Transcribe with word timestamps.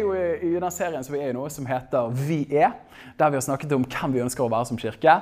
Er 0.00 0.06
jo 0.06 0.14
i 0.16 0.50
i 0.50 0.60
den 0.60 0.72
serien 0.74 1.04
som 1.04 1.14
vi 1.14 1.20
er 1.22 1.30
i 1.30 1.36
nå, 1.36 1.44
som 1.52 1.68
heter 1.68 2.10
Vi 2.16 2.42
er. 2.50 2.74
Der 3.18 3.30
vi 3.30 3.38
har 3.38 3.44
snakket 3.44 3.72
om 3.72 3.84
hvem 3.84 4.16
vi 4.16 4.22
ønsker 4.24 4.44
å 4.44 4.50
være 4.50 4.68
som 4.68 4.78
kirke. 4.80 5.14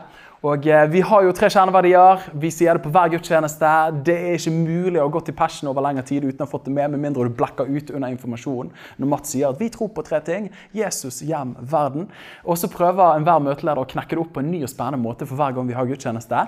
Og 0.47 0.67
eh, 0.71 0.87
Vi 0.91 1.01
har 1.03 1.25
jo 1.27 1.35
tre 1.35 1.49
kjerneverdier. 1.51 2.29
Vi 2.39 2.51
sier 2.55 2.79
det 2.79 2.85
på 2.85 2.93
hver 2.95 3.11
gudstjeneste. 3.13 3.71
Det 4.07 4.15
er 4.15 4.39
ikke 4.39 4.55
mulig 4.55 5.01
å 5.01 5.07
ha 5.09 5.13
gått 5.15 5.31
i 5.33 5.37
passion 5.37 5.71
over 5.71 5.83
lengre 5.83 6.07
tid 6.07 6.27
uten 6.27 6.43
å 6.43 6.47
ha 6.47 6.51
fått 6.51 6.69
det 6.69 6.75
med, 6.75 6.93
med 6.95 7.03
mindre 7.03 7.27
du 7.27 7.35
blekker 7.35 7.71
ut 7.71 7.91
under 7.91 8.15
informasjonen. 8.15 8.73
Når 8.99 9.13
Mats 9.13 9.35
sier 9.35 9.51
at 9.51 9.61
vi 9.61 9.71
tror 9.75 9.91
på 9.95 10.07
tre 10.07 10.21
ting 10.27 10.51
Jesus, 10.77 11.23
hjem, 11.27 11.57
verden. 11.59 12.11
Og 12.47 12.59
så 12.61 12.71
prøver 12.71 13.17
enhver 13.17 13.43
møteleder 13.43 13.83
å 13.83 13.89
knekke 13.89 14.15
det 14.15 14.23
opp 14.23 14.37
på 14.37 14.45
en 14.45 14.53
ny 14.55 14.63
og 14.63 14.73
spennende 14.73 15.03
måte 15.03 15.27
for 15.27 15.39
hver 15.39 15.57
gang 15.59 15.71
vi 15.71 15.79
har 15.79 15.91
gudstjeneste. 15.91 16.47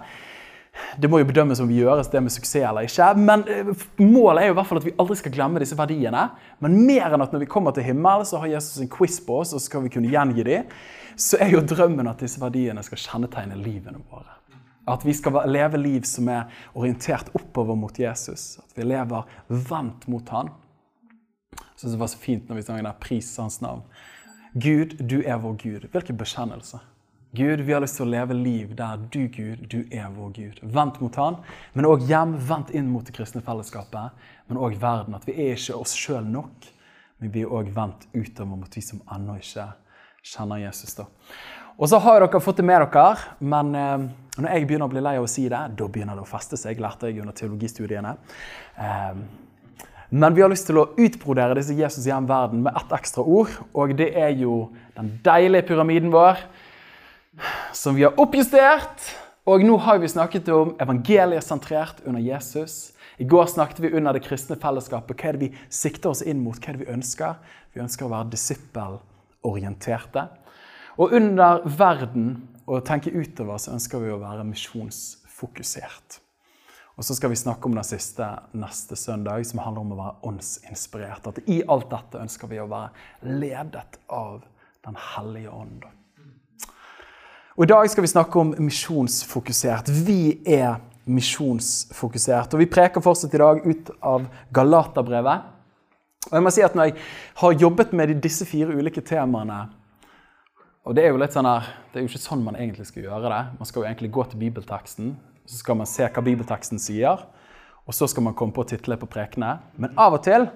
Det 1.01 1.09
må 1.11 1.21
jo 1.21 1.27
bedømmes 1.29 1.61
om 1.63 1.69
vi 1.71 1.81
gjøres 1.81 2.11
det 2.13 2.23
med 2.23 2.33
suksess 2.35 2.65
eller 2.69 2.87
ikke. 2.87 3.09
Men 3.19 3.45
eh, 3.51 3.71
målet 4.03 4.43
er 4.43 4.51
jo 4.51 4.55
i 4.55 4.59
hvert 4.59 4.69
fall 4.71 4.81
at 4.81 4.87
vi 4.89 4.95
aldri 5.03 5.17
skal 5.19 5.35
glemme 5.35 5.63
disse 5.63 5.79
verdiene. 5.79 6.27
Men 6.63 6.79
mer 6.87 7.15
enn 7.15 7.25
at 7.25 7.35
når 7.35 7.45
vi 7.45 7.51
kommer 7.51 7.75
til 7.77 7.87
himmelen, 7.87 8.27
så 8.27 8.43
har 8.43 8.53
Jesus 8.53 8.81
en 8.83 8.91
quiz 8.91 9.21
på 9.27 9.41
oss, 9.43 9.55
og 9.55 9.61
så 9.61 9.71
skal 9.71 9.85
vi 9.87 9.93
kunne 9.95 10.11
gjengi 10.11 10.47
dem. 10.47 10.75
Så 11.21 11.41
er 11.43 11.55
jo 11.55 11.63
drømmen 11.67 12.09
at 12.11 12.23
disse 12.23 12.41
verdiene 12.43 12.85
skal 12.87 13.03
kjennetegne 13.03 13.59
livene 13.61 14.03
våre. 14.11 14.39
At 14.91 15.05
vi 15.07 15.15
skal 15.15 15.43
leve 15.47 15.79
liv 15.79 16.07
som 16.09 16.29
er 16.33 16.49
orientert 16.75 17.29
oppover 17.37 17.77
mot 17.79 17.99
Jesus. 17.99 18.57
At 18.63 18.79
vi 18.79 18.87
lever 18.89 19.29
vendt 19.49 20.09
mot 20.11 20.33
han. 20.35 20.51
Jeg 21.55 21.67
synes 21.77 21.95
det 21.95 22.01
var 22.01 22.11
så 22.13 22.21
fint 22.21 22.49
når 22.49 22.57
vi 22.57 22.63
sang 22.63 22.85
der 22.85 22.97
'Pris 23.01 23.37
hans 23.37 23.61
navn'. 23.63 23.85
Gud, 24.55 24.99
du 25.09 25.23
er 25.27 25.37
vår 25.37 25.55
Gud. 25.63 25.89
Hvilken 25.93 26.17
bekjennelse. 26.17 26.81
Gud, 27.33 27.61
vi 27.61 27.73
har 27.73 27.79
lyst 27.83 27.95
til 27.95 28.09
å 28.09 28.11
leve 28.11 28.35
liv 28.35 28.73
der 28.75 28.99
du, 29.15 29.21
Gud, 29.31 29.61
du 29.71 29.85
er 29.95 30.09
vår 30.11 30.33
Gud. 30.35 30.57
Vendt 30.67 30.97
mot 30.99 31.15
Han, 31.21 31.37
men 31.79 31.87
òg 31.87 32.03
hjem, 32.09 32.33
vendt 32.43 32.73
inn 32.75 32.89
mot 32.91 33.07
det 33.07 33.15
kristne 33.15 33.43
fellesskapet. 33.47 34.17
Men 34.51 34.59
òg 34.59 34.75
verden. 34.83 35.15
At 35.15 35.29
vi 35.29 35.37
er 35.39 35.55
ikke 35.55 35.77
oss 35.79 35.93
sjøl 35.95 36.27
nok, 36.27 36.67
men 37.23 37.31
vi 37.31 37.45
er 37.45 37.53
òg 37.55 37.69
vendt 37.77 38.09
utover 38.17 38.59
mot 38.59 38.75
de 38.75 38.83
som 38.83 38.99
ennå 39.15 39.37
ikke 39.39 39.69
kjenner 40.27 40.59
Jesus. 40.65 40.97
da. 40.99 41.07
Og 41.79 41.93
så 41.93 42.01
har 42.03 42.19
dere 42.25 42.41
fått 42.43 42.59
det 42.59 42.67
med 42.67 42.83
dere, 42.83 43.37
men 43.39 43.71
eh, 43.79 44.09
når 44.41 44.51
jeg 44.51 44.67
begynner 44.67 44.91
å 44.91 44.93
bli 44.97 45.05
lei 45.05 45.13
av 45.21 45.29
å 45.29 45.31
si 45.31 45.45
det, 45.47 45.61
da 45.79 45.87
begynner 45.87 46.19
det 46.19 46.25
å 46.25 46.29
feste 46.33 46.59
seg, 46.59 46.83
lærte 46.83 47.13
jeg 47.13 47.23
under 47.23 47.37
teologistudiene. 47.39 48.17
Eh, 48.75 49.23
men 50.11 50.35
vi 50.35 50.43
har 50.43 50.51
lyst 50.51 50.67
til 50.67 50.81
å 50.83 50.89
utbrodere 50.99 51.55
disse 51.55 51.79
Jesus 51.79 52.11
hjem 52.11 52.27
verden 52.27 52.67
med 52.67 52.75
ett 52.75 52.99
ekstra 52.99 53.23
ord, 53.23 53.55
og 53.71 53.95
det 53.95 54.11
er 54.19 54.35
jo 54.35 54.65
den 54.99 55.15
deilige 55.23 55.69
pyramiden 55.71 56.11
vår 56.11 56.43
som 57.77 57.97
vi 57.97 58.07
har 58.07 58.19
oppjustert. 58.21 59.05
Og 59.49 59.65
nå 59.65 59.77
har 59.83 59.99
vi 59.99 60.09
snakket 60.11 60.49
om 60.55 60.75
evangeliet 60.83 61.45
sentrert 61.45 62.03
under 62.05 62.21
Jesus. 62.21 62.93
I 63.21 63.25
går 63.25 63.49
snakket 63.53 63.81
vi 63.81 63.93
under 63.97 64.15
det 64.17 64.23
kristne 64.25 64.57
fellesskapet. 64.61 65.17
Hva 65.17 65.29
er 65.29 65.39
det 65.39 65.49
vi 65.49 65.65
sikter 65.73 66.13
oss 66.13 66.23
inn 66.23 66.43
mot? 66.45 66.57
Hva 66.61 66.73
er 66.73 66.79
det 66.79 66.87
vi 66.87 66.93
ønsker? 66.93 67.37
Vi 67.75 67.83
ønsker 67.83 68.07
å 68.07 68.13
være 68.13 68.31
disippelorienterte. 68.35 70.27
Og 71.01 71.15
under 71.17 71.65
verden 71.65 72.33
og 72.67 72.85
tenke 72.87 73.13
utover 73.13 73.61
så 73.61 73.75
ønsker 73.75 74.03
vi 74.03 74.13
å 74.15 74.21
være 74.21 74.47
misjonsfokusert. 74.49 76.21
Og 77.01 77.07
så 77.07 77.17
skal 77.17 77.33
vi 77.33 77.39
snakke 77.41 77.65
om 77.65 77.77
den 77.79 77.87
siste 77.87 78.27
neste 78.53 78.97
søndag, 78.99 79.47
som 79.49 79.63
handler 79.65 79.87
om 79.87 79.95
å 79.95 80.01
være 80.03 80.29
åndsinspirert. 80.29 81.31
At 81.31 81.41
i 81.49 81.63
alt 81.65 81.89
dette 81.93 82.21
ønsker 82.21 82.51
vi 82.51 82.61
å 82.61 82.69
være 82.71 83.33
ledet 83.41 84.01
av 84.09 84.45
Den 84.81 84.97
hellige 84.97 85.51
ånd. 85.53 85.83
Og 87.61 87.67
I 87.67 87.69
dag 87.69 87.91
skal 87.93 88.07
vi 88.07 88.09
snakke 88.09 88.41
om 88.41 88.55
misjonsfokusert. 88.57 89.91
Vi 89.93 90.39
er 90.49 90.79
misjonsfokusert. 91.05 92.55
Og 92.57 92.63
Vi 92.63 92.67
preker 92.73 93.05
fortsatt 93.05 93.35
i 93.37 93.41
dag 93.43 93.59
ut 93.67 93.91
av 94.01 94.23
Galaterbrevet. 94.49 95.43
Og 96.31 96.39
jeg 96.39 96.47
må 96.47 96.53
si 96.57 96.65
at 96.65 96.75
Når 96.75 96.89
jeg 96.89 96.95
har 97.43 97.59
jobbet 97.61 97.93
med 97.93 98.15
disse 98.25 98.47
fire 98.49 98.73
ulike 98.73 99.05
temaene 99.05 99.69
og 100.87 100.95
Det 100.97 101.05
er 101.05 101.13
jo 101.13 101.19
litt 101.21 101.37
sånn 101.37 101.45
her, 101.45 101.69
det 101.93 102.01
er 102.01 102.07
jo 102.07 102.09
ikke 102.09 102.23
sånn 102.23 102.45
man 102.45 102.57
egentlig 102.57 102.87
skal 102.87 103.03
gjøre 103.03 103.29
det. 103.29 103.43
Man 103.59 103.69
skal 103.69 103.83
jo 103.83 103.89
egentlig 103.91 104.11
gå 104.11 104.25
til 104.25 104.41
bibelteksten, 104.41 105.13
så 105.45 105.57
skal 105.61 105.77
man 105.77 105.87
se 105.87 106.09
hva 106.09 106.25
bibelteksten 106.25 106.81
sier. 106.81 107.27
Og 107.85 107.93
så 107.93 108.09
skal 108.09 108.25
man 108.25 108.35
komme 108.35 108.57
på 108.57 108.65
titlene 108.65 108.97
på 108.97 109.07
prekene. 109.07 109.59
Men 109.77 109.93
av 109.99 110.17
og 110.17 110.25
til 110.25 110.49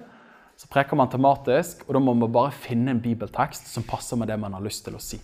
så 0.57 0.67
preker 0.67 0.97
man 0.97 1.13
tematisk, 1.13 1.85
og 1.85 1.93
da 1.93 2.01
må 2.01 2.17
man 2.17 2.33
bare 2.33 2.51
finne 2.51 2.89
en 2.91 2.99
bibeltekst 2.99 3.69
som 3.69 3.85
passer 3.85 4.17
med 4.17 4.27
det 4.27 4.39
man 4.41 4.57
har 4.57 4.65
lyst 4.65 4.87
til 4.89 4.97
å 4.97 5.03
si. 5.03 5.21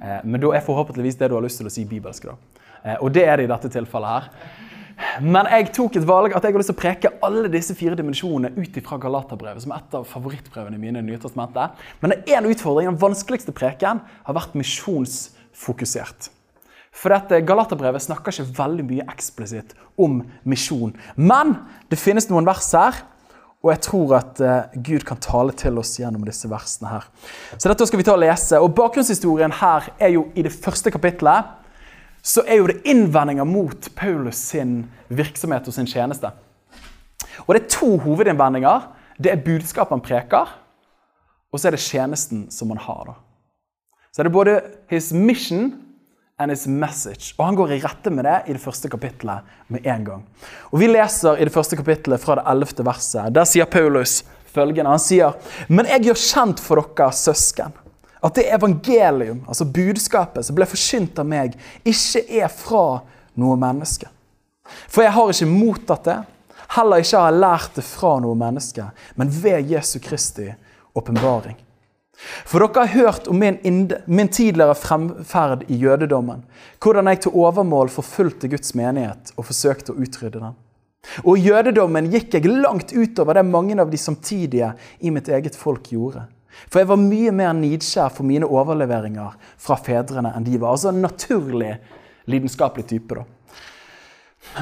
Eh, 0.00 0.22
men 0.24 0.40
da 0.40 0.54
er 0.56 0.64
forhåpentligvis 0.64 1.18
det 1.20 1.30
du 1.30 1.36
har 1.36 1.44
lyst 1.44 1.60
til 1.60 1.68
å 1.68 1.72
si, 1.72 1.84
bibelsk. 1.88 2.30
da. 2.30 2.64
Eh, 2.84 2.96
og 3.00 3.12
det 3.12 3.26
er 3.28 3.36
det 3.36 3.46
i 3.46 3.52
dette 3.52 3.70
tilfellet 3.72 4.08
her. 4.08 4.28
Men 5.24 5.48
jeg 5.48 5.70
tok 5.72 5.96
et 5.96 6.06
valg 6.08 6.34
at 6.36 6.44
jeg 6.44 6.52
har 6.52 6.60
lyst 6.60 6.70
til 6.72 6.76
å 6.76 6.80
preke 6.80 7.12
alle 7.24 7.48
disse 7.52 7.74
fire 7.76 7.96
dimensjonene 7.96 8.52
ut 8.56 8.80
fra 8.84 8.98
Galaterbrevet, 9.00 9.62
som 9.64 9.72
er 9.72 9.80
et 9.80 9.94
av 9.96 10.04
favorittbrevene 10.08 10.80
mine 10.80 11.00
i 11.00 11.06
Nytestamentet. 11.06 11.78
Men 12.02 12.12
det 12.12 12.20
er 12.28 12.40
en 12.40 12.50
utfordring. 12.50 12.90
Den 12.90 13.00
vanskeligste 13.00 13.54
preken 13.56 14.02
har 14.04 14.36
vært 14.36 14.56
misjonsfokusert. 14.58 16.28
For 16.92 17.14
dette 17.14 17.40
Galaterbrevet 17.46 18.02
snakker 18.02 18.34
ikke 18.34 18.58
veldig 18.58 18.86
mye 18.88 19.06
eksplisitt 19.12 19.72
om 20.00 20.20
misjon. 20.44 20.92
Men 21.16 21.54
det 21.88 22.00
finnes 22.00 22.28
noen 22.28 22.48
vers 22.48 22.68
her 22.76 23.00
og 23.60 23.70
jeg 23.74 23.80
tror 23.84 24.12
at 24.16 24.40
uh, 24.40 24.80
Gud 24.80 25.04
kan 25.04 25.20
tale 25.20 25.52
til 25.52 25.76
oss 25.80 25.98
gjennom 26.00 26.22
disse 26.24 26.48
versene 26.48 26.88
her. 26.94 27.08
Så 27.58 27.68
dette 27.68 27.86
skal 27.88 28.00
vi 28.00 28.06
ta 28.08 28.14
og 28.14 28.22
lese. 28.22 28.56
Og 28.56 28.72
Bakgrunnshistorien 28.76 29.52
her 29.60 29.90
er 30.00 30.14
jo 30.14 30.30
i 30.32 30.44
det 30.46 30.52
første 30.54 30.90
kapitlet 30.90 31.56
Så 32.22 32.44
er 32.46 32.60
jo 32.60 32.66
det 32.68 32.82
innvendinger 32.84 33.44
mot 33.44 33.88
Paulus 33.96 34.36
sin 34.36 34.90
virksomhet 35.08 35.68
og 35.68 35.74
sin 35.74 35.88
tjeneste. 35.88 36.30
Og 37.46 37.54
det 37.54 37.62
er 37.62 37.72
to 37.72 37.96
hovedinnvendinger. 37.98 38.88
Det 39.16 39.32
er 39.32 39.44
budskapet 39.44 39.92
han 39.92 40.04
preker, 40.04 40.52
og 41.52 41.60
så 41.60 41.68
er 41.68 41.76
det 41.76 41.80
tjenesten 41.84 42.46
som 42.52 42.70
han 42.72 42.80
har. 42.80 43.04
da. 43.06 43.14
Så 44.12 44.22
er 44.22 44.28
det 44.28 44.32
både 44.32 44.60
his 44.88 45.12
mission 45.12 45.72
and 46.40 46.50
his 46.50 46.66
message. 46.66 47.34
Og 47.38 47.44
Han 47.46 47.58
går 47.58 47.74
i 47.76 47.80
rette 47.82 48.10
med 48.10 48.24
det 48.24 48.38
i 48.48 48.56
det 48.56 48.62
første 48.62 48.88
kapittelet 48.88 49.44
med 49.68 49.86
en 49.86 50.04
gang. 50.04 50.22
Og 50.72 50.80
Vi 50.80 50.88
leser 50.88 51.36
i 51.36 51.44
det 51.44 51.52
første 51.52 51.76
kapittelet 51.76 52.22
fra 52.22 52.38
det 52.38 52.46
ellevte 52.48 52.86
verset. 52.86 53.34
Der 53.34 53.44
sier 53.44 53.68
Paulus 53.68 54.22
følgende. 54.54 54.90
Han 54.90 55.02
sier, 55.02 55.36
Men 55.68 55.86
jeg 55.86 56.08
gjør 56.08 56.24
kjent 56.24 56.64
for 56.64 56.80
dere, 56.80 57.12
søsken, 57.12 57.76
at 58.22 58.34
det 58.34 58.48
evangelium, 58.52 59.44
altså 59.48 59.64
budskapet, 59.64 60.44
som 60.44 60.56
ble 60.56 60.66
forkynt 60.68 61.18
av 61.18 61.28
meg, 61.28 61.54
ikke 61.84 62.24
er 62.42 62.48
fra 62.52 63.00
noe 63.40 63.56
menneske. 63.56 64.08
For 64.88 65.04
jeg 65.04 65.12
har 65.12 65.32
ikke 65.32 65.48
mottatt 65.48 66.04
det, 66.04 66.18
heller 66.76 67.02
ikke 67.02 67.18
har 67.18 67.30
jeg 67.32 67.40
lært 67.40 67.78
det 67.78 67.84
fra 67.86 68.18
noe 68.22 68.36
menneske, 68.38 68.84
men 69.16 69.32
ved 69.42 69.72
Jesu 69.72 69.98
Kristi 70.04 70.50
åpenbaring. 70.94 71.56
For 72.20 72.60
dere 72.60 72.84
har 72.84 72.94
hørt 72.94 73.28
om 73.30 73.38
min, 73.40 73.58
min, 74.06 74.28
tidligere 74.28 74.74
fremferd 74.76 75.64
i 75.72 75.78
jødedommen, 75.80 76.42
hvordan 76.82 77.08
jeg 77.08 77.22
til 77.24 77.38
overmål 77.42 77.92
forfulgte 77.92 78.50
Guds 78.52 78.74
menighet 78.76 79.32
og 79.36 79.48
forsøkte 79.48 79.94
å 79.94 80.02
utrydde 80.02 80.42
den. 80.42 80.58
Og 81.24 81.38
i 81.38 81.46
jødedommen 81.48 82.10
gikk 82.12 82.36
jeg 82.36 82.50
langt 82.50 82.92
utover 82.92 83.38
det 83.38 83.46
mange 83.48 83.78
av 83.80 83.88
de 83.90 83.98
samtidige 83.98 84.74
i 85.00 85.12
mitt 85.14 85.30
eget 85.32 85.56
folk 85.56 85.88
gjorde. 85.94 86.26
For 86.68 86.82
jeg 86.82 86.90
var 86.90 87.00
mye 87.00 87.32
mer 87.32 87.54
nidskjær 87.56 88.12
for 88.12 88.28
mine 88.28 88.48
overleveringer 88.48 89.36
fra 89.60 89.78
fedrene 89.80 90.34
enn 90.36 90.44
de 90.44 90.58
var. 90.60 90.76
Altså 90.76 90.90
en 90.92 91.00
naturlig 91.06 91.72
lidenskapelig 92.30 92.86
type. 92.90 93.16
da. 93.16 93.24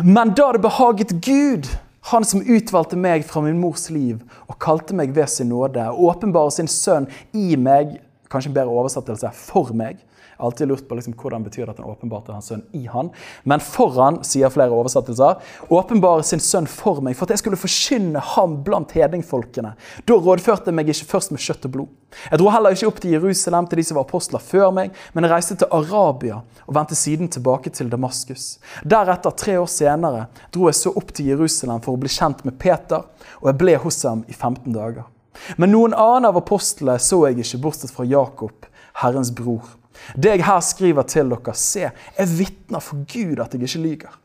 Men 0.04 0.34
da 0.36 0.52
det 0.54 0.62
behaget 0.62 1.16
Gud 1.24 1.66
han 2.08 2.24
som 2.24 2.42
utvalgte 2.42 2.98
meg 2.98 3.24
fra 3.28 3.42
min 3.44 3.58
mors 3.60 3.88
liv 3.92 4.20
og 4.46 4.58
kalte 4.62 4.96
meg 4.96 5.14
ved 5.16 5.28
sin 5.30 5.50
nåde, 5.52 5.84
og 5.92 6.14
åpenbarer 6.14 6.54
sin 6.54 6.70
sønn 6.70 7.08
i 7.36 7.56
meg, 7.60 7.98
kanskje 8.32 8.52
en 8.52 8.58
bedre 8.58 8.76
oversettelse, 8.80 9.32
for 9.36 9.74
meg, 9.76 10.00
alltid 10.38 10.68
lurt 10.70 10.88
på 10.88 10.96
liksom, 10.98 11.14
hvordan 11.18 11.44
betyr 11.46 11.66
det 11.66 11.74
at 11.74 11.80
han 11.82 11.90
åpenbarte 11.90 12.34
hans 12.34 12.50
sønn 12.50 12.64
i 12.76 12.84
han. 12.90 13.10
Men 13.48 13.62
foran, 13.64 14.20
sier 14.26 14.52
flere 14.54 14.74
oversettelser, 14.74 15.42
åpenbare 15.74 16.24
sin 16.26 16.42
sønn 16.42 16.68
for 16.70 17.02
meg, 17.04 17.16
for 17.18 17.26
at 17.26 17.34
jeg 17.34 17.42
skulle 17.42 17.60
forkynne 17.60 18.22
ham 18.34 18.58
blant 18.66 18.94
hedningfolkene. 18.96 19.74
Da 20.08 20.18
rådførte 20.18 20.70
jeg 20.70 20.78
meg 20.78 20.92
ikke 20.92 21.10
først 21.12 21.34
med 21.34 21.42
kjøtt 21.42 21.68
og 21.68 21.74
blod. 21.74 21.94
Jeg 22.30 22.40
dro 22.40 22.52
heller 22.54 22.72
ikke 22.72 22.88
opp 22.88 23.02
til 23.02 23.16
Jerusalem 23.18 23.68
til 23.68 23.82
de 23.82 23.84
som 23.84 23.98
var 23.98 24.06
apostler 24.06 24.42
før 24.42 24.70
meg, 24.74 24.94
men 25.12 25.26
jeg 25.26 25.34
reiste 25.34 25.58
til 25.60 25.74
Arabia 25.74 26.40
og 26.64 26.74
vendte 26.76 26.96
siden 26.96 27.28
tilbake 27.32 27.72
til 27.74 27.90
Damaskus. 27.92 28.56
Deretter, 28.84 29.34
tre 29.36 29.58
år 29.60 29.68
senere, 29.72 30.26
dro 30.54 30.70
jeg 30.70 30.80
så 30.80 30.94
opp 30.96 31.12
til 31.12 31.32
Jerusalem 31.34 31.82
for 31.84 31.96
å 31.96 32.00
bli 32.00 32.12
kjent 32.12 32.44
med 32.48 32.56
Peter, 32.62 33.04
og 33.42 33.52
jeg 33.52 33.60
ble 33.60 33.76
hos 33.82 34.02
ham 34.08 34.24
i 34.28 34.36
15 34.36 34.72
dager. 34.72 35.08
Men 35.56 35.72
noen 35.72 35.94
annen 35.94 36.28
av 36.28 36.38
apostlene 36.40 36.98
så 37.02 37.22
jeg 37.28 37.42
ikke, 37.44 37.62
bortsett 37.68 37.94
fra 37.94 38.06
Jakob, 38.08 38.66
Herrens 39.02 39.30
bror. 39.34 39.74
Det 40.16 40.36
jeg 40.36 40.46
her 40.46 40.60
skriver 40.64 41.06
til 41.08 41.34
dere, 41.34 41.54
se, 41.54 41.90
jeg 41.90 42.32
vitner 42.38 42.82
for 42.84 43.04
Gud 43.08 43.42
at 43.44 43.54
jeg 43.54 43.68
ikke 43.68 43.84
lyver. 43.84 44.16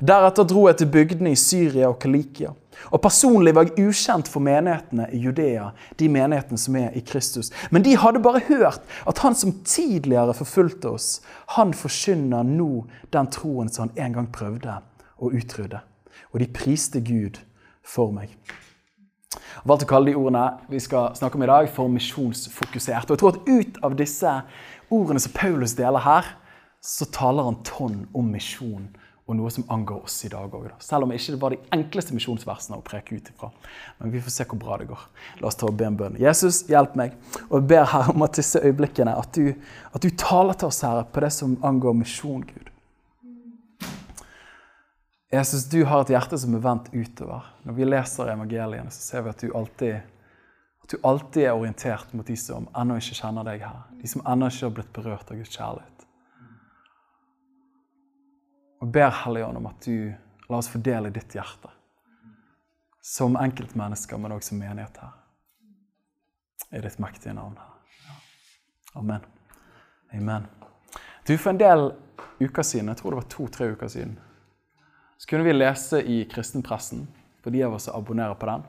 Deretter 0.00 0.46
dro 0.46 0.66
jeg 0.68 0.78
til 0.80 0.90
bygdene 0.92 1.32
i 1.32 1.38
Syria 1.38 1.88
og 1.88 1.98
Kalikia. 2.02 2.52
Og 2.88 3.00
Personlig 3.04 3.52
var 3.56 3.66
jeg 3.68 3.88
ukjent 3.90 4.28
for 4.30 4.44
menighetene 4.44 5.08
i 5.12 5.20
Judea, 5.20 5.70
de 5.98 6.08
menighetene 6.08 6.60
som 6.60 6.76
er 6.80 6.94
i 6.96 7.02
Kristus. 7.04 7.50
Men 7.70 7.84
de 7.84 7.96
hadde 7.98 8.22
bare 8.24 8.42
hørt 8.48 8.80
at 9.08 9.20
han 9.24 9.36
som 9.36 9.58
tidligere 9.64 10.36
forfulgte 10.36 10.94
oss, 10.94 11.10
han 11.56 11.74
forkynner 11.76 12.46
nå 12.46 12.86
den 13.12 13.28
troen 13.34 13.68
som 13.68 13.88
han 13.88 14.06
en 14.06 14.16
gang 14.18 14.32
prøvde 14.32 14.78
å 15.20 15.32
utrydde. 15.34 15.82
Og 16.32 16.40
de 16.40 16.48
priste 16.54 17.02
Gud 17.04 17.42
for 17.84 18.14
meg. 18.14 18.32
Jeg 19.30 19.68
valgte 19.68 19.86
å 19.86 19.90
kalle 19.90 20.10
de 20.10 20.18
ordene 20.18 20.44
vi 20.70 20.80
skal 20.82 21.14
snakke 21.18 21.36
om 21.38 21.44
i 21.44 21.50
dag, 21.50 21.68
for 21.70 21.90
misjonsfokusert. 21.92 23.10
Og 23.10 23.14
jeg 23.14 23.20
tror 23.20 23.36
at 23.36 23.50
ut 23.50 23.80
av 23.86 23.96
disse 23.98 24.34
ordene 24.90 25.22
som 25.22 25.34
Paulus 25.36 25.76
deler 25.78 26.02
her, 26.04 26.34
så 26.80 27.06
taler 27.12 27.46
han 27.48 27.60
tonn 27.66 28.04
om 28.16 28.30
misjon 28.32 28.88
og 29.30 29.36
noe 29.38 29.50
som 29.54 29.66
angår 29.70 30.08
oss 30.08 30.16
i 30.26 30.28
dag 30.32 30.50
òg. 30.50 30.64
Selv 30.82 31.06
om 31.06 31.12
det 31.12 31.20
ikke 31.20 31.38
var 31.38 31.54
de 31.54 31.60
enkleste 31.76 32.14
misjonsversene 32.16 32.80
å 32.80 32.82
preke 32.82 33.14
ut 33.14 33.28
ifra. 33.30 33.52
Men 34.00 34.10
vi 34.10 34.22
får 34.24 34.34
se 34.34 34.46
hvor 34.50 34.58
bra 34.58 34.78
det 34.80 34.88
går. 34.90 35.04
La 35.38 35.46
oss 35.46 35.58
ta 35.60 35.68
og 35.68 35.76
be 35.78 35.86
en 35.86 35.98
bønn. 36.00 36.18
Jesus, 36.18 36.64
hjelp 36.70 36.96
meg. 36.98 37.14
Og 37.46 37.60
jeg 37.60 37.68
ber 37.70 37.86
her 37.92 38.10
om 38.10 38.26
at 38.26 38.40
disse 38.40 38.58
øyeblikkene, 38.58 39.14
at 39.14 39.38
du, 39.38 39.52
at 39.94 40.02
du 40.02 40.10
taler 40.18 40.58
til 40.58 40.72
oss 40.72 40.82
her 40.86 41.04
på 41.06 41.22
det 41.22 41.30
som 41.36 41.54
angår 41.66 41.94
misjon, 42.00 42.42
Gud. 42.42 42.72
Jesus, 45.30 45.68
du 45.70 45.84
har 45.86 46.02
et 46.02 46.10
hjerte 46.10 46.40
som 46.42 46.56
er 46.58 46.62
vendt 46.64 46.90
utover. 46.90 47.52
Når 47.62 47.76
vi 47.76 47.86
leser 47.86 48.32
evangeliene, 48.32 48.90
så 48.90 49.12
ser 49.12 49.22
vi 49.22 49.30
at 49.30 49.44
du 49.44 49.52
alltid, 49.54 50.16
du 50.90 50.96
alltid 51.06 51.44
er 51.44 51.54
orientert 51.54 52.12
mot 52.12 52.26
de 52.26 52.34
som 52.36 52.66
ennå 52.76 52.96
ikke 52.98 53.18
kjenner 53.20 53.46
deg 53.46 53.62
her. 53.62 53.82
De 54.00 54.08
som 54.10 54.24
ennå 54.26 54.48
ikke 54.50 54.66
har 54.66 54.72
blitt 54.74 54.92
berørt 54.96 55.30
av 55.30 55.38
Guds 55.38 55.52
kjærlighet. 55.54 56.06
Og 58.80 58.90
ber 58.90 59.12
Helligånd 59.22 59.60
om 59.60 59.68
at 59.70 59.86
du 59.86 60.10
la 60.50 60.58
oss 60.58 60.70
fordele 60.72 61.12
ditt 61.14 61.36
hjerte. 61.36 61.70
Som 63.06 63.38
enkeltmennesker, 63.38 64.18
men 64.18 64.34
også 64.34 64.50
som 64.50 64.62
menighet 64.64 64.98
her. 65.02 65.14
I 66.74 66.82
ditt 66.82 66.98
mektige 66.98 67.34
navn. 67.38 67.54
her. 67.56 68.18
Amen. 68.98 69.20
Amen. 70.14 70.46
Du, 71.26 71.36
For 71.38 71.50
en 71.50 71.60
del 71.60 71.92
uker 72.40 72.62
siden, 72.62 72.88
jeg 72.88 72.96
tror 72.96 73.14
det 73.14 73.22
var 73.22 73.30
to-tre 73.30 73.70
uker 73.76 73.88
siden, 73.88 74.18
så 75.18 75.28
kunne 75.28 75.44
vi 75.44 75.52
lese 75.52 76.02
i 76.02 76.24
kristenpressen, 76.24 77.06
for 77.44 77.54
de 77.54 77.62
av 77.62 77.74
oss 77.76 77.86
som 77.86 77.98
abonnerer 77.98 78.34
på 78.34 78.48
den, 78.48 78.64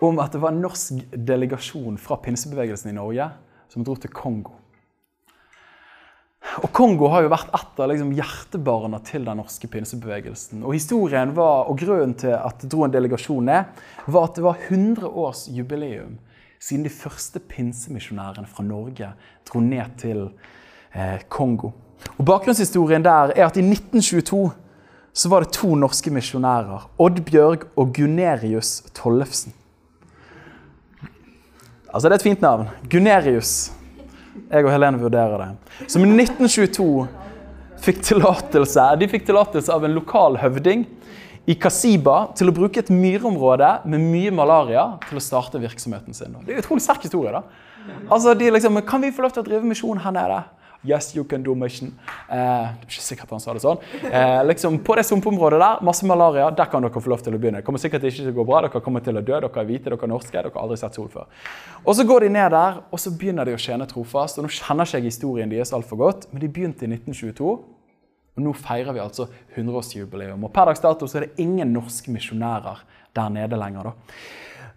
om 0.00 0.18
at 0.22 0.32
det 0.32 0.40
var 0.42 0.54
en 0.54 0.62
norsk 0.64 1.04
delegasjon 1.12 1.98
fra 2.00 2.18
pinsebevegelsen 2.24 2.92
i 2.92 2.96
Norge 2.96 3.28
som 3.70 3.84
dro 3.86 3.96
til 4.00 4.12
Kongo. 4.14 4.56
Og 6.64 6.70
Kongo 6.74 7.10
har 7.12 7.22
jo 7.22 7.30
vært 7.30 7.52
et 7.54 7.82
av 7.82 7.90
liksom, 7.90 8.14
hjertebarna 8.16 8.98
til 9.06 9.26
den 9.28 9.38
norske 9.38 9.68
pinsebevegelsen. 9.70 10.64
Og 10.64 10.74
historien 10.74 11.34
var, 11.36 11.68
og 11.70 11.78
Grunnen 11.78 12.16
til 12.18 12.34
at 12.34 12.62
det 12.62 12.70
dro 12.72 12.86
en 12.86 12.94
delegasjon 12.94 13.46
ned, 13.46 13.84
var 14.08 14.26
at 14.26 14.40
det 14.40 14.46
var 14.46 14.64
100 14.66 15.06
års 15.06 15.44
jubileum 15.52 16.16
siden 16.60 16.84
de 16.84 16.92
første 16.92 17.40
pinsemisjonærene 17.48 18.48
fra 18.50 18.64
Norge 18.66 19.12
dro 19.48 19.62
ned 19.64 19.94
til 20.00 20.26
eh, 20.92 21.22
Kongo. 21.28 21.70
Og 22.16 22.24
Bakgrunnshistorien 22.26 23.04
der 23.04 23.32
er 23.36 23.46
at 23.46 23.60
i 23.60 23.64
1922 23.64 24.42
så 25.12 25.30
var 25.30 25.44
det 25.44 25.54
to 25.56 25.74
norske 25.74 26.10
misjonærer, 26.14 26.90
Oddbjørg 27.02 27.66
og 27.76 27.94
Gunerius 27.96 28.78
Tollefsen. 28.94 29.54
Altså, 31.90 32.06
det 32.06 32.14
er 32.14 32.20
et 32.20 32.26
fint 32.28 32.44
navn. 32.44 32.68
Gunerius. 32.90 33.72
Jeg 34.50 34.64
og 34.64 34.70
Helene 34.70 35.00
vurderer 35.00 35.42
det. 35.42 35.88
Som 35.90 36.04
i 36.06 36.10
1922 36.12 36.86
fikk 37.80 38.02
tillatelse 38.04 38.84
De 39.00 39.08
fikk 39.10 39.24
tillatelse 39.26 39.72
av 39.72 39.86
en 39.86 39.94
lokal 39.96 40.36
høvding 40.38 40.84
i 41.50 41.56
Kasiba 41.58 42.28
til 42.38 42.50
å 42.50 42.54
bruke 42.54 42.82
et 42.82 42.92
myrområde 42.94 43.70
med 43.90 44.04
mye 44.04 44.30
malaria 44.34 44.84
til 45.08 45.18
å 45.18 45.24
starte 45.24 45.58
virksomheten 45.58 46.14
sin. 46.14 46.36
Det 46.44 46.52
er 46.52 46.60
jo 46.60 46.64
utrolig 46.66 46.84
sterk 46.84 47.06
historie. 47.08 47.32
da. 47.32 47.42
Altså, 48.10 48.34
de 48.38 48.50
liksom, 48.54 48.80
Kan 48.86 49.02
vi 49.02 49.10
få 49.10 49.24
lov 49.24 49.34
til 49.34 49.42
å 49.42 49.48
drive 49.48 49.66
misjon 49.66 49.98
her 50.04 50.14
nede? 50.14 50.42
Yes, 50.82 51.14
you 51.14 51.24
can 51.28 51.42
do 51.44 51.54
mission. 51.54 51.90
Eh, 52.30 52.32
det 52.32 52.86
er 52.86 52.86
ikke 52.86 53.02
sikkert 53.04 53.32
han 53.34 53.42
sa 53.42 53.52
det 53.52 53.60
sånn. 53.60 53.82
Eh, 54.08 54.38
liksom, 54.48 54.78
på 54.84 54.94
det 54.96 55.04
sumpområdet 55.04 55.58
der, 55.60 55.82
masse 55.84 56.06
malaria, 56.08 56.46
der 56.56 56.70
kan 56.72 56.80
dere 56.80 57.02
få 57.04 57.12
lov 57.12 57.20
til 57.24 57.36
å 57.36 57.40
begynne. 57.40 57.60
Det 57.60 57.66
kommer 57.66 57.82
sikkert 57.82 58.06
ikke 58.08 58.22
til 58.22 58.30
å 58.32 58.36
gå 58.38 58.46
bra, 58.48 58.62
dere 58.64 58.80
kommer 58.80 59.04
til 59.04 59.20
å 59.20 59.20
dø, 59.20 59.34
dere 59.34 59.50
er 59.50 59.68
hvite, 59.68 59.90
dere 59.90 59.98
er 60.00 60.12
norske, 60.12 60.32
dere 60.32 60.52
har 60.54 60.62
aldri 60.62 60.78
sett 60.80 60.96
sol 60.96 61.10
før. 61.12 61.28
Og 61.84 61.98
Så 61.98 62.06
går 62.08 62.24
de 62.24 62.30
ned 62.32 62.50
der, 62.56 62.80
og 62.88 63.02
så 63.02 63.12
begynner 63.12 63.44
de 63.44 63.58
å 63.58 63.60
tjene 63.60 63.88
trofast. 63.90 64.38
og 64.38 64.46
Nå 64.46 64.52
kjenner 64.56 64.88
ikke 64.88 65.02
jeg 65.02 65.10
historien 65.10 65.52
deres 65.52 65.74
altfor 65.76 66.00
godt, 66.00 66.30
men 66.32 66.40
de 66.40 66.48
begynte 66.48 66.88
i 66.88 66.88
1922. 66.88 67.52
Og 68.38 68.44
nå 68.46 68.54
feirer 68.56 68.96
vi 68.96 69.02
altså 69.04 69.28
100-årsjubileum. 69.58 70.44
Og 70.48 70.52
per 70.54 70.70
dags 70.70 70.80
dato 70.80 71.04
så 71.06 71.20
er 71.20 71.26
det 71.26 71.44
ingen 71.44 71.74
norske 71.74 72.08
misjonærer 72.14 72.80
der 73.12 73.28
nede 73.28 73.58
lenger. 73.60 73.90
da. 73.90 73.92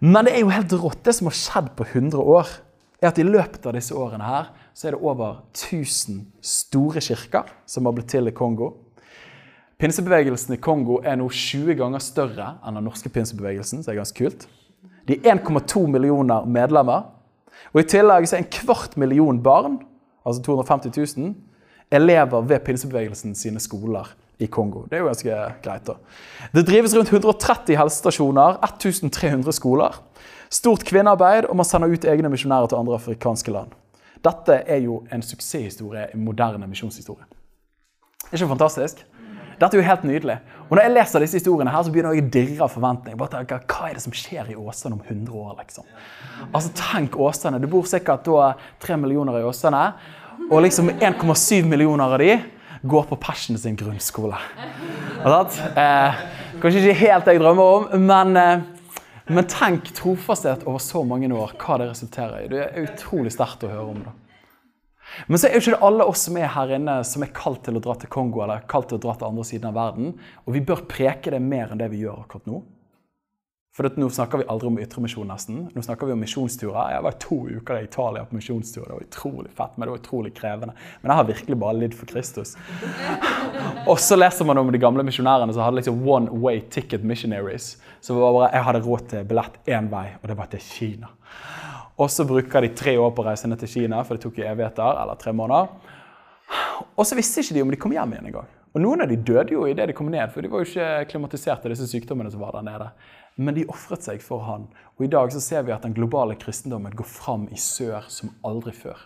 Men 0.04 0.26
det 0.26 0.36
er 0.36 0.44
jo 0.44 0.52
helt 0.52 0.74
rått, 0.74 1.04
det 1.06 1.16
som 1.16 1.30
har 1.30 1.38
skjedd 1.38 1.70
på 1.78 1.86
100 1.86 2.20
år 2.20 2.50
er 3.00 3.08
at 3.08 3.20
i 3.20 3.24
løpet 3.24 3.66
av 3.66 3.76
disse 3.78 3.96
årene 3.96 4.28
her, 4.28 4.50
så 4.74 4.88
er 4.88 4.96
det 4.96 5.02
over 5.02 5.44
1000 5.54 6.26
store 6.42 7.02
kirker 7.02 7.52
som 7.70 7.86
har 7.86 7.96
blitt 7.96 8.10
til 8.14 8.28
i 8.28 8.34
Kongo. 8.36 8.72
Pinsebevegelsen 9.80 10.56
i 10.56 10.62
Kongo 10.64 11.00
er 11.04 11.18
nå 11.20 11.28
20 11.30 11.78
ganger 11.78 12.02
større 12.02 12.54
enn 12.64 12.80
den 12.80 12.86
norske 12.88 13.10
pinsebevegelsen. 13.10 13.84
så 13.84 13.92
det 13.92 13.96
er 13.96 14.02
ganske 14.02 14.24
kult. 14.24 14.48
De 15.08 15.18
er 15.18 15.36
1,2 15.36 15.86
millioner 15.92 16.46
medlemmer. 16.46 17.10
Og 17.74 17.82
I 17.82 17.88
tillegg 17.90 18.28
så 18.28 18.38
er 18.38 18.44
en 18.44 18.54
kvart 18.54 18.98
million 18.98 19.40
barn, 19.44 19.80
altså 20.26 20.42
250 20.42 21.18
000, 21.18 21.34
elever 21.92 22.42
ved 22.42 22.64
pinsebevegelsen 22.66 23.36
sine 23.36 23.60
skoler 23.60 24.10
i 24.40 24.48
Kongo. 24.48 24.86
Det 24.90 24.98
er 24.98 25.04
jo 25.04 25.12
ganske 25.12 25.38
greit. 25.64 25.88
da. 25.88 25.94
Det 26.56 26.66
drives 26.68 26.96
rundt 26.96 27.12
130 27.14 27.78
helsestasjoner, 27.78 28.58
1300 28.64 29.54
skoler. 29.54 30.02
Stort 30.50 30.86
kvinnearbeid, 30.86 31.46
og 31.46 31.56
man 31.56 31.66
sender 31.66 31.94
ut 31.94 32.06
egne 32.06 32.30
misjonærer 32.30 32.68
til 32.68 32.82
andre 32.82 32.98
afrikanske 32.98 33.52
land. 33.52 33.74
Dette 34.24 34.62
er 34.68 34.84
jo 34.86 35.02
en 35.12 35.22
suksesshistorie, 35.22 36.08
en 36.14 36.24
moderne 36.24 36.68
misjonshistorie. 36.68 37.26
Er 38.30 38.38
ikke 38.38 38.48
fantastisk? 38.54 39.04
Dette 39.60 39.78
er 39.78 39.82
jo 39.82 39.86
helt 39.86 40.04
nydelig. 40.08 40.38
Og 40.70 40.78
Når 40.78 40.82
jeg 40.82 40.94
leser 40.94 41.20
disse 41.24 41.38
historiene, 41.38 41.72
her, 41.72 41.84
så 41.84 41.92
begynner 41.92 42.16
jeg 42.16 42.24
å 42.24 42.32
dirre 42.34 42.64
av 42.66 42.72
forventning. 42.74 43.18
Bare 43.20 43.30
tenker, 43.36 43.62
Hva 43.68 43.90
er 43.90 43.94
det 44.00 44.04
som 44.04 44.16
skjer 44.16 44.50
i 44.52 44.56
Åsane 44.56 44.98
om 44.98 45.04
100 45.04 45.32
år? 45.34 45.58
liksom? 45.60 45.86
Altså, 46.54 46.72
Tenk 46.74 47.16
Åsane. 47.20 47.60
Det 47.62 47.70
bor 47.70 47.84
sikkert 47.84 48.26
da 48.26 48.54
3 48.80 48.98
millioner 48.98 49.40
i 49.40 49.44
Åsane. 49.44 49.94
Og 50.50 50.62
liksom 50.64 50.90
1,7 50.90 51.66
millioner 51.66 52.04
av 52.06 52.18
de 52.20 52.40
går 52.84 53.04
på 53.08 53.16
Passion 53.22 53.58
sin 53.58 53.76
grunnskole. 53.76 54.36
Eh, 55.24 56.24
kanskje 56.62 56.82
ikke 56.82 57.00
helt 57.00 57.26
det 57.26 57.38
jeg 57.38 57.44
drømmer 57.44 57.64
om, 57.64 58.00
men 58.02 58.38
eh, 58.38 58.64
men 59.28 59.48
tenk 59.48 59.94
trofasthet 59.96 60.66
over 60.68 60.82
så 60.84 61.04
mange 61.08 61.30
år, 61.32 61.56
hva 61.62 61.80
det 61.80 61.90
resulterer 61.94 62.44
i. 62.44 62.52
Det 62.52 62.60
er 62.66 62.84
utrolig 62.88 63.32
sterkt 63.34 63.64
å 63.64 63.72
høre 63.72 63.94
om 63.94 64.04
det. 64.04 64.14
Men 65.28 65.40
så 65.40 65.48
er 65.48 65.56
jo 65.56 65.62
ikke 65.62 65.76
det 65.76 65.86
alle 65.86 66.06
oss 66.10 66.24
som 66.28 66.38
er 66.40 66.52
her 66.56 66.72
inne 66.78 66.96
som 67.08 67.24
er 67.26 67.34
kalt 67.36 67.62
til 67.66 67.78
å 67.78 67.82
dra 67.84 67.96
til 68.00 68.12
Kongo 68.12 68.42
eller 68.44 68.64
kalt 68.72 68.90
til 68.90 68.98
å 68.98 69.04
dra 69.04 69.16
til 69.18 69.30
andre 69.30 69.46
siden 69.48 69.70
av 69.70 69.78
verden. 69.78 70.14
Og 70.48 70.56
vi 70.56 70.64
bør 70.66 70.86
preke 70.90 71.34
det 71.34 71.42
mer 71.44 71.72
enn 71.72 71.82
det 71.82 71.92
vi 71.94 72.02
gjør 72.04 72.24
akkurat 72.24 72.50
nå. 72.50 72.62
For 73.74 73.90
nå 73.98 74.06
snakker 74.14 74.38
vi 74.38 74.44
aldri 74.54 74.68
om 74.70 74.76
ytremisjon, 74.78 75.26
nesten. 75.26 75.64
Nå 75.74 75.82
snakker 75.82 76.06
vi 76.06 76.14
om 76.14 76.20
misjonsturer. 76.22 76.92
Jeg 76.94 77.04
var 77.08 77.16
to 77.24 77.38
uker 77.50 77.80
i 77.80 77.88
Italia 77.88 78.22
på 78.30 78.38
misjonstur. 78.38 78.84
Det 78.86 78.94
var 78.94 79.08
utrolig 79.08 79.50
fett, 79.50 79.80
men 79.80 79.88
det 79.88 79.96
var 79.96 80.02
utrolig 80.04 80.32
krevende. 80.38 80.76
Men 81.02 81.10
jeg 81.10 81.18
har 81.18 81.26
virkelig 81.32 81.58
bare 81.64 81.78
lidd 81.80 81.96
for 81.98 82.12
Kristus. 82.12 82.54
Og 83.90 83.98
så 83.98 84.20
leser 84.20 84.46
man 84.46 84.62
om 84.62 84.70
de 84.70 84.84
gamle 84.84 85.02
misjonærene 85.08 85.58
som 85.58 85.66
hadde 85.66 85.80
liksom 85.80 86.06
one 86.06 86.38
way 86.46 86.62
ticket 86.62 87.02
missionaries. 87.02 87.72
Så 87.98 88.14
bare, 88.14 88.52
jeg 88.54 88.68
hadde 88.70 88.86
råd 88.86 89.10
til 89.10 89.26
billett 89.34 89.58
én 89.66 89.90
vei, 89.90 90.06
og 90.22 90.30
det 90.30 90.38
var 90.38 90.54
til 90.54 90.62
Kina. 90.70 91.10
Og 91.98 92.14
så 92.14 92.30
bruker 92.30 92.62
de 92.62 92.76
tre 92.78 92.94
år 93.02 93.10
på 93.10 93.26
å 93.26 93.32
reise 93.32 93.50
ned 93.50 93.58
til 93.66 93.74
Kina, 93.74 94.06
for 94.06 94.14
det 94.14 94.28
tok 94.28 94.38
jo 94.38 94.52
evigheter, 94.54 95.02
eller 95.02 95.18
tre 95.18 95.34
måneder. 95.34 95.74
Og 96.94 97.08
så 97.10 97.18
visste 97.18 97.42
ikke 97.42 97.58
de 97.58 97.66
om 97.66 97.74
de 97.74 97.82
kom 97.82 97.98
hjem 97.98 98.14
igjen 98.14 98.36
engang. 98.36 98.54
Og 98.74 98.82
noen 98.82 99.06
av 99.06 99.10
de 99.12 99.20
døde 99.22 99.54
jo 99.54 99.68
idet 99.70 99.86
de 99.90 99.94
kom 99.94 100.08
ned, 100.10 100.32
for 100.34 100.42
de 100.42 100.50
var 100.50 100.64
jo 100.64 100.70
ikke 100.70 101.12
klimatisert 101.12 101.66
av 101.66 101.74
disse 101.74 101.86
sykdommene 101.92 102.32
som 102.34 102.42
var 102.42 102.56
der 102.58 102.66
nede 102.66 102.88
men 103.36 103.56
de 103.56 103.66
ofret 103.72 104.06
seg 104.06 104.22
for 104.24 104.44
han. 104.48 104.68
Og 104.98 105.08
I 105.08 105.12
dag 105.14 105.32
så 105.34 105.42
ser 105.42 105.66
vi 105.66 105.74
at 105.74 105.86
den 105.86 105.96
globale 105.96 106.36
kristendommen 106.40 106.94
går 106.96 107.08
fram 107.10 107.48
i 107.52 107.60
sør 107.60 108.06
som 108.14 108.34
aldri 108.46 108.74
før. 108.78 109.00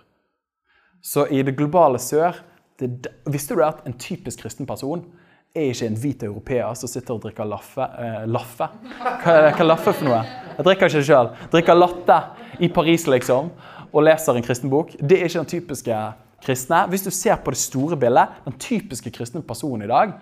Så 1.04 1.28
i 1.32 1.44
det 1.46 1.56
globale 1.60 2.02
sør 2.02 2.42
det, 2.82 3.08
Visste 3.30 3.56
du 3.56 3.64
at 3.66 3.86
en 3.88 3.96
typisk 3.98 4.44
kristen 4.44 4.68
person 4.68 5.06
er 5.56 5.72
ikke 5.72 5.88
en 5.88 5.98
hvit 5.98 6.24
europeer 6.28 6.76
som 6.78 6.92
sitter 6.92 7.16
og 7.16 7.24
drikker 7.24 7.48
laffe? 7.48 7.88
Eh, 8.04 8.26
laffe? 8.30 8.68
Hva, 9.00 9.16
hva 9.24 9.48
er 9.48 9.66
laffe 9.66 9.94
for 9.94 10.10
noe? 10.10 10.22
Jeg 10.58 10.68
drikker 10.68 10.92
ikke 10.92 11.02
det 11.02 11.08
sjøl. 11.08 11.32
Drikker 11.54 11.80
latte 11.80 12.20
i 12.62 12.70
Paris, 12.74 13.08
liksom, 13.10 13.50
og 13.88 14.06
leser 14.06 14.38
en 14.38 14.46
kristen 14.46 14.74
bok. 14.74 14.94
Det 15.00 15.22
er 15.22 15.30
ikke 15.30 15.46
den 15.46 15.54
typiske 15.56 16.02
kristne. 16.44 16.84
Hvis 16.92 17.06
du 17.06 17.12
ser 17.12 17.40
på 17.44 17.54
det 17.54 17.62
store 17.62 17.98
bildet, 18.00 18.36
den 18.46 18.58
typiske 18.60 19.12
kristne 19.14 19.42
personen 19.46 19.86
i 19.86 19.92
dag 19.92 20.14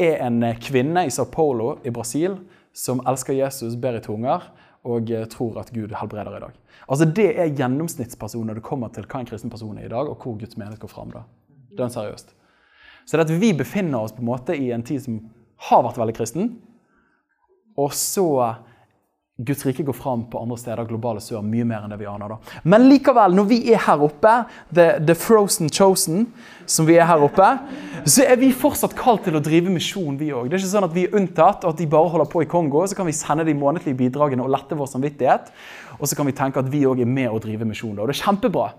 er 0.00 0.22
en 0.26 0.42
kvinne 0.60 1.04
i 1.06 1.12
Sao 1.12 1.28
Paulo 1.28 1.74
i 1.84 1.92
Brasil 1.92 2.38
som 2.76 3.02
elsker 3.08 3.36
Jesus, 3.36 3.76
ber 3.76 3.98
i 3.98 4.02
tunger, 4.04 4.46
og 4.86 5.10
eh, 5.12 5.26
tror 5.28 5.58
at 5.60 5.72
Gud 5.74 5.92
helbreder 5.92 6.36
i 6.36 6.42
dag. 6.46 6.54
Altså 6.88 7.04
Det 7.04 7.28
er 7.34 7.52
gjennomsnittspersonen 7.56 8.48
når 8.50 8.60
det 8.60 8.66
kommer 8.66 8.88
til 8.94 9.04
hva 9.04 9.20
en 9.20 9.28
kristen 9.28 9.52
person 9.52 9.78
er 9.78 9.88
i 9.88 9.92
dag, 9.92 10.08
og 10.08 10.16
hvor 10.16 10.38
Guds 10.38 10.56
menighet 10.56 10.80
går 10.80 10.92
fram. 10.92 11.10
da. 11.10 11.24
Det 11.76 11.84
er 11.84 11.92
seriøst. 11.92 12.34
Så 13.06 13.16
det 13.16 13.26
at 13.26 13.40
vi 13.40 13.52
befinner 13.52 14.00
oss 14.00 14.12
på 14.12 14.22
en 14.22 14.30
måte 14.30 14.56
i 14.56 14.70
en 14.72 14.82
tid 14.86 15.02
som 15.04 15.20
har 15.68 15.82
vært 15.84 15.98
veldig 16.00 16.16
kristen, 16.16 16.50
og 17.76 17.92
så 17.94 18.54
Guds 19.46 19.64
rike 19.64 19.84
går 19.86 19.96
fram 19.96 20.26
på 20.28 20.40
andre 20.42 20.58
steder, 20.60 20.84
globale 20.88 21.22
sør, 21.24 21.40
mye 21.46 21.64
mer 21.64 21.84
enn 21.86 21.92
det 21.94 22.00
vi 22.00 22.08
aner. 22.10 22.34
da. 22.34 22.58
Men 22.68 22.88
likevel, 22.90 23.36
når 23.36 23.46
vi 23.48 23.60
er 23.72 23.80
her 23.86 24.02
oppe, 24.04 24.34
the, 24.72 24.92
the 25.00 25.16
frozen 25.16 25.70
chosen, 25.72 26.26
som 26.68 26.86
vi 26.88 26.98
er 27.00 27.08
her 27.08 27.24
oppe, 27.24 27.48
så 28.04 28.26
er 28.26 28.36
vi 28.40 28.50
fortsatt 28.52 28.94
kalt 28.98 29.24
til 29.26 29.38
å 29.38 29.42
drive 29.44 29.72
misjon, 29.72 30.18
vi 30.20 30.30
òg. 30.34 30.50
Det 30.50 30.58
er 30.58 30.62
ikke 30.62 30.72
sånn 30.74 30.88
at 30.90 30.96
vi 30.96 31.06
er 31.08 31.16
unntatt, 31.16 31.64
og 31.64 31.72
at 31.72 31.80
de 31.80 31.88
bare 31.90 32.12
holder 32.12 32.30
på 32.30 32.44
i 32.44 32.50
Kongo. 32.50 32.84
Så 32.86 32.98
kan 32.98 33.08
vi 33.08 33.16
sende 33.16 33.48
de 33.48 33.56
månedlige 33.56 33.98
bidragene 33.98 34.44
og 34.44 34.52
lette 34.52 34.78
vår 34.78 34.92
samvittighet. 34.92 35.50
Og 35.98 36.06
så 36.06 36.18
kan 36.18 36.28
vi 36.28 36.36
tenke 36.36 36.62
at 36.62 36.70
vi 36.70 36.84
òg 36.88 37.02
er 37.02 37.10
med 37.10 37.32
å 37.32 37.40
drive 37.42 37.68
misjon. 37.68 37.96
da. 37.96 38.04
Og 38.04 38.12
det 38.12 38.18
er 38.18 38.24
kjempebra. 38.26 38.70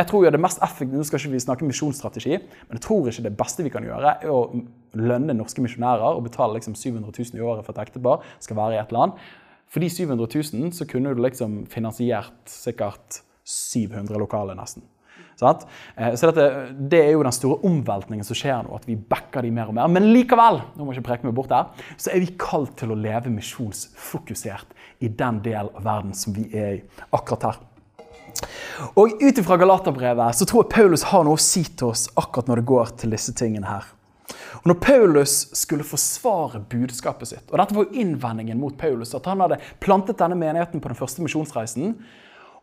Jeg 0.00 0.08
tror 0.08 0.24
jo 0.24 0.30
det 0.32 0.40
mest 0.40 0.62
effektive, 0.64 0.96
Nå 0.96 1.04
skal 1.04 1.20
ikke 1.20 1.34
vi 1.34 1.42
snakke 1.42 1.66
misjonsstrategi, 1.68 2.38
men 2.38 2.78
jeg 2.78 2.84
tror 2.86 3.08
ikke 3.10 3.24
det 3.26 3.36
beste 3.36 3.64
vi 3.66 3.72
kan 3.74 3.84
gjøre, 3.84 4.14
er 4.22 4.30
å 4.32 4.46
lønne 4.96 5.36
norske 5.36 5.60
misjonærer 5.60 6.16
og 6.16 6.24
betale 6.24 6.56
liksom 6.56 6.76
700 6.78 7.10
000 7.12 7.36
i 7.36 7.44
året 7.44 7.66
for 7.66 7.74
et 7.74 7.82
ektepar 7.84 8.24
skal 8.40 8.56
være 8.56 8.78
i 8.78 8.80
et 8.80 8.94
land. 8.96 9.18
For 9.70 9.82
de 9.82 9.90
700 9.90 10.26
000 10.52 10.72
så 10.74 10.86
kunne 10.90 11.12
du 11.14 11.22
liksom 11.22 11.64
finansiert 11.70 12.50
sikkert 12.50 13.22
700 13.46 14.18
lokaler, 14.18 14.58
nesten. 14.58 14.82
Eh, 15.40 16.14
så 16.14 16.28
dette, 16.30 16.74
Det 16.90 17.00
er 17.00 17.12
jo 17.12 17.22
den 17.22 17.32
store 17.32 17.60
omveltningen 17.64 18.26
som 18.26 18.36
skjer 18.36 18.64
nå, 18.66 18.74
at 18.76 18.86
vi 18.88 18.96
backer 18.96 19.46
de 19.46 19.52
mer 19.54 19.70
og 19.70 19.76
mer. 19.78 19.88
Men 19.88 20.10
likevel 20.12 20.60
nå 20.76 20.84
må 20.84 20.92
jeg 20.92 21.00
ikke 21.00 21.08
preke 21.12 21.28
meg 21.28 21.36
bort 21.36 21.54
her, 21.54 21.70
så 21.96 22.12
er 22.12 22.24
vi 22.24 22.34
kalt 22.40 22.76
til 22.80 22.92
å 22.92 22.98
leve 22.98 23.32
misjonsfokusert 23.32 24.76
i 25.00 25.08
den 25.08 25.40
del 25.44 25.70
av 25.70 25.84
verden 25.86 26.12
som 26.16 26.36
vi 26.36 26.48
er 26.52 26.80
i 26.80 26.82
akkurat 27.16 27.50
her. 27.50 27.62
Og 28.96 29.16
Ut 29.20 29.38
ifra 29.38 29.56
Galaterbrevet 29.58 30.36
så 30.38 30.46
tror 30.46 30.64
jeg 30.64 30.74
Paulus 30.74 31.08
har 31.10 31.24
noe 31.26 31.38
å 31.38 31.42
si 31.42 31.64
til 31.64 31.90
oss 31.90 32.06
akkurat 32.20 32.50
når 32.50 32.60
det 32.60 32.70
går 32.70 32.92
til 33.02 33.16
disse 33.16 33.34
tingene 33.36 33.68
her. 33.68 33.88
Og 34.60 34.66
Når 34.68 34.80
Paulus 34.84 35.34
skulle 35.56 35.86
forsvare 35.86 36.60
budskapet 36.68 37.30
sitt, 37.30 37.46
og 37.48 37.58
dette 37.58 37.74
var 37.76 37.86
jo 37.86 38.00
innvendingen 38.02 38.60
mot 38.60 38.76
Paulus, 38.78 39.14
at 39.16 39.28
han 39.30 39.40
hadde 39.40 39.60
plantet 39.80 40.18
denne 40.20 40.36
menigheten 40.36 40.82
på 40.82 40.90
den 40.92 40.98
første 40.98 41.24
misjonsreisen, 41.24 41.94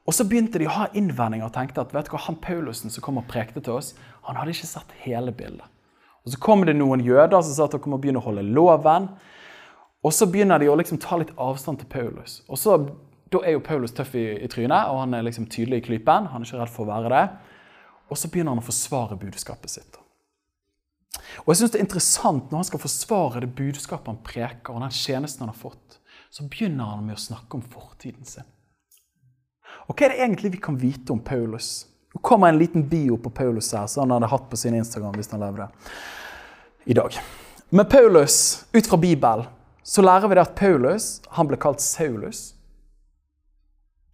og 0.08 0.16
så 0.16 0.24
begynte 0.24 0.62
de 0.62 0.70
å 0.70 0.76
ha 0.76 0.86
innvendinger 0.96 1.50
og 1.50 1.56
tenkte 1.56 1.84
at 1.84 1.92
vet 1.96 2.08
du 2.08 2.14
hva, 2.14 2.22
han 2.30 2.38
Paulusen 2.40 2.94
som 2.94 3.04
kom 3.04 3.18
og 3.20 3.28
prekte 3.28 3.64
til 3.64 3.76
oss, 3.76 3.92
han 4.30 4.38
hadde 4.40 4.54
ikke 4.54 4.70
sett 4.70 4.94
hele 5.04 5.34
bildet. 5.36 5.66
Og 6.24 6.32
Så 6.32 6.40
kom 6.44 6.64
det 6.68 6.76
noen 6.76 7.04
jøder 7.04 7.42
som 7.42 7.54
sa 7.56 7.66
at 7.68 7.76
dere 7.76 7.92
må 7.92 8.00
begynne 8.04 8.22
å 8.22 8.28
holde 8.28 8.44
loven. 8.44 9.10
Og 10.04 10.14
så 10.14 10.28
begynner 10.32 10.60
de 10.60 10.70
å 10.72 10.76
liksom 10.80 11.00
ta 11.00 11.20
litt 11.20 11.34
avstand 11.40 11.82
til 11.82 11.92
Paulus. 11.92 12.42
Og 12.48 12.60
så, 12.60 12.78
Da 13.28 13.42
er 13.44 13.58
jo 13.58 13.60
Paulus 13.60 13.92
tøff 13.92 14.14
i, 14.16 14.40
i 14.40 14.48
trynet, 14.48 14.88
og 14.88 15.02
han 15.02 15.14
er 15.14 15.26
liksom 15.28 15.50
tydelig 15.52 15.82
i 15.82 15.86
klypen. 15.90 16.30
Han 16.32 16.42
er 16.44 16.48
ikke 16.48 16.62
redd 16.62 16.72
for 16.72 16.86
å 16.86 16.92
være 16.94 17.10
det. 17.12 17.24
Og 18.08 18.16
så 18.16 18.30
begynner 18.32 18.56
han 18.56 18.62
å 18.62 18.68
forsvare 18.68 19.18
budskapet 19.20 19.74
sitt. 19.74 19.98
Og 21.44 21.52
jeg 21.52 21.60
synes 21.60 21.74
det 21.74 21.80
er 21.80 21.86
interessant 21.86 22.52
Når 22.52 22.62
han 22.62 22.68
skal 22.70 22.82
forsvare 22.82 23.42
det 23.44 23.56
budskapet 23.56 24.12
han 24.12 24.24
preker, 24.24 24.74
og 24.74 24.84
den 24.84 24.94
tjenesten 24.94 25.46
han 25.46 25.54
har 25.54 25.60
fått, 25.60 26.00
så 26.30 26.46
begynner 26.48 26.94
han 26.94 27.06
med 27.06 27.18
å 27.18 27.22
snakke 27.22 27.58
om 27.58 27.64
fortiden 27.64 28.28
sin. 28.28 28.48
Og 29.88 29.96
Hva 29.96 30.08
er 30.08 30.14
det 30.14 30.24
egentlig 30.24 30.54
vi 30.58 30.64
kan 30.64 30.78
vite 30.80 31.14
om 31.16 31.20
Paulus? 31.24 31.88
Nå 32.14 32.22
kommer 32.26 32.50
en 32.50 32.60
liten 32.60 32.84
bio 32.90 33.18
på 33.22 33.30
Paulus 33.30 33.72
her, 33.76 33.88
som 33.88 34.06
han 34.06 34.18
hadde 34.18 34.32
hatt 34.32 34.48
på 34.50 34.60
sin 34.60 34.76
Instagram 34.76 35.16
hvis 35.16 35.32
han 35.32 35.44
levde 35.44 35.68
i 36.88 36.96
dag. 36.98 37.16
Med 37.70 37.90
Paulus, 37.92 38.66
ut 38.74 38.88
fra 38.88 38.98
Bibelen, 38.98 39.48
så 39.84 40.04
lærer 40.04 40.28
vi 40.28 40.36
det 40.36 40.44
at 40.44 40.56
Paulus 40.56 41.18
han 41.36 41.48
ble 41.48 41.60
kalt 41.60 41.84
Saulus. 41.84 42.54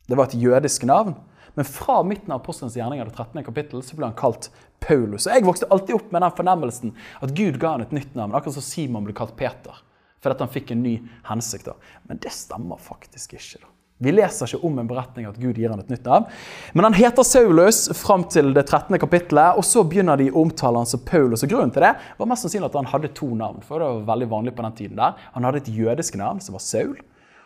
Det 0.10 0.18
var 0.18 0.30
et 0.30 0.38
jødisk 0.38 0.84
navn. 0.90 1.16
Men 1.56 1.66
fra 1.66 2.00
midten 2.04 2.32
av 2.34 2.42
Apostelens 2.42 2.76
gjerninger, 2.78 3.06
det 3.06 3.16
13. 3.16 3.44
kapittel, 3.46 3.84
så 3.86 3.98
ble 3.98 4.10
han 4.10 4.18
kalt 4.18 4.50
Paulus. 4.82 5.28
Og 5.28 5.36
Jeg 5.36 5.46
vokste 5.46 5.70
alltid 5.70 5.96
opp 5.96 6.12
med 6.12 6.26
den 6.26 6.38
fornemmelsen 6.40 6.96
at 7.22 7.36
Gud 7.38 7.60
ga 7.62 7.76
han 7.76 7.86
et 7.86 7.94
nytt 7.96 8.16
navn. 8.18 8.34
Akkurat 8.34 8.58
som 8.58 8.66
Simon 8.66 9.06
ble 9.06 9.14
kalt 9.18 9.36
Peter. 9.40 9.84
Fordi 10.24 10.40
han 10.40 10.52
fikk 10.52 10.72
en 10.72 10.84
ny 10.84 10.98
hensikt. 11.30 11.66
da. 11.66 11.76
Men 12.10 12.20
det 12.24 12.32
stemmer 12.32 12.82
faktisk 12.82 13.36
ikke. 13.38 13.62
da. 13.62 13.70
Vi 14.04 14.12
leser 14.12 14.50
ikke 14.50 14.68
om 14.68 14.80
en 14.82 14.90
beretning 14.90 15.28
at 15.30 15.38
Gud 15.40 15.60
gir 15.60 15.72
han 15.72 15.80
et 15.80 15.92
nytt 15.92 16.08
navn. 16.08 16.26
Men 16.74 16.88
han 16.90 16.98
heter 16.98 17.24
Saulus 17.28 17.86
fram 17.96 18.26
til 18.28 18.52
det 18.56 18.66
13. 18.66 18.98
kapittelet, 19.00 19.60
og 19.60 19.64
så 19.68 19.84
begynner 19.88 20.20
de 20.20 20.32
å 20.32 20.42
omtale 20.42 20.82
han 20.82 20.90
som 20.90 21.04
Paulus. 21.06 21.46
Og 21.46 21.52
Grunnen 21.54 21.72
til 21.72 21.86
det 21.86 21.94
var 22.18 22.30
mest 22.30 22.44
sannsynlig 22.44 22.72
at 22.72 22.80
han 22.82 22.92
hadde 22.92 23.14
to 23.16 23.30
navn. 23.36 23.62
for 23.62 23.80
det 23.80 23.88
var 23.88 24.16
veldig 24.16 24.30
vanlig 24.32 24.56
på 24.56 24.66
den 24.66 24.78
tiden 24.80 24.98
der. 25.00 25.16
Han 25.34 25.44
hadde 25.44 25.62
et 25.64 25.72
jødisk 25.72 26.18
navn, 26.20 26.42
som 26.42 26.58
var 26.58 26.66
Saul. 26.66 26.98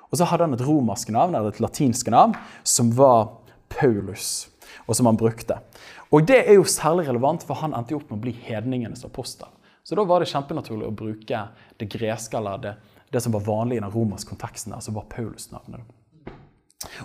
Og 0.08 0.18
så 0.18 0.26
hadde 0.26 0.48
han 0.48 0.56
et 0.56 0.64
romersk 0.64 1.10
navn, 1.12 1.36
eller 1.36 1.52
et 1.52 1.60
latinsk 1.60 2.08
navn, 2.08 2.34
som 2.64 2.94
var 2.96 3.37
Paulus, 3.70 4.48
og 4.86 4.96
som 4.96 5.10
han 5.10 5.20
brukte. 5.20 5.60
Og 6.12 6.28
Det 6.28 6.40
er 6.48 6.56
jo 6.56 6.64
særlig 6.64 7.08
relevant, 7.08 7.44
for 7.44 7.60
han 7.62 7.74
endte 7.76 7.94
jo 7.94 8.02
opp 8.02 8.12
med 8.12 8.20
å 8.20 8.26
bli 8.28 8.36
hedningenes 8.48 9.06
apostel. 9.06 9.50
Så 9.84 9.96
da 9.96 10.04
var 10.04 10.20
det 10.20 10.32
kjempenaturlig 10.32 10.88
å 10.88 10.96
bruke 10.96 11.44
det 11.80 11.90
greske, 11.92 12.38
eller 12.38 12.58
det, 12.64 12.74
det 13.12 13.22
som 13.24 13.36
var 13.36 13.46
vanlig 13.46 13.78
i 13.78 13.84
den 13.84 13.92
romerske 13.92 14.30
konteksten, 14.30 14.74
altså 14.76 14.92
var 14.96 15.08
Paulus-navnet. 15.12 15.84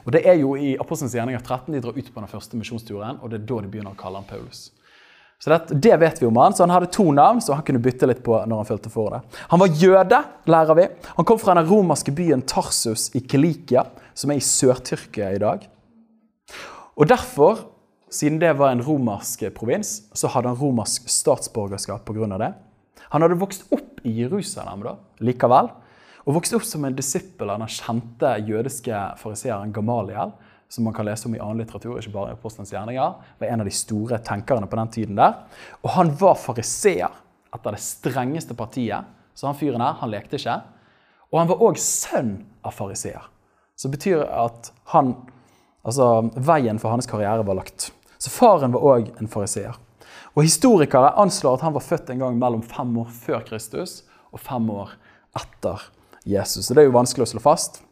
Og 0.05 0.13
Det 0.13 0.23
er 0.29 0.39
jo 0.41 0.55
i 0.59 0.75
Apostelens 0.81 1.15
gjerninger 1.17 1.41
13 1.41 1.73
de 1.75 1.81
drar 1.81 1.97
ut 1.97 2.15
på 2.15 2.21
den 2.21 2.31
første 2.31 2.59
misjonsturen, 2.59 3.21
og 3.23 3.31
det 3.31 3.41
er 3.41 3.47
da 3.49 3.61
de 3.63 3.71
begynner 3.73 3.95
å 3.95 3.99
kalle 3.99 4.21
han 4.21 4.29
Paulus. 4.29 4.71
Så 5.43 5.51
det, 5.51 5.79
det, 5.83 5.97
vet 5.99 6.21
vi 6.23 6.27
om 6.29 6.37
han, 6.39 6.55
så 6.55 6.63
Han 6.63 6.71
hadde 6.71 6.91
to 6.95 7.09
navn, 7.11 7.41
så 7.43 7.57
han 7.57 7.65
kunne 7.67 7.83
bytte 7.83 8.07
litt 8.07 8.23
på 8.23 8.37
når 8.47 8.61
han 8.61 8.69
følte 8.69 8.91
for 8.93 9.11
det. 9.11 9.39
Han 9.51 9.59
var 9.59 9.75
jøde, 9.75 10.21
lærer 10.47 10.79
vi. 10.79 10.85
Han 11.17 11.27
kom 11.27 11.41
fra 11.43 11.57
den 11.59 11.67
romerske 11.67 12.15
byen 12.15 12.45
Tarsus 12.47 13.09
i 13.19 13.25
Kilikia, 13.27 13.89
som 14.15 14.31
er 14.31 14.39
i 14.39 14.45
Sør-Tyrkia 14.47 15.33
i 15.35 15.41
dag. 15.43 15.65
Og 16.97 17.09
Derfor, 17.09 17.69
siden 18.13 18.41
det 18.41 18.53
var 18.59 18.73
en 18.73 18.83
romersk 18.85 19.47
provins, 19.57 20.03
så 20.13 20.29
hadde 20.29 20.51
han 20.53 20.59
romersk 20.61 21.09
statsborgerskap 21.09 22.05
pga. 22.05 22.39
det. 22.39 22.53
Han 23.11 23.23
hadde 23.23 23.41
vokst 23.41 23.65
opp 23.73 24.01
i 24.05 24.13
Jerusalem 24.21 24.83
da, 24.85 24.97
likevel, 25.21 25.71
og 26.27 26.37
vokst 26.37 26.55
opp 26.55 26.65
som 26.65 26.85
en 26.85 26.97
disippel 26.97 27.51
av 27.51 27.63
den 27.63 27.73
kjente 27.73 28.35
jødiske 28.47 29.01
fariseeren 29.19 29.73
Gamaliel, 29.73 30.33
som 30.69 30.85
man 30.85 30.95
kan 30.95 31.05
lese 31.05 31.27
om 31.29 31.35
i 31.35 31.41
annen 31.41 31.61
litteratur, 31.61 31.99
ikke 31.99 32.13
bare 32.15 32.33
i 32.33 32.37
Apostelens 32.37 32.73
gjerninger, 32.73 33.17
var 33.41 33.49
en 33.49 33.61
av 33.61 33.69
de 33.69 33.75
store 33.77 34.21
tenkerne 34.25 34.69
på 34.69 34.79
den 34.79 34.93
tiden 34.95 35.19
der. 35.19 35.43
Og 35.83 35.93
han 35.97 36.13
var 36.21 36.39
fariseer 36.41 37.13
etter 37.53 37.75
det 37.75 37.83
strengeste 37.85 38.57
partiet, 38.57 39.05
så 39.35 39.49
han 39.49 39.59
fyren 39.59 39.85
her, 39.85 39.99
han 40.01 40.13
lekte 40.13 40.41
ikke. 40.41 40.61
Og 41.33 41.41
han 41.41 41.51
var 41.51 41.65
òg 41.69 41.81
sønn 41.81 42.39
av 42.65 42.77
fariseer. 42.77 43.29
Det 43.83 43.91
betyr 43.91 44.25
at 44.29 44.71
han 44.93 45.17
Altså, 45.83 46.31
Veien 46.37 46.79
for 46.79 46.95
hans 46.95 47.09
karriere 47.11 47.45
var 47.47 47.59
lagt. 47.59 47.91
Så 48.23 48.31
faren 48.31 48.75
var 48.75 48.85
òg 48.87 49.09
en 49.19 49.31
fariseer. 49.31 49.75
Og 50.37 50.47
Historikere 50.47 51.11
anslår 51.21 51.59
at 51.59 51.65
han 51.67 51.75
var 51.75 51.85
født 51.85 52.13
en 52.13 52.23
gang 52.23 52.39
mellom 52.39 52.63
fem 52.65 52.93
år 53.03 53.09
før 53.13 53.43
Kristus 53.49 54.03
og 54.33 54.41
fem 54.41 54.69
år 54.73 54.95
etter 55.37 55.83
Jesus. 56.29 56.67
Så 56.69 56.77
det 56.77 56.85
er 56.85 56.89
jo 56.89 56.95
vanskelig 56.95 57.27
å 57.27 57.33
slå 57.35 57.43
fast. 57.43 57.83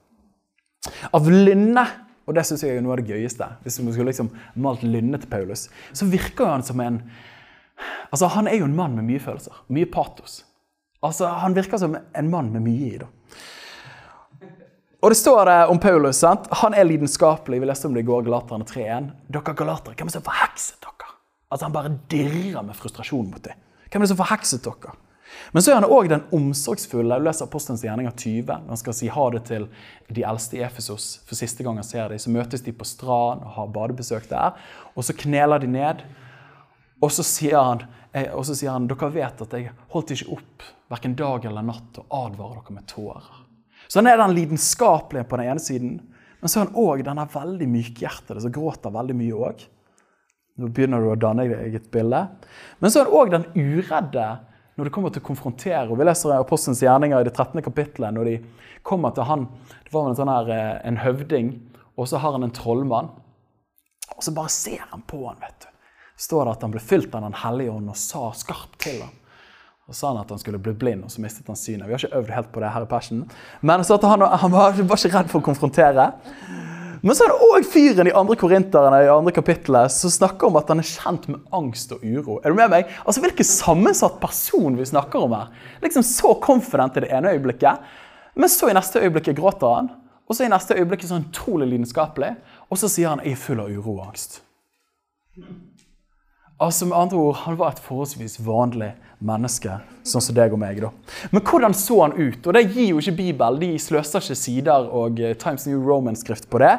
Av 1.13 1.27
lynne, 1.29 1.83
og 2.25 2.37
det 2.37 2.47
syns 2.47 2.63
jeg 2.65 2.79
er 2.79 2.85
noe 2.85 2.95
av 2.95 3.03
det 3.03 3.11
gøyeste, 3.11 3.49
hvis 3.65 3.81
vi 3.83 3.93
skulle 3.93 4.13
liksom 4.13 4.31
malt 4.63 4.85
lynne 4.87 5.19
til 5.21 5.29
Paulus, 5.33 5.67
så 5.93 6.09
virker 6.09 6.53
han 6.53 6.67
som 6.67 6.81
en 6.85 7.03
Altså, 8.13 8.27
Han 8.29 8.45
er 8.47 8.59
jo 8.59 8.67
en 8.67 8.75
mann 8.77 8.93
med 8.93 9.07
mye 9.09 9.21
følelser. 9.23 9.57
Mye 9.73 9.89
patos. 9.89 10.43
Altså, 11.03 11.27
Han 11.41 11.55
virker 11.57 11.79
som 11.81 11.95
en 11.97 12.31
mann 12.31 12.51
med 12.53 12.61
mye 12.61 12.91
i. 12.95 12.99
da. 12.99 13.07
Og 15.01 15.11
det 15.11 15.17
står 15.17 15.47
det 15.49 15.67
om 15.73 15.79
Paulus. 15.81 16.17
sant? 16.17 16.49
Han 16.51 16.75
er 16.75 16.85
lidenskapelig. 16.85 17.61
Vi 17.61 17.67
leste 17.67 17.89
om 17.89 17.95
det 17.95 18.03
i 18.05 18.09
går, 18.09 18.23
Galaterne 18.27 18.65
3.1. 18.69 19.07
Dere 19.33 19.55
galatere, 19.57 19.95
hvem 19.97 20.09
er 20.09 20.13
det 20.13 20.19
som 20.19 20.27
forhekset 20.27 20.83
dere? 20.85 21.15
Altså 21.51 21.67
Han 21.67 21.73
bare 21.73 21.93
dirrer 22.13 22.63
med 22.63 22.77
frustrasjon 22.77 23.31
mot 23.31 23.43
dem. 23.43 23.57
Hvem 23.89 24.03
er 24.03 24.05
det 24.05 24.13
som 24.13 24.21
forhekset 24.21 24.67
dere? 24.67 24.93
Men 25.55 25.65
så 25.65 25.73
er 25.73 25.81
han 25.81 25.89
òg 25.89 26.11
den 26.11 26.27
omsorgsfulle. 26.37 27.17
Du 27.17 27.25
leser 27.25 27.47
Apostelens 27.47 27.85
gjerninger 27.87 28.13
20. 28.13 28.45
Når 28.45 28.75
han 28.75 28.83
skal 28.83 28.99
si 28.99 29.09
ha 29.09 29.27
det 29.33 29.43
til 29.49 29.69
de 30.11 30.25
eldste 30.27 30.59
i 30.59 30.65
Efesos 30.67 31.11
for 31.25 31.39
siste 31.39 31.65
gang 31.65 31.81
han 31.81 31.87
ser 31.87 32.13
dem. 32.13 32.21
Så 32.21 32.35
møtes 32.35 32.67
de 32.67 32.77
på 32.77 32.85
strand 32.85 33.47
og 33.47 33.55
har 33.57 33.73
badebesøk 33.73 34.29
der. 34.29 34.59
Og 34.95 35.07
så 35.07 35.17
kneler 35.17 35.63
de 35.63 35.71
ned. 35.71 36.05
Og 37.01 37.15
så 37.15 37.25
sier 37.25 37.57
han, 37.57 37.87
eh, 38.13 38.29
og 38.35 38.45
så 38.45 38.59
sier 38.59 38.75
han 38.77 38.91
dere 38.91 39.15
vet 39.15 39.47
at 39.47 39.57
jeg 39.57 39.73
holdt 39.95 40.13
ikke 40.13 40.35
opp 40.37 40.73
verken 40.93 41.17
dag 41.17 41.47
eller 41.49 41.65
natt 41.65 42.03
og 42.03 42.19
advarer 42.27 42.61
dere 42.61 42.77
med 42.77 42.91
tårer. 42.91 43.47
Så 43.91 43.99
han 43.99 44.07
er 44.07 44.21
den 44.21 44.37
lidenskapelige 44.37 45.27
på 45.27 45.41
den 45.41 45.51
ene 45.51 45.63
siden, 45.63 45.97
men 46.41 46.49
så 46.49 46.61
er 46.61 46.69
han 46.69 46.79
òg 46.79 47.03
denne 47.05 47.27
veldig 47.33 47.67
mykhjertede 47.69 48.45
som 48.45 48.53
gråter 48.55 48.95
veldig 48.95 49.17
mye 49.19 49.41
òg. 49.49 49.65
Nå 50.61 50.69
begynner 50.71 51.03
du 51.03 51.11
å 51.11 51.19
danne 51.19 51.49
deg 51.51 51.75
et 51.81 51.91
bilde. 51.93 52.21
Men 52.79 52.93
så 52.93 53.01
er 53.01 53.09
han 53.09 53.19
òg 53.19 53.33
den 53.35 53.49
uredde 53.57 54.29
når 54.77 54.89
det 54.89 54.93
kommer 54.95 55.13
til 55.13 55.25
å 55.25 55.27
konfrontere. 55.27 55.89
Og 55.91 55.99
Vi 55.99 56.07
leser 56.07 56.37
Apostelens 56.37 56.83
gjerninger 56.85 57.21
i 57.21 57.27
det 57.27 57.35
13. 57.35 57.61
kapittelet 57.67 58.15
når 58.17 58.31
de 58.31 58.37
kommer 58.87 59.13
til 59.13 59.27
han 59.29 59.49
Det 59.85 59.93
var 59.93 60.09
en, 60.09 60.17
sånn 60.17 60.31
her, 60.31 60.51
eh, 60.55 60.81
en 60.87 61.01
høvding, 61.03 61.51
og 61.99 62.07
så 62.09 62.21
har 62.23 62.33
han 62.37 62.47
en 62.47 62.55
trollmann. 62.55 63.11
Og 64.17 64.23
så 64.23 64.33
bare 64.37 64.53
ser 64.55 64.85
han 64.93 65.03
på 65.03 65.25
han, 65.27 65.41
vet 65.43 65.67
du. 65.67 65.69
står 66.21 66.45
det 66.45 66.53
at 66.53 66.63
han 66.63 66.73
ble 66.75 66.81
fylt 66.85 67.15
av 67.15 67.23
Den 67.25 67.37
hellige 67.43 67.73
ånd 67.73 67.89
og 67.91 67.97
sa 67.97 68.31
skarpt 68.37 68.79
til 68.85 69.01
ham. 69.03 69.17
Så 69.91 69.99
sa 69.99 70.13
han 70.13 70.21
at 70.23 70.31
han 70.31 70.39
skulle 70.39 70.61
bli 70.63 70.73
blind, 70.79 71.03
og 71.03 71.11
så 71.11 71.23
mistet 71.23 71.49
han 71.51 71.59
synet. 71.59 71.89
Vi 71.89 71.95
har 71.97 71.99
ikke 71.99 72.21
øvd 72.21 72.31
helt 72.31 72.51
på 72.55 72.63
det 72.63 72.71
her 72.71 72.87
i 72.87 72.91
Passion. 72.91 73.25
Men 73.67 73.83
så 73.85 73.97
at 73.99 74.07
han, 74.07 74.23
han 74.23 74.53
var, 74.55 74.77
var 74.79 75.01
ikke 75.01 75.17
redd 75.17 75.31
for 75.33 75.43
å 75.43 75.47
konfrontere. 75.51 76.13
Men 77.03 77.17
så 77.17 77.25
er 77.25 77.33
det 77.33 77.49
òg 77.49 77.67
fyren 77.67 78.11
i 78.11 78.15
andre 78.15 78.37
korinterne 78.39 78.99
i 79.03 79.09
andre 79.11 79.33
kapittelet 79.33 79.93
som 79.95 80.13
snakker 80.13 80.51
om 80.51 80.59
at 80.61 80.69
han 80.69 80.83
er 80.83 80.87
kjent 80.87 81.27
med 81.33 81.41
angst 81.57 81.95
og 81.97 82.05
uro. 82.05 82.37
Er 82.45 82.53
du 82.53 82.59
med 82.59 82.71
meg? 82.75 82.93
Altså, 83.03 83.23
Hvilken 83.25 83.49
sammensatt 83.49 84.21
person 84.23 84.77
vi 84.77 84.89
snakker 84.89 85.25
om 85.25 85.35
her. 85.35 85.49
Liksom 85.83 86.05
Så 86.07 86.35
confident 86.45 87.01
i 87.01 87.07
det 87.07 87.11
ene 87.17 87.33
øyeblikket, 87.33 87.81
men 88.37 88.53
så 88.53 88.69
i 88.71 88.77
neste 88.77 89.01
øyeblikk 89.01 89.33
gråter 89.37 89.75
han. 89.75 89.91
Og 90.29 90.37
så 90.37 90.45
i 90.47 90.53
neste 90.53 90.77
øyeblikk 90.79 91.03
sånn 91.09 91.27
utrolig 91.27 91.73
lidenskapelig, 91.73 92.37
og 92.71 92.79
så 92.79 92.89
sier 92.89 93.09
han 93.09 93.21
'jeg 93.25 93.33
er 93.33 93.37
full 93.37 93.61
av 93.61 93.71
uro 93.71 93.99
og 93.99 94.07
angst'. 94.07 94.41
Altså 96.61 96.85
med 96.87 96.97
andre 96.97 97.17
ord, 97.17 97.37
Han 97.37 97.57
var 97.59 97.73
et 97.73 97.79
forholdsvis 97.81 98.37
vanlig 98.45 98.91
menneske, 99.25 99.79
sånn 100.05 100.23
som 100.25 100.35
deg 100.37 100.53
og 100.53 100.59
meg. 100.61 100.81
da. 100.81 100.91
Men 101.33 101.43
hvordan 101.45 101.75
så 101.77 101.97
han 102.03 102.13
ut? 102.17 102.47
Og 102.47 102.53
Det 102.55 102.63
gir 102.73 102.91
jo 102.91 102.99
ikke 103.01 103.17
Bibelen. 103.17 103.61
De 103.61 103.79
sløser 103.79 104.21
ikke 104.21 104.37
sider 104.37 104.89
og 104.93 105.21
eh, 105.21 105.35
Times 105.41 105.67
New 105.67 105.81
Roman-skrift 105.85 106.49
på 106.51 106.61
det. 106.61 106.73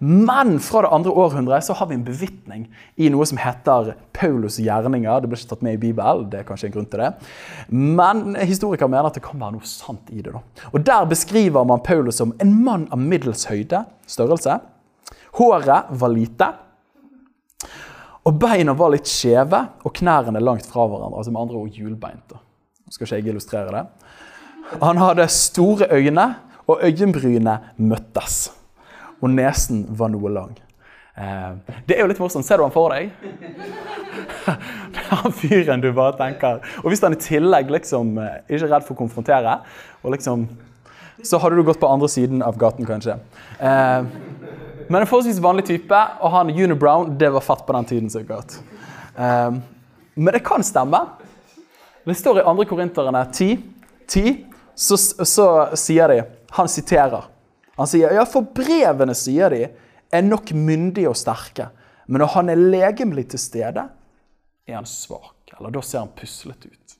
Men 0.00 0.58
fra 0.60 0.82
det 0.82 0.92
andre 0.92 1.12
århundret 1.12 1.64
så 1.64 1.76
har 1.76 1.88
vi 1.88 1.94
en 1.94 2.04
bevitning 2.04 2.66
i 2.96 3.08
noe 3.12 3.24
som 3.28 3.40
heter 3.40 3.94
Paulus' 4.12 4.60
gjerninger. 4.60 5.20
Det 5.20 5.28
ble 5.32 5.40
ikke 5.40 5.52
tatt 5.54 5.62
med 5.64 5.78
i 5.78 5.82
Bibelen, 5.84 6.28
det 6.32 6.40
er 6.40 6.48
kanskje 6.48 6.68
en 6.70 6.76
grunn 6.76 6.88
til 6.92 7.04
det. 7.04 7.12
Men 7.68 8.34
historikere 8.40 8.88
mener 8.88 9.08
at 9.08 9.16
det 9.16 9.24
kan 9.24 9.40
være 9.40 9.56
noe 9.56 9.68
sant 9.68 10.12
i 10.12 10.20
det. 10.20 10.32
da. 10.32 10.40
Og 10.72 10.84
Der 10.84 11.08
beskriver 11.08 11.64
man 11.64 11.80
Paulus 11.84 12.20
som 12.20 12.34
en 12.40 12.52
mann 12.64 12.88
av 12.92 12.98
middels 13.00 13.44
høyde, 13.48 13.84
størrelse. 14.06 14.60
Håret 15.40 15.88
var 15.90 16.12
lite. 16.12 16.52
Og 18.22 18.38
beina 18.38 18.74
var 18.78 18.92
litt 18.94 19.10
skjeve, 19.10 19.64
og 19.82 19.94
knærne 19.98 20.40
langt 20.42 20.66
fra 20.70 20.86
hverandre. 20.86 21.18
altså 21.18 21.32
med 21.34 21.42
andre 21.42 21.58
ord 21.58 21.78
hjulbeint. 21.78 22.34
Nå 22.34 22.94
skal 22.94 23.06
ikke 23.06 23.16
jeg 23.18 23.32
illustrere 23.32 23.74
det. 23.74 23.84
Han 24.82 25.00
hadde 25.02 25.28
store 25.28 25.90
øyne, 25.90 26.34
og 26.70 26.84
øyenbrynene 26.86 27.58
møttes. 27.76 28.52
Og 29.22 29.30
nesen 29.30 29.86
var 29.98 30.12
noe 30.12 30.30
lang. 30.30 30.52
Eh, 31.18 31.74
det 31.88 31.96
er 31.96 32.04
jo 32.04 32.10
litt 32.12 32.20
morsomt. 32.22 32.46
Ser 32.46 32.60
du 32.60 32.64
han 32.64 32.74
for 32.74 32.94
deg? 32.94 33.10
Det 34.92 35.00
er 35.00 35.22
han 35.22 35.32
fyren 35.32 35.80
du 35.80 35.86
bare 35.96 36.12
tenker 36.18 36.60
Og 36.82 36.90
hvis 36.90 37.00
han 37.04 37.14
i 37.14 37.20
tillegg 37.20 37.70
liksom 37.72 38.16
eh, 38.20 38.40
ikke 38.48 38.66
er 38.66 38.72
redd 38.74 38.86
for 38.86 38.96
å 38.96 39.00
konfrontere, 39.02 39.58
og 40.02 40.14
liksom, 40.14 40.46
så 41.24 41.40
hadde 41.42 41.58
du 41.58 41.64
gått 41.66 41.80
på 41.80 41.90
andre 41.90 42.08
siden 42.12 42.42
av 42.44 42.58
gaten, 42.60 42.86
kanskje. 42.88 43.18
Men 44.92 45.00
en 45.00 45.08
forholdsvis 45.08 45.40
vanlig 45.40 45.64
type, 45.64 45.98
og 46.20 46.34
han 46.34 46.76
Brown 46.76 47.14
det 47.16 47.30
var 47.32 47.40
fatt 47.40 47.64
på 47.66 47.72
den 47.72 47.84
tiden. 47.84 48.10
sikkert. 48.10 48.58
Um, 49.16 49.62
men 50.14 50.34
det 50.34 50.44
kan 50.44 50.62
stemme. 50.62 51.00
Det 52.04 52.14
står 52.14 52.40
i 52.40 52.42
2. 52.44 52.64
Korinterne 52.68 53.24
10, 53.32 53.58
10 54.08 54.46
så, 54.74 54.96
så, 54.96 55.46
sier 55.76 56.08
de 56.08 56.22
Han 56.50 56.68
siterer. 56.68 57.24
Han 57.76 57.86
sier 57.88 58.12
ja, 58.12 58.24
for 58.28 58.44
brevene, 58.44 59.14
sier 59.14 59.48
de, 59.48 59.70
er 60.12 60.22
nok 60.22 60.52
myndige 60.52 61.08
og 61.08 61.16
sterke. 61.16 61.70
Men 62.06 62.20
når 62.20 62.34
han 62.34 62.52
er 62.52 62.60
legemlig 62.60 63.30
til 63.32 63.40
stede, 63.40 63.88
er 64.68 64.76
han 64.76 64.84
svak. 64.84 65.54
Eller 65.56 65.72
da 65.72 65.80
ser 65.80 66.02
han 66.02 66.12
puslete 66.12 66.68
ut. 66.68 66.98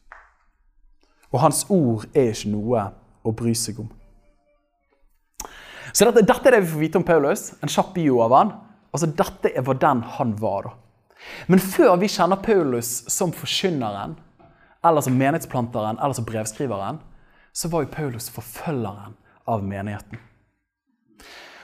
Og 1.32 1.40
hans 1.44 1.66
ord 1.68 2.06
er 2.14 2.32
ikke 2.32 2.54
noe 2.54 2.86
å 3.20 3.36
bry 3.36 3.52
seg 3.52 3.84
om. 3.84 3.92
Så 5.92 6.08
dette, 6.08 6.24
dette, 6.24 6.48
er 6.48 6.56
det 6.56 6.64
vi 6.64 6.72
får 6.72 6.82
vite 6.86 7.00
om 7.00 7.06
Paulus. 7.06 7.52
En 7.60 7.70
kjapp 7.70 7.92
bio 7.94 8.20
av 8.24 8.36
han. 8.36 8.52
Altså, 8.92 9.08
Dette 9.08 9.52
er 9.52 9.80
den 9.86 10.02
han 10.16 10.34
var. 10.40 10.68
da. 10.68 10.72
Men 11.46 11.62
før 11.62 11.96
vi 12.00 12.10
kjenner 12.10 12.40
Paulus 12.42 13.04
som 13.12 13.32
forkynneren, 13.32 14.16
eller 14.84 15.04
som 15.04 15.14
menighetsplanteren 15.14 16.00
eller 16.02 16.16
som 16.18 16.26
brevskriveren, 16.26 16.98
så 17.52 17.68
var 17.68 17.84
jo 17.84 17.92
Paulus 17.92 18.28
forfølgeren 18.32 19.14
av 19.46 19.64
menigheten. 19.64 20.18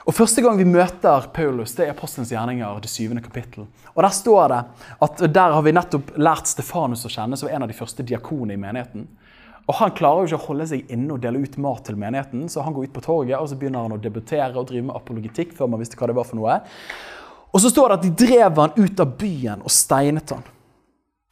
Og 0.07 0.15
Første 0.15 0.41
gang 0.41 0.57
vi 0.57 0.65
møter 0.65 1.27
Paulus, 1.33 1.75
det 1.77 1.85
er 1.85 1.91
Apostelens 1.93 2.31
gjerninger, 2.33 2.79
det 2.81 2.89
syvende 2.89 3.21
kapittel. 3.21 3.67
Og 3.93 4.03
Der 4.03 4.13
står 4.15 4.47
det 4.49 4.61
at 5.05 5.21
der 5.33 5.53
har 5.53 5.61
vi 5.61 5.73
nettopp 5.75 6.15
lært 6.17 6.49
Stefanus 6.49 7.05
å 7.05 7.11
kjenne, 7.13 7.37
som 7.37 7.49
en 7.49 7.65
av 7.65 7.69
de 7.69 7.77
første 7.77 8.05
diakonene 8.05 8.55
i 8.55 8.61
menigheten. 8.61 9.05
Og 9.69 9.75
Han 9.77 9.91
klarer 9.93 10.23
jo 10.23 10.31
ikke 10.31 10.39
å 10.39 10.47
holde 10.47 10.65
seg 10.71 10.89
inne 10.89 11.13
og 11.13 11.21
dele 11.21 11.43
ut 11.45 11.57
mat 11.61 11.83
til 11.85 11.97
menigheten, 12.01 12.47
så 12.49 12.63
han 12.65 12.73
går 12.73 12.87
ut 12.87 12.93
på 12.95 13.03
torget 13.05 13.37
og 13.37 13.51
så 13.51 13.57
begynner 13.59 13.85
han 13.85 13.93
å 13.93 14.01
debutere 14.01 14.57
og 14.57 14.65
drive 14.71 14.87
med 14.87 14.97
apologitikk 14.97 15.51
før 15.57 15.69
man 15.69 15.81
visste 15.83 15.99
hva 15.99 16.09
det 16.09 16.15
var 16.17 16.25
for 16.25 16.39
noe. 16.39 16.55
Og 17.53 17.61
så 17.61 17.69
står 17.69 17.91
det 17.91 17.97
at 17.99 18.07
de 18.07 18.25
drev 18.25 18.61
han 18.63 18.73
ut 18.77 19.03
av 19.03 19.13
byen 19.19 19.61
og 19.61 19.73
steinet 19.73 20.33
han. 20.33 20.41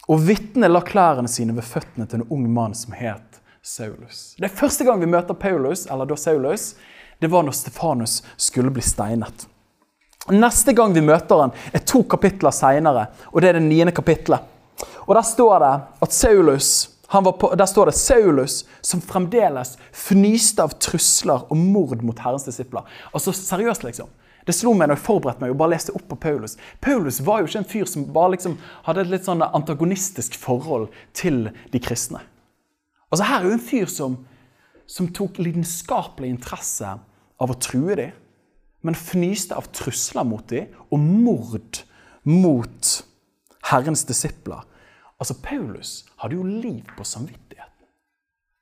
Og 0.08 0.22
vitnet 0.24 0.70
la 0.70 0.84
klærne 0.86 1.30
sine 1.32 1.56
ved 1.58 1.66
føttene 1.66 2.06
til 2.06 2.22
en 2.22 2.30
ung 2.34 2.46
mann 2.54 2.78
som 2.78 2.94
het 2.96 3.42
Saulus. 3.66 4.36
Det 4.38 4.48
er 4.48 4.56
første 4.56 4.86
gang 4.88 5.02
vi 5.02 5.10
møter 5.12 5.36
Paulus, 5.36 5.88
eller 5.92 6.08
da 6.08 6.16
Saulus, 6.16 6.76
det 7.20 7.32
var 7.34 7.44
når 7.44 7.58
Stefanus 7.58 8.22
skulle 8.38 8.72
bli 8.72 8.86
steinet. 8.86 9.48
Neste 10.32 10.76
gang 10.78 10.94
vi 10.96 11.04
møter 11.04 11.42
han, 11.42 11.56
er 11.74 11.84
to 11.88 12.04
kapitler 12.08 12.54
seinere, 12.56 13.08
og 13.34 13.42
det 13.42 13.50
er 13.50 13.60
det 13.60 13.66
niende 13.66 13.96
kapitlet. 13.96 14.46
Og 15.08 15.16
Der 15.16 15.26
står 15.26 15.60
det 15.64 15.74
at 16.06 16.14
Saulus 16.14 16.70
på, 17.08 17.56
der 17.56 17.66
står 17.66 17.86
det 17.86 17.96
Saulus, 17.96 18.66
som 18.82 19.02
fremdeles 19.02 19.78
fnyste 19.96 20.64
av 20.64 20.76
trusler 20.80 21.46
og 21.48 21.58
mord 21.58 22.04
mot 22.04 22.20
Herrens 22.20 22.48
disipler. 22.48 22.84
Altså 23.14 23.32
seriøst, 23.32 23.84
liksom. 23.88 24.10
Det 24.48 24.56
slo 24.56 24.72
meg 24.72 24.88
når 24.88 24.96
jeg 24.96 25.04
forberedte 25.04 25.44
meg 25.44 25.52
og 25.52 25.60
bare 25.60 25.74
leste 25.74 25.94
opp 25.96 26.06
på 26.08 26.20
Paulus. 26.24 26.56
Paulus 26.80 27.20
var 27.20 27.42
jo 27.42 27.50
ikke 27.50 27.60
en 27.60 27.68
fyr 27.68 27.90
som 27.92 28.06
bare 28.16 28.38
liksom 28.38 28.56
hadde 28.86 29.04
et 29.04 29.12
litt 29.12 29.28
sånn 29.28 29.44
antagonistisk 29.44 30.38
forhold 30.40 30.88
til 31.12 31.50
de 31.74 31.82
kristne. 31.84 32.22
Altså 33.12 33.28
Her 33.28 33.42
er 33.42 33.50
jo 33.50 33.58
en 33.58 33.68
fyr 33.68 33.92
som, 33.92 34.16
som 34.88 35.10
tok 35.12 35.42
lidenskapelig 35.44 36.32
interesse 36.32 36.94
av 37.38 37.52
å 37.52 37.60
true 37.60 37.96
dem, 38.00 38.16
men 38.88 38.96
fnyste 38.96 39.56
av 39.58 39.68
trusler 39.76 40.28
mot 40.28 40.48
dem 40.48 40.72
og 40.88 41.04
mord 41.04 41.84
mot 42.28 42.92
Herrens 43.68 44.06
disipler. 44.08 44.64
Altså, 45.18 45.34
Paulus 45.42 46.06
hadde 46.22 46.38
jo 46.38 46.44
liv 46.44 46.86
på 46.98 47.04
samvittigheten. 47.04 47.88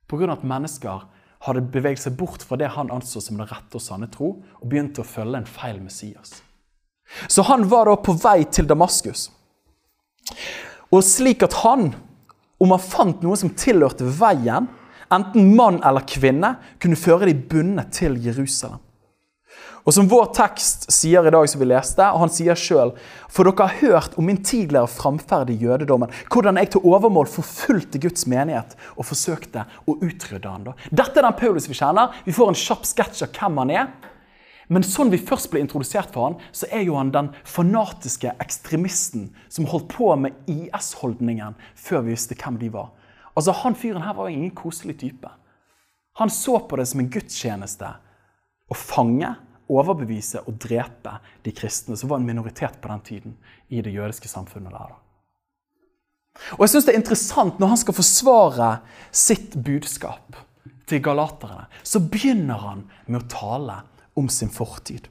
Pga. 0.07 0.31
at 0.31 0.43
mennesker 0.43 1.07
hadde 1.45 1.61
beveget 1.73 2.01
seg 2.01 2.15
bort 2.17 2.43
fra 2.45 2.57
det 2.57 2.71
han 2.73 2.91
anså 2.93 3.21
som 3.21 3.37
det 3.37 3.49
rette 3.51 3.77
og 3.77 3.83
sanne 3.83 4.07
tro, 4.11 4.31
og 4.61 4.69
begynte 4.69 5.03
å 5.03 5.07
følge 5.07 5.41
en 5.41 5.49
feil 5.49 5.81
Messias. 5.81 6.39
Så 7.29 7.45
han 7.49 7.67
var 7.69 7.89
da 7.89 7.97
på 8.01 8.15
vei 8.17 8.45
til 8.49 8.67
Damaskus. 8.69 9.27
Og 10.93 11.03
slik 11.05 11.43
at 11.45 11.59
han, 11.61 11.91
om 12.61 12.73
han 12.73 12.81
fant 12.81 13.21
noe 13.25 13.37
som 13.37 13.53
tilhørte 13.57 14.07
veien, 14.17 14.69
enten 15.13 15.51
mann 15.57 15.81
eller 15.85 16.05
kvinne, 16.07 16.55
kunne 16.81 16.97
føre 16.97 17.29
de 17.29 17.35
bundet 17.35 17.93
til 17.93 18.17
Jerusalem. 18.23 18.81
Og 19.85 19.93
som 19.93 20.07
vår 20.09 20.31
tekst 20.33 20.87
sier 20.89 21.27
i 21.27 21.31
dag, 21.33 21.45
som 21.49 21.61
vi 21.61 21.67
leste, 21.69 22.05
og 22.09 22.23
han 22.23 22.31
sier 22.33 22.57
sjøl 22.57 22.95
For 23.29 23.45
dere 23.45 23.67
har 23.67 23.81
hørt 23.83 24.17
om 24.17 24.25
min 24.25 24.41
tidligere 24.41 24.89
framferd 24.89 25.51
i 25.53 25.59
jødedommen, 25.61 26.09
hvordan 26.33 26.57
jeg 26.57 26.71
til 26.73 26.87
overmål 26.89 27.29
forfulgte 27.29 28.01
Guds 28.01 28.25
menighet 28.31 28.73
og 28.95 29.05
forsøkte 29.11 29.67
å 29.85 29.97
utrydde 29.99 30.49
han. 30.49 30.65
da. 30.65 30.73
Dette 30.89 31.21
er 31.21 31.27
den 31.27 31.37
Paulus 31.37 31.69
vi 31.69 31.77
kjenner. 31.77 32.17
Vi 32.25 32.33
får 32.33 32.51
en 32.51 32.59
kjapp 32.65 32.89
sketsj 32.89 33.27
av 33.27 33.37
hvem 33.37 33.61
han 33.61 33.75
er. 33.75 33.93
Men 34.73 34.81
sånn 34.81 35.11
vi 35.13 35.21
først 35.21 35.51
ble 35.53 35.61
introdusert 35.61 36.09
for 36.13 36.31
han, 36.31 36.39
så 36.49 36.65
er 36.73 36.87
jo 36.87 36.97
han 36.97 37.13
den 37.13 37.29
fanatiske 37.45 38.33
ekstremisten 38.41 39.27
som 39.53 39.69
holdt 39.69 39.91
på 39.93 40.09
med 40.17 40.49
IS-holdningen 40.49 41.53
før 41.77 42.07
vi 42.07 42.15
visste 42.15 42.37
hvem 42.39 42.57
de 42.57 42.71
var. 42.73 42.89
Altså, 43.35 43.51
Han 43.51 43.75
fyren 43.77 44.01
her 44.01 44.15
var 44.17 44.29
jo 44.29 44.39
ingen 44.39 44.55
koselig 44.55 44.97
type. 44.97 45.29
Han 46.17 46.31
så 46.31 46.57
på 46.65 46.79
det 46.79 46.87
som 46.89 47.03
en 47.03 47.11
gudstjeneste 47.11 47.91
å 48.65 48.73
fange 48.79 49.35
overbevise 49.71 50.43
og 50.45 50.60
drepe 50.62 51.17
de 51.45 51.54
kristne, 51.56 51.97
som 51.97 52.12
var 52.12 52.21
en 52.21 52.28
minoritet 52.28 52.78
på 52.82 52.91
den 52.91 53.01
tiden 53.06 53.38
i 53.69 53.82
det 53.82 53.93
jødiske 53.93 54.30
samfunnet 54.30 54.73
der. 54.73 54.95
Og 56.58 56.65
jeg 56.65 56.69
synes 56.69 56.86
Det 56.86 56.93
er 56.93 56.99
interessant 56.99 57.60
når 57.60 57.67
han 57.67 57.78
skal 57.78 57.95
forsvare 57.95 58.69
sitt 59.12 59.56
budskap 59.56 60.36
til 60.86 61.01
galaterne, 61.01 61.65
så 61.84 61.99
begynner 61.99 62.62
han 62.62 62.84
med 63.08 63.23
å 63.23 63.28
tale 63.32 63.82
om 64.15 64.30
sin 64.30 64.49
fortid. 64.49 65.08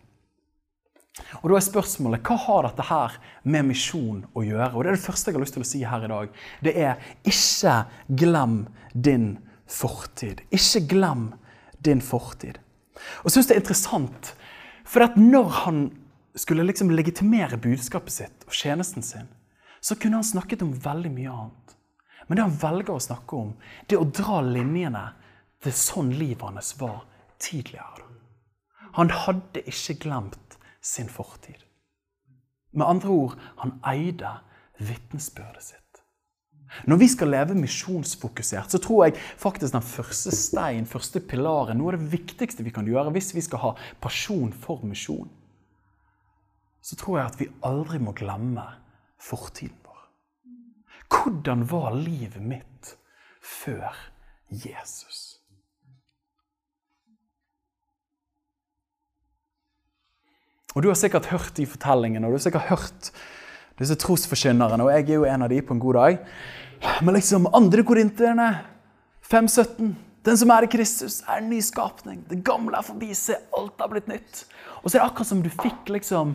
Og 1.42 1.50
Da 1.50 1.56
er 1.56 1.64
spørsmålet 1.64 2.26
hva 2.26 2.36
har 2.36 2.68
dette 2.68 2.86
her 2.88 3.16
med 3.44 3.68
misjon 3.70 4.24
å 4.34 4.42
gjøre? 4.42 4.74
Og 4.74 4.84
Det 4.84 4.90
er 4.90 4.96
det 4.96 5.06
første 5.06 5.30
jeg 5.30 5.36
har 5.36 5.44
lyst 5.44 5.54
til 5.54 5.64
å 5.64 5.70
si 5.70 5.82
her 5.84 6.04
i 6.04 6.10
dag. 6.10 6.28
Det 6.62 6.74
er 6.76 6.96
ikke 7.24 7.74
glem 8.08 8.66
din 8.94 9.38
fortid. 9.66 10.42
Ikke 10.50 10.86
glem 10.88 11.32
din 11.84 12.00
fortid. 12.00 12.58
Og 13.22 13.28
jeg 13.28 13.36
synes 13.36 13.46
det 13.46 13.56
er 13.56 13.62
interessant 13.62 14.34
for 14.94 15.02
at 15.02 15.16
når 15.18 15.48
han 15.64 15.78
skulle 16.38 16.66
liksom 16.66 16.92
legitimere 16.94 17.58
budskapet 17.58 18.14
sitt 18.14 18.46
og 18.46 18.54
tjenesten 18.54 19.02
sin, 19.02 19.26
så 19.82 19.96
kunne 19.98 20.20
han 20.20 20.26
snakket 20.26 20.62
om 20.62 20.70
veldig 20.84 21.10
mye 21.12 21.32
annet. 21.32 21.74
Men 22.26 22.38
det 22.38 22.46
han 22.46 22.56
velger 22.62 22.94
å 22.94 23.02
snakke 23.02 23.36
om, 23.36 23.52
det 23.86 23.98
er 23.98 24.04
å 24.04 24.12
dra 24.22 24.38
linjene 24.46 25.02
til 25.64 25.74
sånn 25.76 26.14
livet 26.14 26.46
hans 26.46 26.72
var 26.80 27.02
tidligere. 27.42 28.06
Han 28.94 29.10
hadde 29.10 29.64
ikke 29.66 29.98
glemt 30.06 30.58
sin 30.80 31.10
fortid. 31.10 31.58
Med 32.70 32.86
andre 32.86 33.10
ord, 33.10 33.34
han 33.58 33.76
eide 33.90 34.36
vitnesbyrdet 34.78 35.66
sitt. 35.72 35.83
Når 36.90 36.98
vi 37.00 37.08
skal 37.08 37.30
leve 37.30 37.54
misjonsfokusert, 37.56 38.72
så 38.72 38.80
tror 38.82 39.06
jeg 39.06 39.18
faktisk 39.40 39.74
den 39.76 39.86
første 39.86 40.32
stein, 40.34 40.88
første 40.90 41.22
pilaren, 41.22 41.78
noe 41.78 41.92
av 41.92 42.00
det 42.00 42.12
viktigste 42.16 42.66
vi 42.66 42.72
kan 42.74 42.88
gjøre 42.88 43.12
hvis 43.14 43.34
vi 43.36 43.44
skal 43.46 43.62
ha 43.62 43.72
pasjon 44.02 44.52
for 44.52 44.82
misjon, 44.86 45.30
så 46.84 46.98
tror 47.00 47.20
jeg 47.20 47.30
at 47.30 47.38
vi 47.40 47.52
aldri 47.64 48.00
må 48.02 48.12
glemme 48.16 48.66
fortiden 49.22 49.78
vår. 49.86 50.02
Hvordan 51.14 51.64
var 51.70 51.94
livet 51.96 52.42
mitt 52.42 52.96
før 53.40 53.94
Jesus? 54.50 55.34
Og 60.74 60.82
Du 60.82 60.90
har 60.90 60.98
sikkert 60.98 61.30
hørt 61.30 61.54
de 61.56 61.66
fortellingene, 61.70 62.26
og 62.26 62.34
du 62.34 62.38
har 62.40 62.46
sikkert 62.48 62.70
hørt 62.72 63.10
disse 63.80 63.96
trosforkynnerne, 63.98 64.84
og 64.84 64.92
jeg 64.94 65.08
er 65.08 65.18
jo 65.18 65.28
en 65.28 65.44
av 65.46 65.50
de 65.50 65.60
på 65.64 65.74
en 65.74 65.82
god 65.82 65.98
dag. 65.98 66.18
Men 67.02 67.16
liksom 67.16 67.48
andre 67.54 67.84
korinterne 67.86 68.48
5.17 69.24 69.94
Den 70.24 70.38
som 70.40 70.50
er 70.54 70.64
i 70.64 70.68
Kristus, 70.72 71.18
er 71.28 71.42
en 71.42 71.50
ny 71.52 71.58
skapning. 71.60 72.22
Det 72.30 72.38
gamle 72.44 72.78
er 72.78 72.86
forbi, 72.86 73.10
se, 73.12 73.36
alt 73.58 73.82
har 73.82 73.90
blitt 73.92 74.06
nytt. 74.08 74.46
Og 74.80 74.86
så 74.88 74.96
er 74.96 75.02
det 75.02 75.08
akkurat 75.10 75.28
som 75.28 75.42
du 75.44 75.50
fikk 75.52 75.90
liksom 75.92 76.32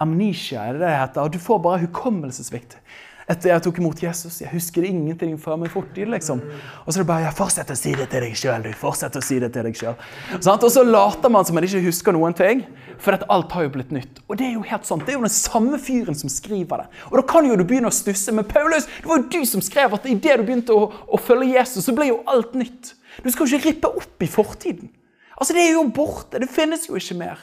amnesia, 0.00 0.62
er 0.64 0.76
det 0.76 0.80
det 0.86 0.94
heter, 0.94 1.26
og 1.26 1.34
du 1.34 1.38
får 1.40 1.60
bare 1.64 1.82
hukommelsessvikt 1.84 2.78
etter 3.26 3.50
jeg 3.50 3.62
tok 3.64 3.78
imot 3.80 4.00
Jesus. 4.04 4.38
Jeg 4.42 4.52
husker 4.52 4.84
ingenting 4.86 5.34
fra 5.42 5.56
min 5.58 5.70
fortid. 5.70 6.06
liksom. 6.08 6.40
Og 6.84 6.92
så 6.92 7.00
er 7.00 7.02
det 7.02 7.08
bare 7.08 7.24
jeg 7.24 7.36
fortsetter 7.38 7.74
å 7.74 7.80
si 7.80 7.94
det 7.98 8.06
til 8.12 8.22
deg 8.22 8.36
sjøl, 8.38 8.62
du. 8.62 8.72
Fortsett 8.78 9.18
å 9.18 9.22
si 9.24 9.38
det 9.42 9.52
til 9.54 9.66
deg 9.66 9.74
sjøl.' 9.74 9.96
Og 10.36 10.70
så 10.70 10.84
later 10.86 11.32
man 11.32 11.44
som 11.44 11.54
man 11.58 11.64
ikke 11.66 11.82
husker 11.82 12.14
noen 12.14 12.34
ting, 12.34 12.64
for 12.98 13.16
at 13.16 13.24
alt 13.28 13.52
har 13.52 13.66
jo 13.66 13.72
blitt 13.74 13.90
nytt. 13.90 14.20
Og 14.28 14.38
det 14.38 14.46
er 14.46 14.54
jo 14.54 14.62
helt 14.62 14.86
sant. 14.86 15.04
Det 15.04 15.14
er 15.14 15.18
jo 15.18 15.26
den 15.26 15.34
samme 15.34 15.78
fyren 15.78 16.14
som 16.14 16.30
skriver 16.30 16.84
det. 16.84 16.86
Og 17.10 17.18
da 17.18 17.24
kan 17.26 17.46
jo 17.46 17.56
du 17.56 17.64
begynne 17.64 17.90
å 17.90 17.94
stusse. 17.94 18.32
Men 18.32 18.46
Paulus, 18.46 18.86
det 18.86 19.10
var 19.10 19.18
jo 19.18 19.28
du 19.32 19.42
som 19.44 19.64
skrev 19.64 19.94
at 19.94 20.06
idet 20.06 20.38
du 20.38 20.46
begynte 20.46 20.76
å, 20.76 20.86
å 21.08 21.18
følge 21.18 21.58
Jesus, 21.58 21.84
så 21.84 21.94
ble 21.96 22.12
jo 22.12 22.22
alt 22.30 22.54
nytt. 22.54 22.94
Du 23.24 23.30
skal 23.30 23.46
jo 23.46 23.56
ikke 23.56 23.72
rippe 23.72 23.92
opp 24.02 24.22
i 24.22 24.30
fortiden. 24.30 24.92
Altså, 25.36 25.52
Det 25.52 25.66
er 25.66 25.74
jo 25.74 25.84
borte. 25.90 26.38
Det 26.38 26.48
finnes 26.48 26.86
jo 26.88 26.96
ikke 26.96 27.18
mer. 27.18 27.42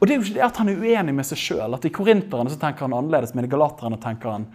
Og 0.00 0.08
det 0.08 0.14
er 0.14 0.18
jo 0.18 0.24
ikke 0.24 0.38
det 0.38 0.46
at 0.46 0.58
han 0.62 0.70
er 0.72 0.80
uenig 0.80 1.14
med 1.14 1.28
seg 1.28 1.40
sjøl. 1.40 1.76
At 1.76 1.84
i 1.84 1.92
korinterne 1.92 2.52
så 2.52 2.58
tenker 2.60 2.86
han 2.86 2.96
annerledes, 2.96 3.34
men 3.36 3.44
i 3.44 3.52
galaterne 3.52 4.00
tenker 4.00 4.32
han 4.32 4.46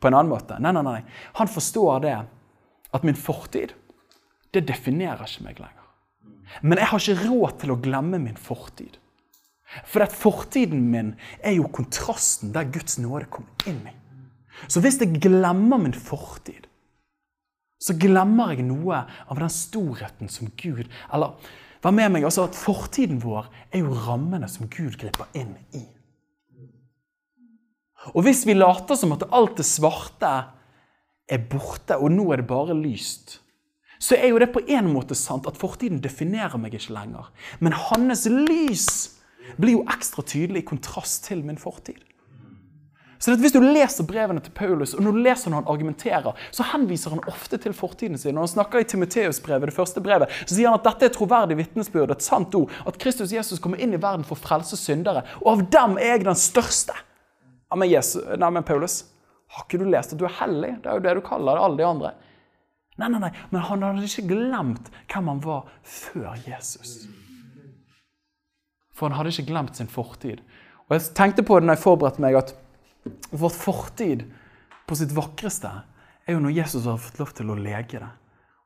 på 0.00 0.08
en 0.08 0.16
annen 0.16 0.32
måte. 0.32 0.58
Nei, 0.60 0.72
nei, 0.76 0.84
nei. 0.84 0.98
Han 1.40 1.50
forstår 1.50 2.02
det 2.04 2.16
at 2.90 3.06
min 3.06 3.16
fortid, 3.16 3.72
det 4.52 4.66
definerer 4.68 5.24
ikke 5.24 5.46
meg 5.46 5.62
lenger. 5.62 5.86
Men 6.66 6.80
jeg 6.82 6.90
har 6.90 7.04
ikke 7.04 7.28
råd 7.30 7.56
til 7.62 7.72
å 7.72 7.78
glemme 7.80 8.20
min 8.20 8.40
fortid. 8.40 8.98
For 9.86 10.02
at 10.02 10.14
fortiden 10.16 10.82
min 10.90 11.14
er 11.46 11.54
jo 11.56 11.70
kontrasten 11.70 12.50
der 12.54 12.68
Guds 12.74 12.98
nåde 12.98 13.30
kom 13.30 13.46
inn 13.70 13.84
i. 13.86 13.94
Så 14.66 14.82
hvis 14.82 14.98
jeg 15.00 15.22
glemmer 15.22 15.80
min 15.80 15.94
fortid, 15.94 16.66
så 17.80 17.94
glemmer 17.96 18.52
jeg 18.52 18.66
noe 18.68 19.04
av 19.08 19.38
den 19.40 19.52
storheten 19.52 20.28
som 20.28 20.50
Gud 20.60 20.84
Eller 21.08 21.32
Vær 21.80 21.94
med 21.96 22.12
meg 22.12 22.26
også 22.28 22.44
at 22.48 22.58
fortiden 22.58 23.22
vår 23.22 23.48
er 23.72 23.84
jo 23.84 23.96
rammene 24.06 24.48
som 24.52 24.68
Gud 24.68 24.98
griper 25.00 25.30
inn 25.36 25.54
i. 25.76 25.84
Og 28.16 28.24
hvis 28.24 28.46
vi 28.48 28.56
later 28.56 28.96
som 28.96 29.12
at 29.16 29.26
alt 29.32 29.58
det 29.60 29.68
svarte 29.68 30.32
er 31.30 31.46
borte, 31.50 31.96
og 31.96 32.12
nå 32.12 32.26
er 32.32 32.40
det 32.40 32.48
bare 32.50 32.76
lyst, 32.76 33.38
så 34.00 34.16
er 34.16 34.32
jo 34.32 34.40
det 34.40 34.52
på 34.52 34.62
en 34.72 34.88
måte 34.92 35.16
sant 35.16 35.48
at 35.48 35.58
fortiden 35.60 36.00
definerer 36.00 36.56
meg 36.60 36.74
ikke 36.76 36.94
lenger. 36.96 37.28
Men 37.60 37.76
hans 37.76 38.24
lys 38.28 38.86
blir 39.60 39.76
jo 39.78 39.88
ekstra 39.92 40.24
tydelig 40.24 40.64
i 40.64 40.70
kontrast 40.70 41.26
til 41.28 41.44
min 41.44 41.60
fortid. 41.60 42.00
Så 43.20 43.34
Hvis 43.36 43.52
du 43.52 43.60
leser 43.60 44.06
brevene 44.08 44.40
til 44.40 44.52
Paulus, 44.56 44.94
og 44.96 45.04
når 45.04 45.12
du 45.12 45.18
leser 45.26 45.52
når 45.52 45.60
han 45.60 45.72
argumenterer, 45.74 46.38
så 46.56 46.64
henviser 46.70 47.12
han 47.12 47.20
ofte 47.28 47.58
til 47.60 47.74
fortiden 47.76 48.16
sin. 48.18 48.32
Når 48.34 48.46
han 48.46 48.52
snakker 48.54 48.80
i 48.80 48.86
Timoteus-brevet, 48.88 49.68
det 49.68 49.76
første 49.76 50.00
brevet, 50.00 50.32
så 50.46 50.54
sier 50.54 50.70
han 50.70 50.78
at 50.78 50.86
dette 50.88 51.10
er 51.10 51.12
troverdig 51.12 51.58
vitnesbyrd, 51.58 52.14
et 52.14 52.24
sant 52.24 52.56
ord, 52.56 52.72
at 52.88 52.96
Kristus 53.02 53.34
Jesus 53.36 53.60
kommer 53.60 53.82
inn 53.82 53.92
i 53.92 54.00
verden 54.00 54.24
for 54.24 54.38
å 54.38 54.40
frelse 54.40 54.78
syndere, 54.80 55.26
og 55.42 55.50
av 55.52 55.64
dem 55.76 55.98
er 56.00 56.14
jeg 56.14 56.24
den 56.30 56.40
største. 56.40 56.96
Ja, 57.68 57.76
men, 57.76 57.90
Jesus, 57.92 58.24
nei, 58.40 58.50
men 58.56 58.64
Paulus, 58.64 59.02
har 59.52 59.66
ikke 59.66 59.82
du 59.82 59.84
lest 59.92 60.16
at 60.16 60.22
du 60.22 60.24
er 60.24 60.38
hellig? 60.40 60.72
Det 60.80 60.88
er 60.88 60.96
jo 60.96 61.04
det 61.04 61.14
du 61.18 61.22
kaller 61.26 61.60
det, 61.60 61.66
alle 61.66 61.80
de 61.82 61.86
andre. 61.90 62.14
Nei, 63.00 63.08
nei, 63.08 63.20
nei, 63.20 63.30
men 63.52 63.66
han 63.68 63.84
hadde 63.84 64.08
ikke 64.08 64.30
glemt 64.32 64.88
hvem 65.12 65.28
han 65.28 65.44
var 65.44 65.68
før 65.84 66.40
Jesus. 66.48 66.96
For 68.96 69.08
han 69.08 69.16
hadde 69.18 69.32
ikke 69.36 69.50
glemt 69.52 69.76
sin 69.76 69.92
fortid. 69.92 70.40
Og 70.88 70.96
Jeg 70.96 71.12
tenkte 71.16 71.44
på 71.46 71.60
det 71.60 71.68
når 71.68 71.78
jeg 71.78 71.84
forberedte 71.84 72.24
meg, 72.24 72.40
at 72.40 72.56
Vårt 73.30 73.56
fortid 73.56 74.26
på 74.86 74.96
sitt 74.98 75.12
vakreste 75.16 75.70
er 76.26 76.36
jo 76.36 76.42
når 76.42 76.56
Jesus 76.58 76.88
har 76.88 77.00
fått 77.00 77.20
lov 77.22 77.32
til 77.36 77.52
å 77.52 77.58
lege 77.58 78.02
det. 78.02 78.10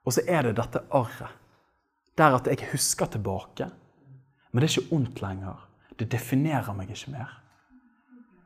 Og 0.05 0.17
så 0.17 0.25
er 0.29 0.47
det 0.47 0.57
dette 0.59 0.83
arret. 0.95 1.41
Der 2.19 2.37
at 2.37 2.47
jeg 2.51 2.71
husker 2.73 3.11
tilbake. 3.11 3.71
Men 4.53 4.63
det 4.63 4.69
er 4.69 4.77
ikke 4.77 4.97
ondt 4.97 5.23
lenger. 5.23 5.63
Det 5.99 6.11
definerer 6.11 6.75
meg 6.77 6.93
ikke 6.95 7.15
mer. 7.15 7.33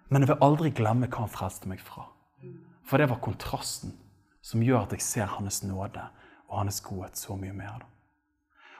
Men 0.09 0.25
jeg 0.25 0.31
vil 0.31 0.45
aldri 0.45 0.73
glemme 0.73 1.09
hva 1.09 1.25
han 1.25 1.33
frelste 1.33 1.69
meg 1.69 1.83
fra. 1.85 2.07
For 2.89 3.01
det 3.01 3.11
var 3.11 3.21
kontrasten 3.25 3.93
som 4.45 4.63
gjør 4.65 4.87
at 4.87 4.95
jeg 4.97 5.05
ser 5.05 5.29
hans 5.35 5.61
nåde 5.67 6.05
og 6.49 6.63
hans 6.63 6.81
godhet 6.85 7.21
så 7.21 7.37
mye 7.37 7.53
mer. 7.53 7.85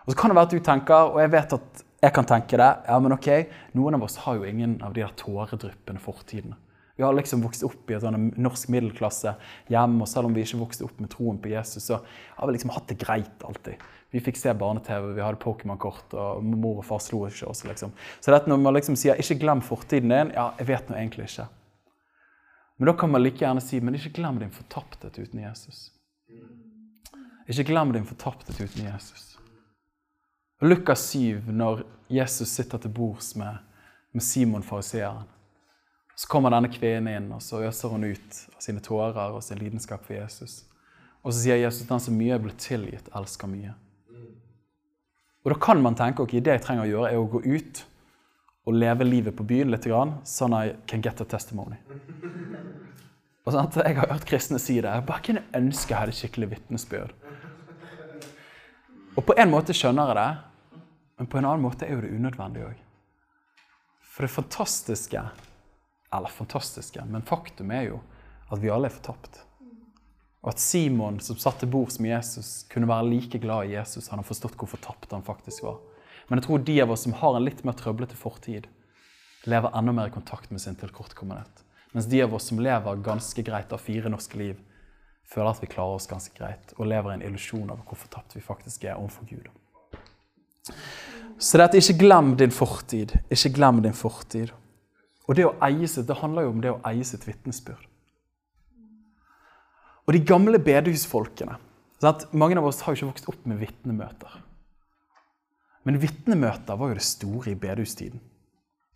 Og 0.07 0.15
så 0.15 0.17
kan 0.17 0.33
det 0.33 0.39
være 0.39 0.49
at 0.49 0.55
du 0.57 0.65
tenker, 0.65 1.11
og 1.13 1.21
jeg 1.21 1.33
vet 1.35 1.53
at 1.59 1.83
jeg 2.01 2.15
kan 2.17 2.29
tenke 2.31 2.57
det, 2.57 2.69
ja, 2.87 2.97
men 3.03 3.13
ok, 3.13 3.29
noen 3.77 3.99
av 3.99 4.07
oss 4.07 4.17
har 4.25 4.39
jo 4.39 4.47
ingen 4.49 4.79
av 4.87 4.95
de 4.97 5.03
der 5.03 5.13
tåredryppende 5.21 6.01
fortidene. 6.01 6.57
Vi 6.99 7.05
har 7.05 7.15
liksom 7.15 7.45
vokst 7.47 7.63
opp 7.63 7.91
i 7.91 7.95
et 7.95 8.03
sånn 8.03 8.33
norsk 8.43 8.73
middelklasse 8.75 9.37
hjem, 9.71 10.01
og 10.03 10.09
selv 10.11 10.27
om 10.27 10.33
vi 10.35 10.43
ikke 10.43 10.59
vokste 10.59 10.83
opp 10.83 10.97
med 10.99 11.13
troen 11.13 11.37
på 11.39 11.53
Jesus, 11.53 11.85
så 11.87 12.01
har 12.03 12.51
vi 12.51 12.57
liksom 12.57 12.73
hatt 12.75 12.91
det 12.91 12.97
greit 12.99 13.45
alltid. 13.47 13.85
Vi 14.11 14.23
fikk 14.27 14.41
se 14.41 14.51
barne-TV, 14.59 15.13
vi 15.15 15.23
hadde 15.23 15.39
Pokémon-kort, 15.39 16.17
og 16.19 16.43
mor 16.43 16.81
og 16.81 16.89
far 16.89 16.99
slo 17.05 17.23
ikke 17.29 17.47
oss. 17.53 17.63
liksom. 17.69 17.95
Så 18.19 18.35
dette 18.35 18.51
når 18.51 18.59
man 18.65 18.75
liksom 18.75 18.99
sier 18.99 19.15
'ikke 19.15 19.39
glem 19.39 19.63
fortiden 19.63 20.11
din', 20.11 20.35
ja, 20.35 20.51
jeg 20.59 20.67
vet 20.67 20.91
nå 20.91 20.97
egentlig 20.97 21.29
ikke. 21.31 21.47
Men 22.79 22.87
da 22.87 22.93
kan 22.93 23.11
man 23.11 23.23
like 23.23 23.39
gjerne 23.39 23.61
si 23.61 23.81
'men 23.81 23.95
ikke 23.95 24.15
glem 24.19 24.39
din 24.39 24.51
fortapthet 24.51 25.19
uten 25.19 25.41
Jesus'. 25.41 25.91
Ikke 27.49 27.65
glem 27.65 27.93
din 27.93 28.05
fortapthet 28.05 28.61
uten 28.61 28.93
Jesus. 28.93 29.39
Lukas 30.61 31.01
7, 31.11 31.43
når 31.47 31.83
Jesus 32.11 32.49
sitter 32.49 32.79
til 32.79 32.91
bords 32.91 33.37
med, 33.37 33.59
med 34.13 34.23
Simon 34.23 34.63
fariseeren. 34.63 35.38
Så 36.19 36.27
kommer 36.27 36.51
denne 36.51 36.71
kvinnen 36.73 37.11
inn, 37.13 37.29
og 37.31 37.43
så 37.45 37.61
øser 37.69 37.93
hun 37.93 38.09
ut 38.09 38.39
av 38.57 38.63
sine 38.65 38.83
tårer 38.83 39.37
og 39.37 39.43
sin 39.47 39.61
lidenskap 39.61 40.03
for 40.03 40.17
Jesus. 40.17 40.65
Og 41.23 41.31
så 41.31 41.45
sier 41.45 41.61
Jesus 41.61 41.87
den 41.87 42.03
som 42.03 42.17
mye 42.19 42.35
er 42.35 42.43
blitt 42.43 42.59
tilgitt, 42.63 43.11
elsker 43.15 43.51
mye. 43.51 43.77
Og 45.45 45.53
da 45.53 45.59
kan 45.63 45.79
man 45.83 45.95
tenke 45.99 46.25
ok, 46.25 46.35
det 46.43 46.57
jeg 46.57 46.65
trenger 46.65 46.89
å 46.89 46.91
gjøre, 46.91 47.13
er 47.13 47.23
å 47.23 47.29
gå 47.31 47.45
ut 47.47 47.85
og 48.69 48.77
leve 48.77 49.07
livet 49.07 49.37
på 49.39 49.47
byen 49.47 49.71
litt, 49.73 49.87
sånn 50.29 50.57
at 50.59 50.67
jeg 50.67 50.77
kan 50.91 51.05
get 51.07 51.23
a 51.23 51.27
testimony. 51.29 51.79
Og 53.47 53.55
sånn 53.55 53.65
at 53.65 53.79
Jeg 53.81 53.97
har 53.97 54.11
hørt 54.11 54.27
kristne 54.29 54.59
si 54.61 54.75
det. 54.83 54.91
Jeg 54.91 55.07
bare 55.09 55.25
kunne 55.25 55.47
ønske 55.57 55.95
jeg 55.95 56.01
hadde 56.03 56.17
skikkelig 56.19 56.51
vitnesbyrd. 56.51 57.15
Og 59.17 59.25
på 59.25 59.39
en 59.39 59.51
måte 59.51 59.73
skjønner 59.73 60.11
jeg 60.11 60.19
det, 60.19 60.83
men 61.19 61.31
på 61.31 61.39
en 61.39 61.47
annen 61.49 61.65
måte 61.65 61.87
er 61.87 61.95
jo 61.95 62.03
det 62.03 62.11
unødvendig 62.13 62.67
òg. 62.67 62.83
For 64.05 64.27
det 64.27 64.35
fantastiske 64.35 65.23
eller 66.15 66.33
fantastiske, 66.33 67.05
men 67.05 67.27
faktum 67.27 67.71
er 67.75 67.91
jo 67.91 68.01
at 68.49 68.63
vi 68.63 68.71
alle 68.73 68.89
er 68.89 68.95
fortapt. 68.95 69.43
Og 70.43 70.53
at 70.53 70.63
Simon, 70.63 71.19
som 71.21 71.37
satt 71.37 71.59
til 71.61 71.71
bords 71.73 71.99
med 72.01 72.15
Jesus, 72.15 72.63
kunne 72.73 72.89
være 72.89 73.09
like 73.11 73.41
glad 73.43 73.69
i 73.69 73.75
Jesus. 73.75 74.09
Han 74.09 74.23
har 74.23 74.29
forstått 74.29 74.57
hvor 74.57 74.71
fortapt 74.71 75.13
han 75.13 75.27
faktisk 75.27 75.67
var. 75.67 75.81
Men 76.29 76.39
jeg 76.39 76.47
tror 76.47 76.65
de 76.65 76.77
av 76.85 76.93
oss 76.95 77.05
som 77.05 77.17
har 77.19 77.37
en 77.37 77.45
litt 77.45 77.65
mer 77.67 77.77
trøblete 77.77 78.17
fortid, 78.17 78.69
lever 79.49 79.75
enda 79.77 79.93
mer 79.93 80.09
i 80.09 80.15
kontakt 80.15 80.53
med 80.53 80.63
sin 80.63 80.79
tilkortkommenhet. 80.79 81.65
Mens 81.93 82.07
de 82.07 82.23
av 82.23 82.35
oss 82.37 82.49
som 82.51 82.61
lever 82.61 83.03
ganske 83.05 83.43
greit 83.43 83.73
av 83.73 83.83
fire 83.83 84.13
norske 84.13 84.39
liv, 84.39 84.59
føler 85.29 85.51
at 85.51 85.63
vi 85.63 85.71
klarer 85.73 85.99
oss 85.99 86.09
ganske 86.09 86.33
greit, 86.37 86.73
og 86.77 86.89
lever 86.89 87.13
i 87.13 87.19
en 87.19 87.27
illusjon 87.29 87.69
av 87.73 87.83
hvor 87.85 87.99
fortapt 88.01 88.37
vi 88.37 88.45
faktisk 88.45 88.87
er 88.89 88.97
overfor 88.97 89.29
Gud. 89.29 89.49
Så 91.39 91.59
det 91.59 91.69
at 91.69 91.77
ikke 91.79 91.99
glem 92.01 92.33
din 92.39 92.53
fortid. 92.55 93.15
Ikke 93.31 93.53
glem 93.57 93.83
din 93.85 93.97
fortid. 93.97 94.53
Og 95.29 95.37
det 95.37 95.45
å 95.45 95.55
eie 95.65 95.89
sitt, 95.91 96.09
det 96.09 96.17
handler 96.23 96.47
jo 96.47 96.53
om 96.55 96.61
det 96.65 96.73
å 96.73 96.81
eie 96.89 97.05
sitt 97.05 97.27
vitnesbyrd. 97.29 97.85
Og 100.09 100.15
de 100.17 100.25
gamle 100.25 100.61
bedehusfolkene 100.61 101.59
Mange 102.33 102.57
av 102.57 102.65
oss 102.69 102.79
har 102.87 102.95
jo 102.95 103.01
ikke 103.01 103.09
vokst 103.11 103.29
opp 103.33 103.47
med 103.51 103.59
vitnemøter. 103.59 104.37
Men 105.83 105.99
vitnemøter 105.99 106.79
var 106.79 106.93
jo 106.93 106.99
det 106.99 107.05
store 107.05 107.51
i 107.51 107.59
bedehustiden. 107.59 108.21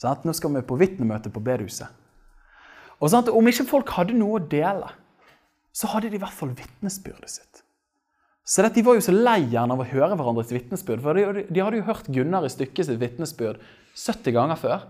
Nå 0.03 0.35
skal 0.35 0.55
vi 0.55 0.63
på 0.67 0.79
vitnemøte 0.79 1.31
på 1.35 1.43
bedehuset. 1.43 1.91
Og 3.03 3.35
Om 3.35 3.49
ikke 3.51 3.67
folk 3.67 3.91
hadde 3.91 4.15
noe 4.15 4.39
å 4.39 4.47
dele, 4.47 4.89
så 5.75 5.91
hadde 5.91 6.13
de 6.13 6.19
i 6.19 6.23
hvert 6.23 6.37
fall 6.37 6.55
vitnesbyrdet 6.55 7.31
sitt. 7.31 7.63
Så 8.45 8.63
De 8.69 8.83
var 8.83 8.95
jo 8.95 9.01
så 9.01 9.13
lei 9.13 9.57
av 9.57 9.81
å 9.81 9.87
høre 9.87 10.15
hverandres 10.15 10.53
vitnesbyrd. 10.55 11.03
For 11.03 11.15
de, 11.15 11.47
de 11.51 11.61
hadde 11.61 11.81
jo 11.81 11.89
hørt 11.91 12.07
Gunnar 12.07 12.47
i 12.47 12.51
stykket 12.51 12.87
sitt 12.87 13.01
vitnesbyrd 13.01 13.59
70 13.97 14.35
ganger 14.35 14.57
før. 14.57 14.87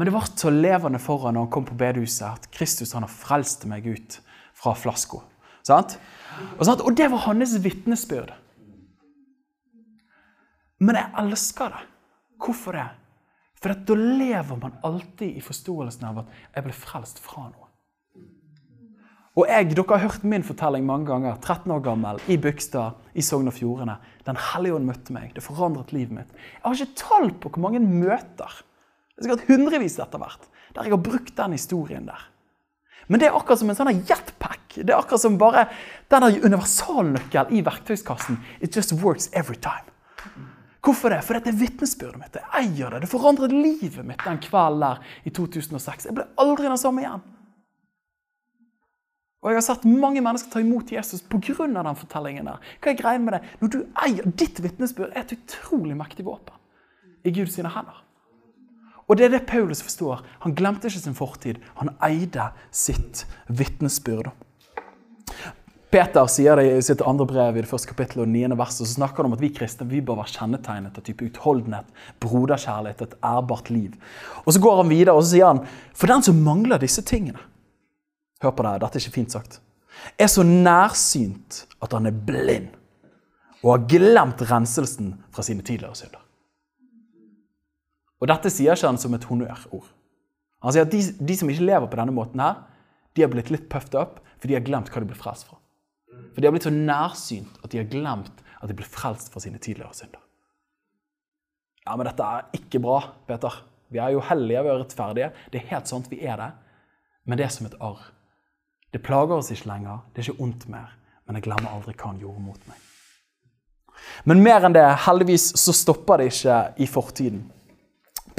Men 0.00 0.08
det 0.08 0.14
ble 0.14 0.20
så 0.40 0.48
levende 0.48 0.96
for 0.96 1.26
ham 1.26 1.34
når 1.36 1.42
han 1.44 1.52
kom 1.52 1.66
på 1.68 1.74
bedehuset, 1.76 2.24
at 2.24 2.46
Kristus 2.56 2.94
han 2.96 3.04
har 3.04 3.12
frelst 3.12 3.66
meg 3.68 3.84
ut 3.84 4.14
fra 4.56 4.72
flaska. 4.72 5.18
Og, 5.68 6.62
og 6.64 6.94
det 6.96 7.10
var 7.12 7.26
hans 7.26 7.52
vitnesbyrd. 7.60 8.30
Men 10.80 10.96
jeg 10.96 11.12
elsker 11.20 11.74
det. 11.74 11.82
Hvorfor 12.40 12.78
det? 12.78 12.86
For 13.60 13.76
da 13.76 13.98
lever 13.98 14.62
man 14.62 14.78
alltid 14.88 15.36
i 15.36 15.44
forståelsen 15.44 16.08
av 16.08 16.22
at 16.22 16.32
jeg 16.56 16.64
ble 16.64 16.78
frelst 16.80 17.20
fra 17.20 17.50
noe. 17.50 17.68
Og 19.36 19.52
jeg, 19.52 19.68
Dere 19.76 19.84
har 19.92 20.06
hørt 20.06 20.24
min 20.24 20.48
fortelling 20.48 20.88
mange 20.88 21.10
ganger. 21.12 21.36
13 21.36 21.76
år 21.76 21.84
gammel, 21.84 22.24
i 22.24 22.40
Bygstad, 22.40 22.96
i 23.12 23.20
Sogn 23.20 23.52
og 23.52 23.58
Fjordane. 23.60 24.00
Den 24.24 24.40
hellige 24.48 24.80
ånd 24.80 24.88
møtte 24.88 25.12
meg. 25.12 25.36
Det 25.36 25.44
forandret 25.44 25.92
livet 25.92 26.16
mitt. 26.22 26.34
Jeg 26.56 26.64
har 26.64 26.80
ikke 26.80 27.00
tall 27.04 27.30
på 27.36 27.52
hvor 27.52 27.66
mange 27.68 27.84
møter 27.84 28.48
er 28.48 28.64
sikkert 29.20 29.46
hundrevis 29.48 29.98
etter 30.00 30.18
hvert, 30.22 30.48
der 30.74 30.86
jeg 30.86 30.94
har 30.94 31.02
brukt 31.04 31.36
den 31.36 31.56
historien 31.56 32.06
der. 32.08 32.26
Men 33.10 33.18
det 33.20 33.26
er 33.28 33.34
akkurat 33.36 33.58
som 33.58 33.70
en 33.72 33.76
sånn 33.78 34.04
jetpack. 34.06 34.76
Det 34.76 34.92
er 34.92 35.00
akkurat 35.00 35.22
som 35.24 35.38
bare 35.40 35.64
den 36.12 36.28
universalnøkkelen 36.46 37.56
i 37.58 37.62
verktøyskassen. 37.66 38.38
It 38.62 38.76
just 38.76 38.94
works 39.02 39.28
every 39.34 39.58
time. 39.58 39.88
Hvorfor 40.80 41.10
det? 41.12 41.24
For 41.26 41.36
dette 41.36 41.50
er 41.50 41.58
vitnesbyrdet 41.58 42.20
mitt. 42.20 42.38
Jeg 42.38 42.70
eier 42.70 42.94
det. 42.94 43.02
Det 43.02 43.10
forandret 43.10 43.52
livet 43.52 44.06
mitt 44.06 44.22
den 44.24 44.38
kvelden 44.40 44.84
der 44.84 45.02
i 45.26 45.32
2006. 45.36 46.06
Jeg 46.06 46.16
ble 46.16 46.28
aldri 46.40 46.70
den 46.70 46.80
samme 46.80 47.02
igjen. 47.02 47.26
Og 49.40 49.50
Jeg 49.50 49.56
har 49.56 49.64
sett 49.64 49.84
mange 49.88 50.20
mennesker 50.20 50.52
ta 50.52 50.60
imot 50.60 50.92
Jesus 50.92 51.22
pga. 51.22 51.66
den 51.66 51.96
fortellingen. 51.96 52.44
der. 52.44 52.60
Hva 52.80 52.90
er 52.90 52.96
greia 52.96 53.18
med 53.18 53.32
det? 53.34 53.42
Når 53.60 53.68
du 53.68 53.78
eier 54.06 54.24
ditt 54.36 54.60
vitnesbyrd, 54.62 55.12
er 55.16 55.20
et 55.20 55.32
utrolig 55.32 55.96
mektig 55.96 56.24
våpen 56.24 56.54
i 57.24 57.30
Guds 57.30 57.56
hender. 57.56 58.04
Og 59.10 59.18
det 59.18 59.26
er 59.26 59.32
det 59.34 59.46
Paulus 59.50 59.82
forstår. 59.82 60.22
Han 60.44 60.54
glemte 60.54 60.86
ikke 60.86 61.02
sin 61.02 61.18
fortid. 61.18 61.58
Han 61.80 61.90
eide 62.06 62.52
sitt 62.70 63.24
vitnesbyrd. 63.48 64.30
Peter 65.90 66.28
sier 66.30 66.54
det 66.54 66.68
i 66.70 66.82
sitt 66.86 67.00
andre 67.02 67.26
brev 67.26 67.56
i 67.56 67.62
det 67.64 67.68
første 67.68 67.90
kapittelet 67.90 68.22
og 68.22 68.30
niende 68.30 68.54
verset, 68.58 68.86
så 68.86 69.00
snakker 69.00 69.24
han 69.24 69.32
om 69.32 69.34
at 69.34 69.42
vi 69.42 69.50
kristne 69.50 69.88
vi 69.90 69.98
bør 70.06 70.20
være 70.20 70.36
kjennetegnet 70.36 71.00
av 71.00 71.02
type 71.02 71.26
utholdenhet, 71.26 71.88
broderkjærlighet, 72.22 73.02
et 73.02 73.16
ærbart 73.26 73.72
liv. 73.74 73.96
Og 74.44 74.54
Så 74.54 74.62
går 74.62 74.84
han 74.84 74.92
videre 74.92 75.16
og 75.18 75.24
så 75.24 75.32
sier 75.32 75.50
han, 75.50 75.64
for 75.90 76.06
den 76.06 76.22
som 76.22 76.44
mangler 76.46 76.78
disse 76.78 77.02
tingene 77.02 77.42
Hør 78.40 78.54
på 78.56 78.64
det, 78.64 78.78
dette 78.80 78.96
er 78.96 79.02
ikke 79.02 79.18
fint 79.18 79.34
sagt. 79.34 79.58
Er 80.16 80.30
så 80.32 80.40
nærsynt 80.46 81.66
at 81.82 81.92
han 81.92 82.06
er 82.08 82.14
blind 82.14 82.70
og 83.60 83.74
har 83.74 83.82
glemt 83.90 84.40
renselsen 84.48 85.10
fra 85.34 85.44
sine 85.44 85.60
tidligere 85.60 85.98
synder. 85.98 86.22
Og 88.20 88.28
Dette 88.28 88.52
sier 88.52 88.76
ikke 88.76 88.90
han 88.90 89.00
som 89.00 89.16
et 89.16 89.26
honnørord. 89.28 89.88
Han 90.60 90.74
sier 90.74 90.84
at 90.84 90.92
de, 90.92 91.00
de, 91.00 91.36
som 91.38 91.48
ikke 91.48 91.64
lever 91.64 91.88
på 91.88 91.98
denne 92.00 92.14
måten, 92.14 92.42
her, 92.42 92.60
de 93.16 93.24
har 93.24 93.30
blitt 93.32 93.50
litt 93.52 93.68
puffed 93.72 93.96
up, 93.96 94.20
for 94.36 94.48
de 94.48 94.56
har 94.58 94.64
glemt 94.64 94.90
hva 94.92 95.00
de 95.02 95.08
ble 95.08 95.18
frelst 95.18 95.48
fra. 95.48 95.56
For 96.34 96.40
de 96.40 96.48
har 96.48 96.54
blitt 96.54 96.68
så 96.68 96.74
nærsynt 96.74 97.62
at 97.64 97.72
de 97.72 97.80
har 97.80 97.88
glemt 97.90 98.44
at 98.60 98.68
de 98.68 98.76
ble 98.76 98.86
frelst 98.86 99.32
fra 99.32 99.40
sine 99.42 99.60
tidligere 99.62 99.96
synder. 99.96 100.20
Ja, 101.86 101.96
men 101.96 102.06
dette 102.06 102.26
er 102.26 102.60
ikke 102.60 102.82
bra, 102.84 103.00
Peter. 103.26 103.56
Vi 103.90 103.98
er 103.98 104.12
jo 104.14 104.22
hellige, 104.22 104.62
vi 104.62 104.70
er 104.70 104.82
rettferdige. 104.82 105.30
Det 105.50 105.62
er 105.62 105.70
helt 105.72 105.90
sant, 105.90 106.10
vi 106.12 106.20
er 106.22 106.36
det. 106.38 106.50
Men 107.24 107.40
det 107.40 107.46
er 107.46 107.54
som 107.54 107.66
et 107.66 107.78
arr. 107.82 108.04
Det 108.92 109.02
plager 109.06 109.38
oss 109.38 109.50
ikke 109.54 109.70
lenger, 109.70 110.04
det 110.12 110.22
er 110.22 110.28
ikke 110.28 110.44
ondt 110.44 110.66
mer, 110.70 110.94
men 111.26 111.38
jeg 111.38 111.46
glemmer 111.46 111.70
aldri 111.70 111.94
hva 111.94 112.10
han 112.10 112.20
gjorde 112.20 112.42
mot 112.42 112.64
meg. 112.66 112.86
Men 114.26 114.42
mer 114.42 114.66
enn 114.66 114.74
det, 114.74 114.84
heldigvis 115.06 115.50
så 115.60 115.74
stopper 115.76 116.20
det 116.20 116.30
ikke 116.32 116.56
i 116.82 116.88
fortiden. 116.90 117.44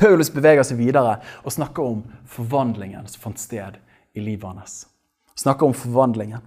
Paulus 0.02 0.32
beveger 0.34 0.66
seg 0.66 0.80
videre 0.82 1.20
og 1.46 1.54
snakker 1.54 1.86
om 1.86 2.02
forvandlingen 2.30 3.06
som 3.12 3.28
fant 3.28 3.42
sted 3.42 3.78
i 4.18 4.24
livet 4.24 4.50
hans. 4.50 4.86
Snakker 5.38 5.70
om 5.70 5.78
forvandlingen. 5.78 6.42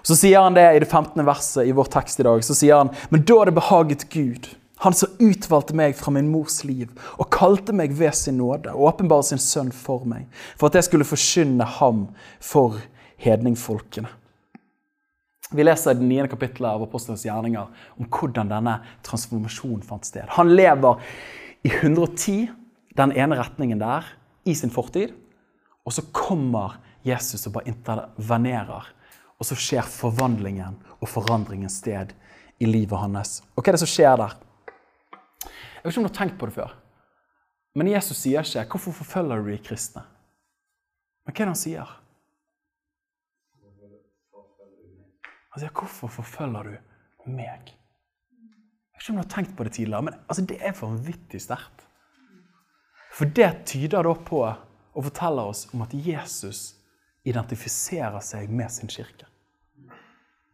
Og 0.00 0.08
Så 0.08 0.16
sier 0.16 0.40
han 0.40 0.56
det 0.56 0.64
i 0.72 0.80
det 0.82 0.88
15. 0.88 1.20
verset 1.26 1.68
i 1.68 1.74
vår 1.74 1.90
tekst 1.92 2.20
i 2.22 2.26
dag. 2.26 2.44
Så 2.46 2.56
sier 2.56 2.80
han, 2.80 2.92
Men 3.10 3.26
da 3.26 3.44
det 3.44 3.56
behaget 3.56 4.08
Gud, 4.08 4.48
han 4.82 4.96
som 4.96 5.12
utvalgte 5.22 5.76
meg 5.76 5.96
fra 5.98 6.12
min 6.14 6.30
mors 6.32 6.62
liv 6.64 6.90
og 7.18 7.30
kalte 7.32 7.72
meg 7.76 7.94
ved 7.96 8.14
sin 8.16 8.38
nåde 8.40 8.72
og 8.72 8.88
åpenbare 8.94 9.26
sin 9.28 9.42
sønn 9.42 9.72
for 9.72 10.04
meg, 10.08 10.26
for 10.58 10.68
at 10.68 10.80
jeg 10.80 10.88
skulle 10.88 11.08
forkynne 11.08 11.64
ham 11.78 12.08
for 12.42 12.80
hedningfolkene. 13.22 14.10
Vi 15.54 15.62
leser 15.62 15.92
i 15.92 16.00
det 16.00 16.08
niende 16.08 16.30
kapittelet 16.32 16.72
av 16.72 16.82
Apostelens 16.82 17.22
gjerninger 17.26 17.84
om 18.00 18.08
hvordan 18.08 18.50
denne 18.50 18.78
transformasjonen 19.06 19.84
fant 19.86 20.08
sted. 20.08 20.24
Han 20.34 20.50
lever 20.56 20.98
i 21.64 21.70
110, 21.70 22.48
den 22.96 23.12
ene 23.12 23.38
retningen 23.38 23.80
der, 23.82 24.06
i 24.44 24.54
sin 24.54 24.70
fortid. 24.70 25.14
Og 25.84 25.92
så 25.92 26.04
kommer 26.12 26.78
Jesus 27.04 27.46
og 27.46 27.56
bare 27.56 27.68
intervenerer. 27.68 28.88
Og 29.38 29.48
så 29.48 29.56
skjer 29.58 29.86
forvandlingen 29.88 30.78
og 31.00 31.08
forandringen 31.10 31.72
sted 31.72 32.14
i 32.62 32.68
livet 32.68 33.00
hans. 33.00 33.40
Og 33.54 33.62
hva 33.62 33.72
er 33.72 33.76
det 33.76 33.82
som 33.84 33.90
skjer 33.90 34.16
der? 34.20 34.38
Jeg 35.44 35.84
vet 35.84 35.92
ikke 35.92 36.00
om 36.00 36.06
du 36.06 36.12
har 36.12 36.18
tenkt 36.20 36.38
på 36.40 36.48
det 36.48 36.56
før. 36.56 36.74
Men 37.74 37.90
Jesus 37.90 38.16
sier 38.16 38.40
ikke 38.40 38.78
'Hvorfor 38.78 38.92
forfølger 38.92 39.42
du 39.42 39.50
de 39.50 39.58
kristne?' 39.58 40.06
Men 41.26 41.34
hva 41.34 41.40
er 41.40 41.44
det 41.44 41.54
han 41.54 41.54
sier? 41.54 41.88
Han 45.52 45.60
sier, 45.60 45.70
'Hvorfor 45.70 46.08
forfølger 46.08 46.62
du 46.62 46.76
meg?' 47.26 47.74
Jeg 48.94 49.00
vet 49.00 49.02
ikke 49.02 49.10
om 49.10 49.16
du 49.16 49.22
har 49.22 49.34
tenkt 49.34 49.56
på 49.56 49.64
det 49.64 49.72
tidligere, 49.72 50.02
men 50.02 50.14
altså, 50.14 50.46
det 50.46 50.58
er 50.60 50.72
vanvittig 50.72 51.40
sterkt. 51.42 51.83
For 53.14 53.30
det 53.30 53.50
tyder 53.70 54.02
da 54.02 54.14
på 54.14 54.40
å 54.44 55.02
fortelle 55.02 55.44
oss 55.46 55.68
om 55.74 55.84
at 55.84 55.94
Jesus 55.94 56.72
identifiserer 57.24 58.20
seg 58.24 58.50
med 58.50 58.72
sin 58.74 58.90
kirke. 58.90 59.28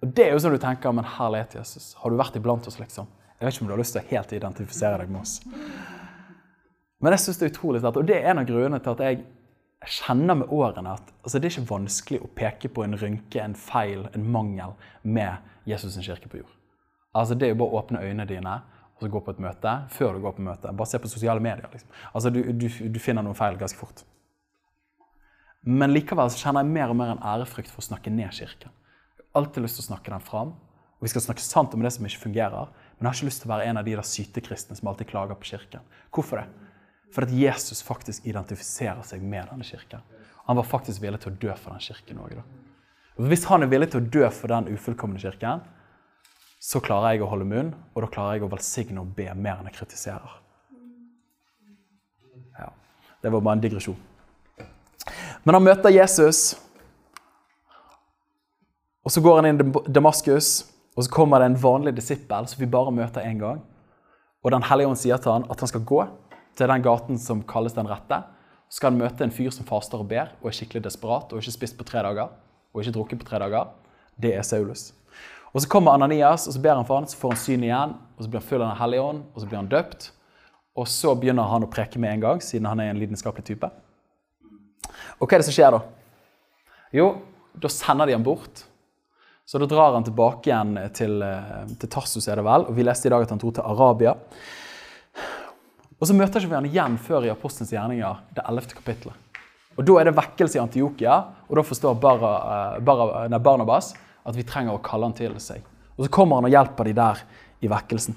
Og 0.01 0.13
Det 0.17 0.27
er 0.27 0.33
jo 0.33 0.41
sånn 0.41 0.55
du 0.57 0.61
tenker, 0.61 0.93
men 0.97 1.05
herlighet, 1.05 1.59
Jesus, 1.61 1.95
har 2.01 2.11
du 2.11 2.17
vært 2.17 2.37
iblant 2.37 2.67
oss, 2.69 2.79
liksom? 2.81 3.09
Jeg 3.41 3.47
vet 3.47 3.55
ikke 3.55 3.65
om 3.65 3.69
du 3.69 3.75
har 3.75 3.81
lyst 3.81 3.97
til 3.97 4.03
å 4.03 4.11
helt 4.11 4.33
identifisere 4.37 5.01
deg 5.01 5.13
med 5.13 5.21
oss. 5.21 5.41
Men 7.01 7.17
jeg 7.17 7.25
synes 7.25 7.41
det 7.41 7.47
er 7.47 7.53
utrolig 7.55 7.81
sterkt, 7.81 8.01
og 8.01 8.09
det 8.09 8.17
er 8.19 8.31
en 8.31 8.41
av 8.43 8.49
grunnene 8.49 8.81
til 8.85 8.93
at 8.93 9.03
jeg 9.05 9.21
kjenner 9.89 10.37
med 10.43 10.53
årene 10.53 10.97
at 10.99 11.13
altså, 11.23 11.39
det 11.39 11.49
er 11.49 11.55
ikke 11.55 11.71
vanskelig 11.71 12.21
å 12.21 12.33
peke 12.37 12.69
på 12.69 12.85
en 12.85 12.97
rynke, 13.01 13.41
en 13.41 13.57
feil, 13.57 14.05
en 14.13 14.27
mangel 14.33 14.77
med 15.03 15.41
Jesus' 15.69 15.97
sin 15.97 16.05
kirke 16.05 16.29
på 16.29 16.43
jord. 16.43 16.53
Altså, 17.17 17.35
Det 17.35 17.49
er 17.49 17.55
jo 17.55 17.61
bare 17.63 17.73
å 17.73 17.81
åpne 17.81 18.05
øynene 18.05 18.29
dine 18.29 18.59
og 19.07 19.13
gå 19.15 19.21
på 19.27 19.35
et 19.35 19.43
møte 19.43 19.75
før 19.95 20.17
du 20.17 20.23
går 20.25 20.37
på 20.37 20.45
møte. 20.47 20.73
Bare 20.77 20.91
se 20.91 20.99
på 21.01 21.09
sosiale 21.11 21.41
medier. 21.41 21.69
liksom. 21.73 21.91
Altså, 22.15 22.31
Du, 22.31 22.41
du, 22.53 22.69
du 22.69 22.99
finner 23.01 23.23
noen 23.23 23.39
feil 23.39 23.57
ganske 23.61 23.79
fort. 23.79 24.05
Men 25.63 25.93
likevel 25.93 26.31
så 26.33 26.41
kjenner 26.41 26.65
jeg 26.65 26.73
mer 26.73 26.93
og 26.93 26.97
mer 26.97 27.13
en 27.15 27.23
ærefrykt 27.23 27.71
for 27.71 27.83
å 27.83 27.89
snakke 27.91 28.11
ned 28.13 28.33
Kirken. 28.33 28.73
Jeg 29.19 29.27
har 29.35 29.43
alltid 29.43 29.63
lyst 29.63 29.77
til 29.79 29.85
å 29.85 29.91
snakke 29.93 30.11
den 30.11 30.25
fram. 30.25 30.55
Og 31.01 31.05
vi 31.07 31.11
skal 31.13 31.25
snakke 31.25 31.45
sant 31.45 31.75
om 31.77 31.83
det 31.85 31.93
som 31.93 32.05
ikke 32.05 32.25
fungerer. 32.27 32.73
Men 32.99 33.07
jeg 33.07 33.11
har 33.11 33.19
ikke 33.19 33.29
lyst 33.29 33.43
til 33.45 33.51
å 33.51 33.55
være 33.55 33.69
en 33.71 33.81
av 33.81 33.85
de 33.85 33.95
der 33.97 34.05
sytekristne 34.05 34.77
som 34.77 34.89
alltid 34.89 35.09
klager 35.13 35.37
på 35.37 35.49
Kirken. 35.53 35.85
Hvorfor 36.13 36.41
det? 36.43 36.47
For 37.15 37.27
at 37.27 37.33
Jesus 37.35 37.83
faktisk 37.83 38.27
identifiserer 38.29 39.03
seg 39.07 39.23
med 39.23 39.49
denne 39.51 39.67
kirken. 39.67 40.03
Han 40.47 40.57
var 40.57 40.67
faktisk 40.67 41.03
villig 41.03 41.19
til 41.25 41.33
å 41.33 41.39
dø 41.43 41.55
for 41.59 41.75
den 41.75 41.83
kirken 41.83 42.21
òg. 42.23 42.37
Hvis 43.19 43.45
han 43.51 43.65
er 43.65 43.71
villig 43.71 43.91
til 43.91 44.01
å 44.01 44.11
dø 44.15 44.29
for 44.31 44.53
den 44.53 44.71
ufullkomne 44.71 45.19
kirken, 45.19 45.65
så 46.61 46.81
klarer 46.85 47.15
jeg 47.15 47.25
å 47.25 47.31
holde 47.31 47.49
munn, 47.49 47.71
og 47.95 48.05
da 48.05 48.09
klarer 48.13 48.37
jeg 48.37 48.45
å 48.45 48.51
velsigne 48.53 49.01
og 49.01 49.15
be 49.17 49.27
mer 49.33 49.61
enn 49.61 49.69
jeg 49.71 49.79
kritiserer. 49.79 50.35
Ja, 52.59 52.69
Det 53.23 53.33
var 53.33 53.41
bare 53.41 53.57
en 53.57 53.63
digresjon. 53.65 53.97
Men 55.45 55.57
han 55.57 55.65
møter 55.65 55.89
Jesus, 55.89 56.59
og 59.01 59.15
så 59.15 59.23
går 59.25 59.41
han 59.41 59.49
inn 59.49 59.63
i 59.63 59.73
Damaskus, 59.89 60.69
og 60.97 61.07
så 61.07 61.13
kommer 61.15 61.41
det 61.41 61.49
en 61.49 61.63
vanlig 61.63 61.95
disippel 61.97 62.49
som 62.51 62.61
vi 62.61 62.69
bare 62.69 62.93
møter 62.93 63.25
én 63.25 63.41
gang. 63.41 63.63
Og 64.45 64.53
Den 64.53 64.63
hellige 64.69 64.89
ånd 64.89 65.01
sier 65.01 65.17
til 65.17 65.33
han 65.33 65.49
at 65.49 65.61
han 65.61 65.69
skal 65.69 65.85
gå 65.85 66.05
til 66.57 66.69
den 66.69 66.85
gaten 66.85 67.19
som 67.19 67.43
kalles 67.43 67.73
Den 67.73 67.89
rette. 67.89 68.23
Så 68.69 68.77
skal 68.77 68.93
han 68.93 69.01
møte 69.01 69.25
en 69.25 69.33
fyr 69.33 69.51
som 69.51 69.65
faster 69.65 69.99
og 69.99 70.09
ber 70.09 70.35
og 70.43 70.51
er 70.51 70.57
skikkelig 70.57 70.85
desperat 70.85 71.33
og 71.33 71.41
ikke 71.41 71.57
spist 71.57 71.79
på 71.79 71.85
tre 71.85 72.03
dager. 72.05 72.29
og 72.73 72.83
ikke 72.83 72.93
drukket 72.93 73.19
på 73.19 73.27
tre 73.27 73.39
dager. 73.39 73.73
Det 74.21 74.35
er 74.37 74.43
Saulus. 74.43 74.93
Og 75.53 75.63
Så 75.63 75.69
kommer 75.69 75.93
Ananias 75.93 76.47
og 76.47 76.55
så 76.55 76.63
ber 76.63 76.79
han 76.79 76.87
for 76.87 77.01
han, 77.01 77.09
så 77.11 77.19
får 77.19 77.35
han 77.35 77.43
syn 77.43 77.65
igjen, 77.67 77.95
og 78.17 78.25
så 78.25 78.31
blir 78.31 78.41
han 78.41 78.49
full 78.49 78.63
av 78.63 78.69
Den 78.69 78.81
hellige 78.83 79.03
ånd, 79.03 79.23
og 79.35 79.41
så 79.41 79.49
blir 79.49 79.59
han 79.59 79.71
døpt. 79.71 80.11
Og 80.79 80.87
så 80.89 81.15
begynner 81.19 81.51
han 81.51 81.67
å 81.67 81.71
preke 81.71 81.99
med 81.99 82.15
en 82.15 82.21
gang, 82.23 82.43
siden 82.45 82.69
han 82.71 82.81
er 82.81 82.93
en 82.93 83.01
lidenskapelig 83.01 83.45
type. 83.49 83.71
Og 85.19 85.27
hva 85.27 85.35
er 85.35 85.43
det 85.43 85.49
som 85.49 85.57
skjer 85.57 85.75
da? 85.75 85.81
Jo, 86.95 87.09
da 87.59 87.71
sender 87.71 88.07
de 88.07 88.15
ham 88.15 88.25
bort. 88.25 88.65
Så 89.45 89.59
da 89.59 89.67
drar 89.67 89.97
han 89.97 90.07
tilbake 90.07 90.47
igjen 90.47 90.77
til, 90.95 91.23
eh, 91.27 91.67
til 91.81 91.91
Tarsus, 91.91 92.29
er 92.29 92.39
det 92.39 92.45
vel. 92.47 92.69
Og 92.71 92.77
vi 92.77 92.87
leste 92.87 93.09
i 93.09 93.11
dag 93.11 93.23
at 93.23 93.31
han 93.35 93.39
dro 93.39 93.51
til 93.51 93.67
Arabia. 93.67 94.15
Og 96.01 96.07
så 96.07 96.15
møter 96.15 96.47
vi 96.47 96.55
han 96.55 96.69
igjen 96.69 96.97
før 97.03 97.27
i 97.27 97.33
Apostelens 97.33 97.73
gjerninger, 97.75 98.21
det 98.37 98.45
11. 98.47 98.75
kapittelet. 98.79 99.15
Og 99.77 99.85
Da 99.85 99.99
er 99.99 100.05
det 100.05 100.15
vekkelse 100.15 100.57
i 100.57 100.63
Antiokia, 100.63 101.25
og 101.49 101.57
da 101.57 101.63
forstår 101.63 101.99
eh, 101.99 103.39
Barnabas 103.39 103.95
at 104.25 104.37
vi 104.37 104.47
trenger 104.47 104.77
å 104.77 104.83
kalle 104.85 105.09
han 105.09 105.17
til 105.17 105.37
seg. 105.43 105.65
Og 105.97 106.07
Så 106.07 106.13
kommer 106.13 106.41
han 106.41 106.49
og 106.49 106.55
hjelper 106.55 106.89
de 106.89 106.95
der 106.97 107.25
i 107.61 107.71
vekkelsen. 107.71 108.17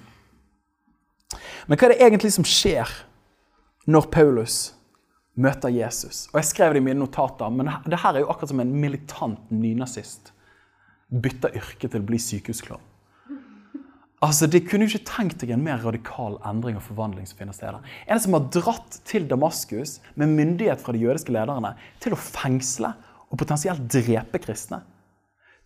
Men 1.68 1.80
hva 1.80 1.88
er 1.88 1.94
det 1.94 2.06
egentlig 2.06 2.34
som 2.36 2.48
skjer 2.48 2.90
når 3.90 4.08
Paulus 4.14 4.58
møter 5.36 5.74
Jesus? 5.74 6.28
Og 6.32 6.40
Jeg 6.42 6.52
skrev 6.52 6.74
det 6.74 6.84
i 6.84 6.86
mine 6.86 7.02
notater, 7.02 7.50
men 7.50 7.72
det 7.88 8.00
her 8.04 8.16
er 8.16 8.24
jo 8.24 8.32
akkurat 8.32 8.54
som 8.54 8.64
en 8.64 8.74
militant 8.80 9.52
nynazist 9.52 10.34
bytter 11.14 11.56
yrke 11.60 11.90
til 11.90 12.02
å 12.02 12.08
bli 12.08 12.20
sykehusklovn. 12.22 12.90
Altså, 14.24 14.48
De 14.48 14.62
kunne 14.64 14.88
jo 14.88 14.94
ikke 14.94 15.10
tenkt 15.10 15.42
deg 15.44 15.52
en 15.52 15.66
mer 15.66 15.82
radikal 15.84 16.38
endring 16.48 16.78
og 16.80 16.86
forvandling 16.86 17.28
som 17.28 17.42
finner 17.42 17.56
sted 17.56 17.74
der. 17.76 17.96
En 18.08 18.22
som 18.24 18.38
har 18.38 18.48
dratt 18.56 19.02
til 19.10 19.28
Damaskus 19.28 19.98
med 20.16 20.32
myndighet 20.32 20.80
fra 20.80 20.96
de 20.96 21.04
jødiske 21.04 21.34
lederne 21.36 21.74
til 22.04 22.16
å 22.16 22.22
fengsle 22.22 22.94
og 23.28 23.40
potensielt 23.42 23.84
drepe 23.92 24.40
kristne. 24.40 24.80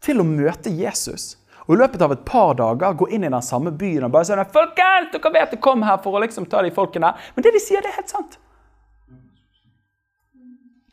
Til 0.03 0.21
å 0.21 0.25
møte 0.27 0.71
Jesus. 0.73 1.35
Og 1.67 1.75
I 1.75 1.79
løpet 1.81 2.03
av 2.05 2.13
et 2.15 2.25
par 2.27 2.53
dager 2.55 2.95
gå 2.95 3.09
inn 3.11 3.25
i 3.27 3.31
den 3.31 3.43
samme 3.43 3.73
byen 3.75 4.07
og 4.07 4.13
bare 4.13 4.27
si 4.29 4.35
Folkens, 4.55 5.11
dere 5.11 5.31
vet 5.35 5.55
jeg 5.55 5.63
kom 5.63 5.83
her 5.83 5.99
for 6.03 6.15
å 6.15 6.21
liksom 6.23 6.47
ta 6.47 6.61
de 6.63 6.71
folkene. 6.71 7.11
Men 7.35 7.43
det 7.45 7.51
de 7.55 7.61
sier, 7.63 7.83
det 7.83 7.91
er 7.91 7.99
helt 7.99 8.13
sant. 8.13 8.37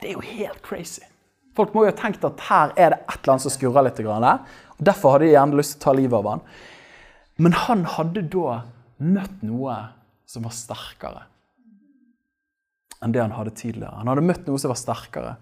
Det 0.00 0.10
er 0.10 0.16
jo 0.16 0.24
helt 0.26 0.62
crazy. 0.66 1.04
Folk 1.54 1.74
må 1.74 1.84
jo 1.84 1.92
ha 1.92 1.96
tenkt 1.96 2.24
at 2.26 2.40
her 2.48 2.72
er 2.74 2.96
det 2.96 2.98
et 3.04 3.20
eller 3.20 3.36
annet 3.36 3.44
som 3.46 3.54
skurrer 3.54 3.86
litt. 3.86 4.00
og 4.02 4.82
Derfor 4.82 5.14
hadde 5.14 5.28
de 5.28 5.36
gjerne 5.36 5.60
lyst 5.60 5.76
til 5.76 5.80
å 5.80 5.84
ta 5.84 5.94
livet 5.94 6.18
av 6.18 6.30
han. 6.32 6.42
Men 7.38 7.54
han 7.66 7.84
hadde 7.94 8.26
da 8.34 8.58
møtt 8.98 9.46
noe 9.46 9.78
som 10.26 10.46
var 10.46 10.54
sterkere 10.54 11.28
enn 13.04 13.12
det 13.12 13.20
han 13.20 13.34
hadde 13.36 13.52
tidligere. 13.52 13.92
Han 14.00 14.08
hadde 14.08 14.24
møtt 14.24 14.46
noe 14.48 14.60
som 14.60 14.72
var 14.72 14.80
sterkere. 14.80 15.34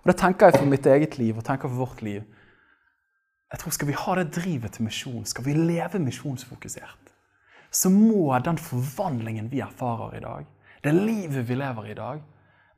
Og 0.00 0.10
Det 0.10 0.16
tenker 0.20 0.48
jeg 0.48 0.60
for 0.60 0.70
mitt 0.70 0.86
eget 0.86 1.16
liv 1.18 1.36
og 1.36 1.44
tenker 1.44 1.70
for 1.70 1.88
vårt 1.88 2.02
liv. 2.06 2.22
Jeg 3.52 3.60
tror 3.62 3.72
Skal 3.72 3.88
vi 3.88 3.96
ha 3.96 4.14
det 4.18 4.32
drivet 4.36 4.76
til 4.76 4.84
misjon, 4.84 5.24
skal 5.24 5.44
vi 5.46 5.54
leve 5.56 5.98
misjonsfokusert, 6.02 7.12
så 7.70 7.90
må 7.92 8.36
den 8.44 8.58
forvandlingen 8.60 9.50
vi 9.52 9.60
erfarer 9.64 10.16
i 10.16 10.24
dag, 10.24 10.46
det 10.84 10.94
livet 10.94 11.48
vi 11.48 11.56
lever 11.56 11.88
i 11.88 11.90
i 11.92 11.98
dag, 11.98 12.22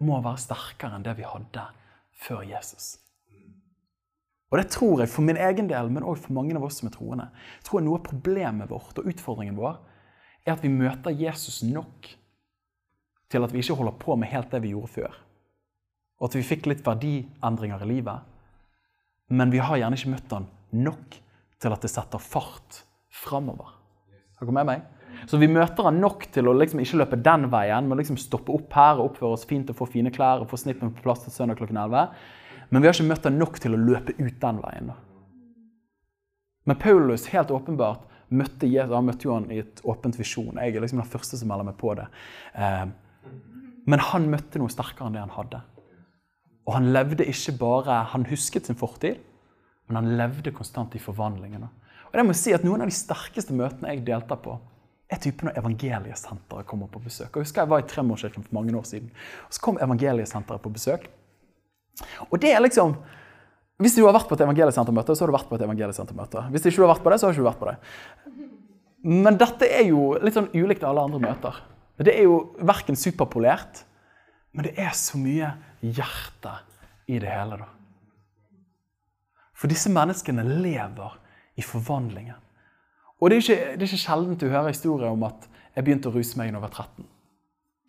må 0.00 0.20
være 0.22 0.40
sterkere 0.40 0.96
enn 0.96 1.04
det 1.04 1.16
vi 1.18 1.26
hadde 1.26 1.66
før 2.22 2.42
Jesus. 2.46 2.98
Og 4.50 4.59
det 4.59 4.70
tror 4.74 5.02
jeg 5.02 5.11
for 5.11 5.22
min 5.22 5.38
egen 5.38 5.68
del, 5.70 5.90
men 5.92 6.06
òg 6.06 6.18
for 6.18 6.35
mange 6.35 6.56
av 6.59 6.64
oss 6.66 6.80
som 6.80 6.88
er 6.88 6.94
troende. 6.94 7.28
Jeg 7.61 7.66
tror 7.68 7.85
Noe 7.85 8.00
av 8.00 8.06
problemet 8.09 8.70
vårt 8.70 8.98
og 8.98 9.11
utfordringen 9.11 9.59
vår 9.59 9.76
er 10.46 10.56
at 10.56 10.64
vi 10.64 10.72
møter 10.72 11.14
Jesus 11.14 11.61
nok 11.62 12.09
til 13.30 13.46
at 13.46 13.52
vi 13.52 13.62
ikke 13.62 13.76
holder 13.78 13.98
på 14.00 14.16
med 14.18 14.33
helt 14.33 14.50
det 14.50 14.62
vi 14.64 14.72
gjorde 14.72 14.94
før. 14.96 15.20
Og 16.18 16.30
at 16.30 16.38
vi 16.38 16.46
fikk 16.46 16.66
litt 16.66 16.83
verdiendringer 16.87 17.85
i 17.85 17.90
livet. 17.92 18.26
Men 19.30 19.52
vi 19.54 19.62
har 19.62 19.78
gjerne 19.78 19.98
ikke 19.98 20.16
møtt 20.16 20.35
han 20.35 20.48
nok 20.76 21.18
til 21.61 21.74
at 21.74 21.85
det 21.85 21.90
setter 21.92 22.22
fart 22.22 22.83
framover. 23.22 23.76
Har 24.40 24.52
med 24.56 24.68
meg? 24.68 24.87
Så 25.28 25.37
vi 25.37 25.50
møter 25.50 25.85
han 25.85 25.98
nok 26.00 26.24
til 26.33 26.48
å 26.48 26.54
liksom 26.56 26.80
ikke 26.80 27.00
løpe 27.02 27.18
den 27.20 27.48
veien, 27.52 27.88
men 27.88 27.98
liksom 28.00 28.16
stoppe 28.20 28.54
opp 28.54 28.72
her 28.72 29.00
og 29.00 29.11
oppføre 29.11 29.37
oss 29.37 29.44
fint 29.48 29.68
og 29.72 29.76
få 29.76 29.88
fine 29.90 30.12
klær 30.14 30.40
og 30.40 30.48
få 30.48 30.61
snippen 30.62 30.94
på 30.94 31.04
plass 31.04 31.26
til 31.26 31.35
søndag 31.35 31.61
klokken 31.61 31.76
11. 31.76 32.14
Men 32.70 32.80
vi 32.80 32.88
har 32.88 32.96
ikke 32.96 33.11
møtt 33.11 33.26
han 33.28 33.37
nok 33.40 33.59
til 33.61 33.76
å 33.76 33.83
løpe 33.83 34.14
ut 34.16 34.38
den 34.40 34.62
veien. 34.62 34.92
Men 36.68 36.78
Paulus 36.80 37.26
helt 37.35 37.52
åpenbart 37.52 38.06
møtte 38.30 38.68
Jesus, 38.70 38.94
han 38.94 39.09
møtte 39.09 39.26
jo 39.26 39.35
han 39.35 39.50
i 39.50 39.61
et 39.64 39.83
åpent 39.85 40.16
visjon. 40.16 40.61
Jeg 40.61 40.76
er 40.76 40.85
liksom 40.85 41.02
den 41.02 41.12
første 41.12 41.38
som 41.40 41.50
melder 41.50 41.66
meg 41.66 41.78
på 41.80 41.92
det. 41.98 42.06
Eh, 42.54 42.87
men 43.90 44.04
han 44.11 44.28
møtte 44.30 44.61
noe 44.62 44.72
sterkere 44.72 45.11
enn 45.11 45.18
det 45.18 45.24
han 45.24 45.35
hadde. 45.35 45.62
Og 46.68 46.76
han 46.76 46.92
levde 46.94 47.26
ikke 47.26 47.56
bare 47.59 48.04
Han 48.12 48.28
husket 48.28 48.68
sin 48.68 48.78
fortid, 48.78 49.18
men 49.90 49.98
han 49.98 50.16
levde 50.18 50.55
konstant 50.55 50.94
i 50.94 51.03
forvandlingene. 51.03 51.68
Og 52.11 52.18
det 52.18 52.24
må 52.26 52.35
jeg 52.35 52.40
si 52.40 52.53
at 52.55 52.66
Noen 52.66 52.85
av 52.85 52.90
de 52.90 52.94
sterkeste 52.94 53.55
møtene 53.55 53.92
jeg 53.92 54.05
deltar 54.07 54.38
på, 54.42 54.57
er 55.11 55.18
typen 55.18 55.48
når 55.48 55.59
Evangeliesenteret 55.59 56.66
kommer 56.70 56.90
på 56.90 57.03
besøk. 57.03 57.35
Og 57.35 57.42
husker 57.42 57.64
jeg 57.64 57.70
var 57.72 57.83
i 57.83 57.88
Tremorkirken 57.90 58.44
for 58.46 58.55
mange 58.55 58.74
år 58.79 58.87
siden. 58.87 59.11
og 59.46 59.57
Så 59.57 59.62
kom 59.64 59.81
Evangeliesenteret 59.83 60.62
på 60.62 60.70
besøk. 60.70 61.09
Og 62.31 62.38
det 62.40 62.55
er 62.55 62.62
liksom 62.62 62.96
Hvis 63.81 63.94
du 63.96 64.05
har 64.05 64.12
vært 64.12 64.29
på 64.29 64.37
et 64.37 64.42
evangeliesentermøte, 64.44 65.14
så 65.16 65.24
har 65.24 65.31
du 65.31 65.33
vært 65.33 65.48
på 65.48 65.57
et 65.57 65.62
evangeliesentermøte. 65.64 66.42
Hvis 66.53 66.66
ikke 66.68 66.76
du 66.76 66.83
har 66.85 66.90
vært 66.90 67.03
på 67.03 67.11
det, 67.11 67.16
så 67.16 67.26
har 67.26 67.33
du 67.33 67.38
ikke 67.38 67.46
vært 67.46 67.62
på 67.62 67.68
det. 67.70 67.76
Men 69.24 69.38
dette 69.40 69.68
er 69.72 69.87
jo 69.88 70.03
litt 70.20 70.37
sånn 70.37 70.50
ulikt 70.53 70.85
alle 70.85 71.00
andre 71.00 71.20
møter. 71.22 71.62
Det 71.96 72.12
er 72.12 72.26
jo 72.29 72.35
verken 72.61 72.92
superpolert, 73.00 73.81
men 74.53 74.68
det 74.68 74.74
er 74.76 74.92
så 74.92 75.16
mye 75.16 75.55
hjerte 75.81 76.53
i 77.09 77.22
det 77.24 77.33
hele. 77.33 77.57
da. 77.62 77.70
For 79.61 79.68
disse 79.68 79.92
menneskene 79.92 80.44
lever 80.64 81.18
i 81.61 81.64
forvandlingen. 81.64 82.38
Og 83.20 83.29
det 83.29 83.37
er 83.37 83.42
ikke, 83.44 83.73
det 83.77 83.85
er 83.85 83.90
ikke 83.90 84.05
sjeldent 84.07 84.40
du 84.40 84.49
hører 84.49 84.73
historier 84.73 85.12
om 85.12 85.27
at 85.29 85.44
jeg 85.75 85.85
begynte 85.85 86.09
å 86.09 86.14
ruse 86.14 86.38
meg 86.40 86.49
da 86.49 86.57
jeg 86.57 86.64
var 86.64 86.73
13. 86.73 87.09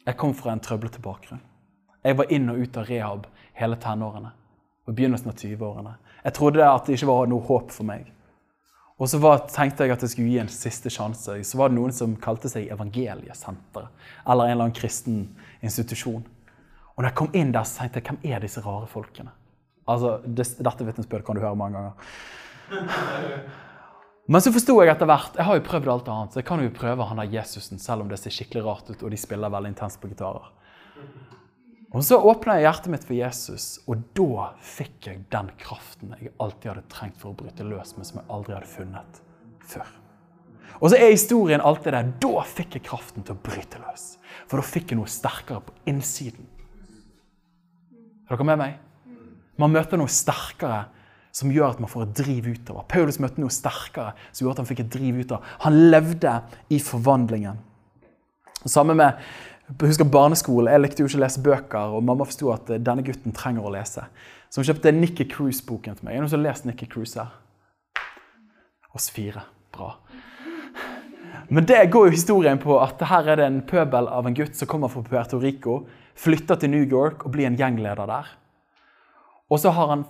Jeg 0.10 0.18
kom 0.20 0.34
fra 0.36 0.52
en 0.52 0.64
trøblete 0.64 1.00
bakgrunn. 1.04 1.40
Jeg 2.04 2.18
var 2.18 2.34
inn 2.34 2.50
og 2.52 2.60
ut 2.60 2.80
av 2.82 2.90
rehab 2.90 3.28
hele 3.56 3.78
tenårene 3.80 4.34
og 4.90 4.98
begynnelsen 4.98 5.32
av 5.32 5.38
20-årene. 5.38 5.94
Jeg 6.26 6.36
trodde 6.36 6.68
at 6.68 6.88
det 6.90 6.98
ikke 6.98 7.10
var 7.12 7.30
noe 7.32 7.48
håp 7.48 7.72
for 7.72 7.88
meg. 7.88 8.10
Og 9.02 9.10
så 9.10 9.18
var, 9.22 9.46
tenkte 9.50 9.86
jeg 9.86 9.96
at 9.96 10.04
jeg 10.04 10.14
skulle 10.14 10.30
gi 10.34 10.42
en 10.42 10.52
siste 10.52 10.92
sjanse. 10.94 11.40
Så 11.48 11.58
var 11.58 11.72
det 11.72 11.78
noen 11.80 11.94
som 11.96 12.18
kalte 12.22 12.52
seg 12.52 12.70
Evangeliesenteret. 12.74 13.90
Eller 14.28 14.50
en 14.50 14.54
eller 14.54 14.68
annen 14.68 14.78
kristen 14.78 15.24
institusjon. 15.64 16.26
Og 16.92 17.00
når 17.00 17.10
jeg 17.10 17.18
kom 17.22 17.38
inn 17.38 17.54
der, 17.56 17.66
så 17.66 17.80
tenkte 17.82 18.02
jeg 18.02 18.10
hvem 18.12 18.20
er 18.30 18.44
disse 18.44 18.62
rare 18.66 18.90
folkene? 18.92 19.34
Altså, 19.92 20.16
det, 20.26 20.48
Dette 20.64 20.88
vitnesbyrdet 20.88 21.28
kan 21.28 21.38
du 21.38 21.44
høre 21.44 21.60
mange 21.60 21.82
ganger. 21.82 21.94
Men 24.32 24.44
så 24.44 24.54
forsto 24.54 24.78
jeg 24.80 24.94
etter 24.94 25.10
hvert 25.10 25.36
Jeg 25.36 25.44
har 25.44 25.58
jo 25.58 25.64
prøvd 25.66 25.90
alt 25.92 26.10
annet, 26.14 26.34
så 26.34 26.40
jeg 26.40 26.48
kan 26.48 26.62
jo 26.64 26.72
prøve 26.76 27.08
han 27.10 27.20
der 27.20 27.34
Jesusen, 27.34 27.82
selv 27.82 28.06
om 28.06 28.12
det 28.12 28.20
ser 28.22 28.34
skikkelig 28.34 28.64
rart 28.68 28.92
ut, 28.92 29.02
og 29.04 29.12
de 29.12 29.20
spiller 29.20 29.52
veldig 29.52 29.74
intenst 29.74 30.00
på 30.02 30.12
gitarer. 30.12 30.52
Og 31.92 32.06
Så 32.08 32.16
åpna 32.16 32.56
jeg 32.56 32.70
hjertet 32.70 32.92
mitt 32.94 33.04
for 33.04 33.18
Jesus, 33.18 33.66
og 33.92 34.06
da 34.16 34.46
fikk 34.64 35.10
jeg 35.10 35.26
den 35.34 35.50
kraften 35.60 36.14
jeg 36.22 36.32
alltid 36.40 36.70
hadde 36.72 36.92
trengt 36.94 37.18
for 37.20 37.34
å 37.34 37.40
bryte 37.42 37.68
løs, 37.68 37.98
men 37.98 38.08
som 38.08 38.22
jeg 38.22 38.30
aldri 38.32 38.56
hadde 38.56 38.72
funnet 38.72 39.20
før. 39.68 39.90
Og 40.80 40.94
så 40.94 40.98
er 40.98 41.12
historien 41.12 41.62
alltid 41.62 41.94
der. 41.94 42.14
Da 42.24 42.46
fikk 42.48 42.78
jeg 42.78 42.86
kraften 42.88 43.26
til 43.28 43.36
å 43.36 43.44
bryte 43.44 43.82
løs. 43.84 44.16
For 44.48 44.62
da 44.62 44.66
fikk 44.66 44.94
jeg 44.94 45.02
noe 45.02 45.12
sterkere 45.12 45.62
på 45.68 45.76
innsiden. 45.92 46.48
Er 48.26 48.38
dere 48.38 48.48
med 48.48 48.62
meg? 48.62 48.80
Man 49.62 49.74
møter 49.76 50.00
noe 50.00 50.12
sterkere 50.12 50.88
som 51.32 51.52
gjør 51.54 51.76
at 51.76 51.80
man 51.84 51.92
får 51.92 52.08
et 52.08 52.18
driv 52.24 52.50
utover. 52.52 52.84
Paulus 52.92 53.20
møtte 53.24 53.40
noe 53.40 53.54
sterkere 53.54 54.16
som 54.32 54.44
gjorde 54.44 54.58
at 54.58 54.64
han 54.64 54.70
fikk 54.72 54.84
et 54.84 54.92
driv 54.92 55.22
utover. 55.22 55.54
Han 55.64 55.78
levde 55.94 56.34
i 56.74 56.80
forvandlingen. 56.84 57.62
Samme 58.66 58.96
med 58.98 59.22
husker 59.80 60.08
barneskolen. 60.12 60.72
Jeg 60.74 60.84
likte 60.84 61.04
jo 61.04 61.10
ikke 61.10 61.22
å 61.22 61.24
lese 61.24 61.44
bøker, 61.46 61.96
og 61.96 62.04
mamma 62.06 62.28
forsto 62.28 62.52
at 62.54 62.70
eh, 62.74 62.82
denne 62.84 63.06
gutten 63.08 63.36
trenger 63.36 63.66
å 63.66 63.72
lese. 63.74 64.04
Så 64.52 64.60
hun 64.60 64.68
kjøpte 64.68 64.92
Nikki 64.92 65.28
Cruise-boken 65.32 65.98
til 65.98 66.08
meg. 66.08 66.16
Er 66.16 66.20
det 66.20 66.26
noen 66.26 66.34
som 66.34 66.42
har 66.42 66.50
lest 66.50 66.68
Nikki 66.68 66.90
Cruise 66.92 67.16
her? 67.16 67.32
Oss 68.98 69.08
fire. 69.14 69.46
Bra. 69.72 69.94
Men 71.48 71.64
det 71.68 71.80
går 71.94 72.10
jo 72.10 72.16
historien 72.18 72.60
på 72.60 72.76
at 72.84 73.00
her 73.08 73.30
er 73.32 73.40
det 73.40 73.48
en 73.48 73.62
pøbel 73.68 74.10
av 74.12 74.28
en 74.28 74.36
gutt 74.36 74.58
som 74.60 74.68
kommer 74.68 74.92
fra 74.92 75.04
Puerto 75.08 75.40
Rico, 75.40 75.86
flytter 76.20 76.60
til 76.60 76.74
New 76.74 76.84
York 76.84 77.24
og 77.24 77.32
blir 77.34 77.48
en 77.48 77.58
gjengleder 77.60 78.08
der. 78.12 78.28
Og 79.52 79.60
så, 79.60 79.72
han, 79.76 80.06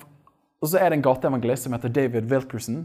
og 0.62 0.70
så 0.70 0.78
er 0.78 0.92
det 0.92 1.00
en 1.00 1.06
gateevangelist 1.08 1.66
som 1.66 1.74
heter 1.74 1.94
David 1.94 2.30
Wilkerson, 2.30 2.84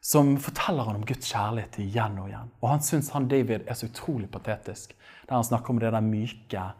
som 0.00 0.36
forteller 0.40 0.86
han 0.86 1.00
om 1.00 1.04
Guds 1.04 1.28
kjærlighet 1.28 1.80
igjen 1.82 2.20
og 2.22 2.30
igjen. 2.30 2.52
Og 2.62 2.70
han 2.70 2.84
syns 2.84 3.10
han 3.12 3.28
David 3.28 3.66
er 3.66 3.76
så 3.76 3.90
utrolig 3.90 4.30
patetisk. 4.32 4.94
Der 5.26 5.36
han 5.36 5.44
snakker 5.44 5.74
om 5.74 5.82
det 5.82 5.90
der 5.92 6.04
myke 6.04 6.70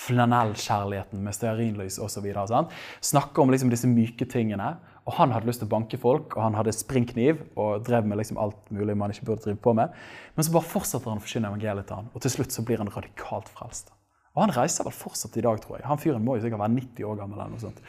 flanellkjærligheten 0.00 1.20
med 1.24 1.36
stearinlys 1.36 1.98
osv. 2.00 2.30
Snakker 3.04 3.42
om 3.42 3.52
liksom 3.52 3.74
disse 3.74 3.90
myke 3.90 4.24
tingene. 4.30 4.76
Og 5.08 5.16
han 5.18 5.32
hadde 5.34 5.48
lyst 5.48 5.64
til 5.64 5.66
å 5.66 5.74
banke 5.74 5.98
folk, 5.98 6.36
og 6.36 6.44
han 6.44 6.54
hadde 6.54 6.76
springkniv 6.76 7.40
og 7.58 7.82
drev 7.86 8.06
med 8.06 8.20
liksom 8.20 8.38
alt 8.38 8.68
mulig 8.70 8.94
man 8.96 9.10
ikke 9.10 9.26
burde 9.26 9.42
drive 9.48 9.58
på 9.64 9.74
med. 9.74 9.96
Men 10.36 10.46
så 10.46 10.54
bare 10.54 10.70
fortsetter 10.70 11.10
han 11.10 11.18
å 11.18 11.24
forsyne 11.24 11.50
evangeliet 11.50 11.88
til 11.88 11.98
han, 11.98 12.12
og 12.14 12.22
til 12.22 12.36
slutt 12.36 12.54
så 12.54 12.64
blir 12.68 12.78
han 12.78 12.92
radikalt 12.94 13.50
frelst. 13.50 13.90
Og 14.36 14.44
han 14.44 14.54
reiser 14.54 14.86
vel 14.86 14.94
fortsatt 14.94 15.36
i 15.40 15.42
dag, 15.44 15.58
tror 15.62 15.78
jeg. 15.78 15.86
Han 15.90 15.98
fyren 15.98 16.24
må 16.24 16.36
jo 16.36 16.44
sikkert 16.44 16.62
være 16.62 16.76
90 16.76 17.08
år 17.10 17.18
gammel. 17.18 17.40
eller 17.40 17.50
noe 17.56 17.62
sånt. 17.64 17.80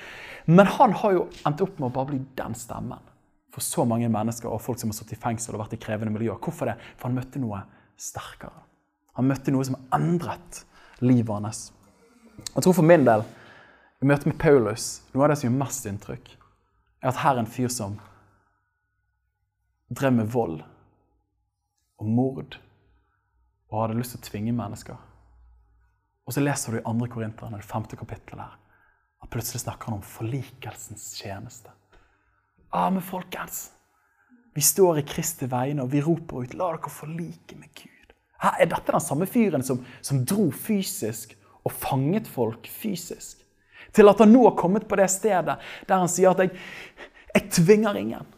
Men 0.45 0.69
han 0.77 0.95
har 1.01 1.13
jo 1.13 1.27
endt 1.45 1.62
opp 1.62 1.80
med 1.80 1.89
å 1.91 1.93
bare 1.93 2.10
bli 2.10 2.21
den 2.39 2.58
stemmen 2.58 3.10
for 3.51 3.62
så 3.62 3.86
mange 3.86 4.10
mennesker 4.10 4.49
og 4.49 4.62
folk 4.63 4.80
som 4.80 4.89
har 4.89 4.97
sittet 4.97 5.19
i 5.19 5.21
fengsel 5.21 5.56
og 5.56 5.65
vært 5.65 5.75
i 5.75 5.82
krevende 5.84 6.13
miljøer. 6.15 6.39
Hvorfor 6.39 6.71
det? 6.71 6.77
For 6.97 7.10
han 7.10 7.17
møtte 7.19 7.41
noe 7.43 7.62
sterkere. 7.99 8.63
Han 9.20 9.28
møtte 9.28 9.53
noe 9.53 9.68
som 9.68 9.78
endret 9.93 10.63
livet 11.03 11.34
hans. 11.36 11.72
Jeg 12.55 12.63
tror 12.63 12.74
for 12.74 12.88
min 12.88 13.05
del, 13.05 13.26
i 14.01 14.07
møte 14.07 14.30
med 14.32 14.39
Paulus, 14.41 15.03
noe 15.13 15.28
av 15.28 15.34
det 15.34 15.41
som 15.41 15.49
gjør 15.49 15.59
mest 15.59 15.86
inntrykk, 15.86 16.32
er 17.03 17.11
at 17.11 17.22
her 17.22 17.36
er 17.36 17.43
en 17.43 17.53
fyr 17.53 17.70
som 17.70 17.99
drev 19.91 20.16
med 20.16 20.32
vold 20.32 20.61
og 22.01 22.07
mord 22.07 22.57
og 23.70 23.82
hadde 23.84 23.99
lyst 23.99 24.16
til 24.16 24.22
å 24.22 24.30
tvinge 24.30 24.55
mennesker. 24.55 24.97
Og 26.32 26.36
så 26.38 26.39
leser 26.45 26.71
du 26.71 26.77
i 26.79 26.82
2. 26.88 27.07
Korinterne, 27.11 27.57
det 27.59 27.67
femte 27.67 27.97
kapittelet 27.99 28.39
her, 28.39 28.51
at 29.19 29.29
plutselig 29.34 29.65
snakker 29.65 29.89
han 29.89 29.97
om 29.97 30.03
forlikelsens 30.07 31.09
tjeneste. 31.19 31.73
Ah, 32.71 32.88
men 32.88 33.03
folkens, 33.03 33.65
vi 34.55 34.63
står 34.63 35.01
i 35.01 35.03
Kristi 35.03 35.49
vegne, 35.51 35.84
og 35.84 35.91
vi 35.91 35.99
roper 35.99 36.45
ut 36.45 36.55
'La 36.55 36.69
dere 36.71 36.93
forlike 36.95 37.59
med 37.59 37.67
Gud'. 37.75 38.15
Her 38.45 38.61
er 38.61 38.71
dette 38.71 38.95
den 38.95 39.03
samme 39.03 39.27
fyren 39.27 39.63
som, 39.63 39.84
som 40.01 40.23
dro 40.23 40.47
fysisk 40.51 41.36
og 41.65 41.75
fanget 41.75 42.32
folk 42.32 42.71
fysisk? 42.79 43.43
Til 43.91 44.07
at 44.07 44.23
han 44.23 44.32
nå 44.32 44.47
har 44.47 44.55
kommet 44.55 44.88
på 44.88 44.95
det 44.95 45.11
stedet 45.11 45.59
der 45.88 45.97
han 45.97 46.07
sier 46.07 46.32
at 46.32 46.39
jeg, 46.39 46.55
jeg 47.36 47.51
tvinger 47.51 47.99
ingen'. 47.99 48.36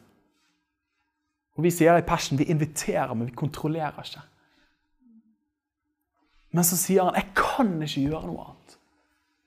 Og 1.58 1.64
Vi 1.64 1.70
sier 1.70 1.98
i 1.98 2.02
Passion 2.02 2.40
vi 2.40 2.50
inviterer, 2.50 3.14
men 3.14 3.28
vi 3.28 3.38
kontrollerer 3.38 4.02
ikke. 4.02 4.33
Men 6.54 6.64
så 6.64 6.78
sier 6.78 7.04
han 7.04 7.16
'jeg 7.16 7.34
kan 7.36 7.82
ikke 7.82 8.08
gjøre 8.10 8.28
noe 8.28 8.46
annet'. 8.46 8.78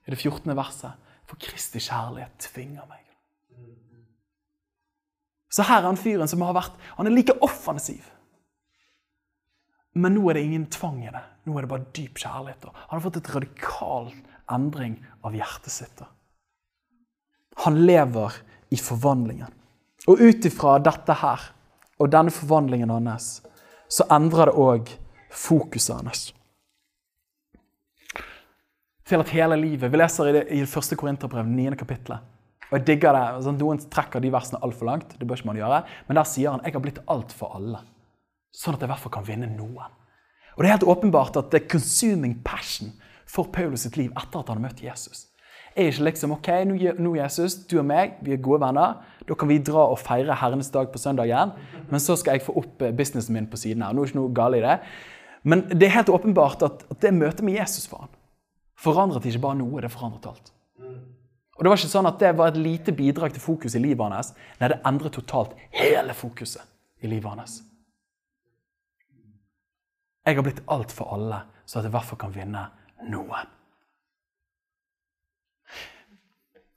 I 0.06 0.10
det 0.10 0.18
14. 0.18 0.56
verset. 0.56 0.92
For 1.26 1.36
Kristi 1.36 1.78
kjærlighet 1.78 2.38
tvinger 2.38 2.86
meg. 2.88 3.02
Så 5.50 5.62
her 5.62 5.78
er 5.78 5.88
han 5.88 5.96
fyren 5.96 6.28
som 6.28 6.42
har 6.42 6.54
vært 6.54 6.76
Han 6.96 7.06
er 7.06 7.14
like 7.14 7.34
offensiv. 7.40 8.04
Men 9.94 10.14
nå 10.14 10.28
er 10.28 10.34
det 10.34 10.44
ingen 10.44 10.66
tvang 10.66 11.00
i 11.06 11.10
det. 11.10 11.22
Nå 11.46 11.56
er 11.56 11.64
det 11.64 11.70
bare 11.70 11.92
dyp 11.96 12.18
kjærlighet. 12.20 12.64
Han 12.64 12.98
har 12.98 13.00
fått 13.00 13.16
et 13.16 13.34
radikal 13.34 14.12
endring 14.52 14.98
av 15.24 15.32
hjertet 15.32 15.72
sitt. 15.72 16.02
Han 17.64 17.86
lever 17.86 18.34
i 18.68 18.76
forvandlingen. 18.76 19.52
Og 20.06 20.20
ut 20.20 20.44
ifra 20.44 20.76
dette 20.78 21.16
her 21.22 21.40
og 21.98 22.10
denne 22.12 22.30
forvandlingen 22.30 22.92
hans, 22.92 23.40
så 23.88 24.04
endrer 24.12 24.50
det 24.50 24.60
òg 24.60 24.92
fokuset 25.32 25.96
hans. 25.96 26.26
Til 29.06 29.22
at 29.22 29.30
hele 29.30 29.58
livet 29.60 29.92
Vi 29.92 29.98
leser 30.00 30.30
i 30.30 30.32
det 30.34 30.46
i 30.54 30.64
første 30.66 30.96
Korinterbrev, 30.98 31.46
9. 31.46 31.76
kapittelet. 31.78 32.24
Og 32.66 32.80
jeg 32.80 32.86
digger 32.88 33.14
det. 33.14 33.26
Sånn, 33.44 33.58
noen 33.60 33.78
trekker 33.78 34.22
de 34.22 34.32
versene 34.34 34.58
altfor 34.66 34.88
langt. 34.88 35.14
det 35.18 35.26
bør 35.26 35.38
ikke 35.38 35.52
man 35.52 35.60
gjøre, 35.60 35.84
Men 36.08 36.16
der 36.16 36.24
sier 36.24 36.50
han 36.50 36.64
jeg 36.64 36.74
har 36.74 36.82
blitt 36.82 36.98
alt 37.06 37.32
for 37.32 37.54
alle. 37.54 37.84
Sånn 38.50 38.74
at 38.74 38.80
jeg 38.80 38.88
i 38.88 38.92
hvert 38.92 39.04
fall 39.04 39.12
kan 39.12 39.26
vinne 39.26 39.46
noen. 39.46 39.94
Og 40.56 40.62
Det 40.62 40.66
er 40.66 40.78
helt 40.78 40.90
åpenbart 40.90 41.36
at 41.36 41.50
det 41.50 41.62
er 41.62 41.68
consuming 41.68 42.42
passion 42.42 42.92
for 43.26 43.44
Paulus 43.44 43.82
sitt 43.82 43.96
liv 43.96 44.10
etter 44.10 44.40
at 44.40 44.48
han 44.48 44.56
har 44.56 44.68
møtt 44.70 44.82
Jesus. 44.82 45.28
Er 45.76 45.92
ikke 45.92 46.08
liksom 46.08 46.32
OK, 46.32 46.48
nå 46.98 47.14
Jesus, 47.16 47.54
du 47.68 47.78
og 47.78 47.84
meg, 47.84 48.16
vi 48.22 48.32
er 48.32 48.42
gode 48.42 48.62
venner. 48.64 49.04
Da 49.28 49.34
kan 49.34 49.48
vi 49.48 49.58
dra 49.58 49.86
og 49.92 49.98
feire 50.00 50.34
Herrenes 50.34 50.72
dag 50.72 50.90
på 50.90 50.98
søndagen. 50.98 51.52
Men 51.90 52.00
så 52.00 52.16
skal 52.16 52.38
jeg 52.38 52.46
få 52.48 52.56
opp 52.56 52.82
eh, 52.82 52.94
businessen 52.96 53.34
min 53.34 53.46
på 53.46 53.56
siden 53.60 53.82
her. 53.84 53.92
Nå 53.92 54.02
er 54.02 54.08
ikke 54.08 54.18
noe 54.18 54.34
galt 54.34 54.56
i 54.56 54.64
det. 54.64 54.78
Men 55.44 55.68
det 55.68 55.84
er 55.86 55.98
helt 56.00 56.08
åpenbart 56.08 56.62
at, 56.62 56.86
at 56.90 57.02
det 57.02 57.14
møtet 57.14 57.44
med 57.44 57.60
Jesus 57.60 57.86
for 57.86 58.06
han 58.06 58.14
forandret 58.80 59.26
ikke 59.28 59.42
bare 59.44 59.58
noe, 59.60 59.82
det 59.82 59.92
forandret 59.92 60.28
alt. 60.30 60.52
Og 61.56 61.64
Det 61.64 61.70
var 61.70 61.78
ikke 61.80 61.88
sånn 61.88 62.08
at 62.10 62.18
det 62.20 62.34
var 62.36 62.52
et 62.52 62.60
lite 62.60 62.92
bidrag 62.92 63.32
til 63.32 63.40
fokus 63.40 63.74
i 63.74 63.80
livet 63.80 64.12
hans. 64.12 64.34
Nei, 64.60 64.68
det 64.68 64.82
endret 64.84 65.16
totalt 65.16 65.56
hele 65.72 66.12
fokuset 66.12 66.62
i 67.00 67.08
livet 67.08 67.32
hans. 67.32 67.62
Jeg 70.26 70.36
har 70.36 70.44
blitt 70.44 70.64
alt 70.68 70.92
for 70.92 71.14
alle, 71.14 71.44
så 71.64 71.78
at 71.78 71.86
jeg 71.86 71.92
i 71.92 71.96
hvert 71.96 72.08
fall 72.10 72.20
kan 72.20 72.34
vinne 72.34 72.64
noen. 73.08 73.52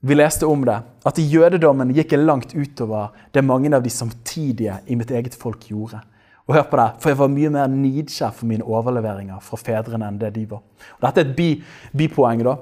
Vi 0.00 0.16
leste 0.16 0.48
om 0.48 0.62
det, 0.64 0.78
at 1.04 1.18
i 1.20 1.26
jødedommen 1.28 1.90
gikk 1.92 2.14
jeg 2.14 2.24
langt 2.24 2.54
utover 2.56 3.10
det 3.34 3.44
mange 3.44 3.68
av 3.76 3.82
de 3.84 3.92
samtidige 3.92 4.78
i 4.88 4.96
mitt 4.96 5.10
eget 5.12 5.36
folk 5.36 5.66
gjorde. 5.68 6.00
Og 6.48 6.54
hør 6.56 6.66
på 6.70 6.78
det, 6.80 6.88
For 7.00 7.12
jeg 7.12 7.18
var 7.20 7.28
mye 7.32 7.50
mer 7.54 7.68
nidkjær 7.70 8.32
for 8.34 8.50
mine 8.50 8.66
overleveringer 8.66 9.42
fra 9.44 9.58
fedrene 9.60 10.08
enn 10.08 10.18
det 10.18 10.32
de 10.34 10.46
var. 10.50 10.62
Og 10.98 11.04
dette 11.06 11.22
er 11.22 11.28
et 11.28 11.36
bi, 11.36 11.50
bipoeng, 11.96 12.42
da. 12.46 12.56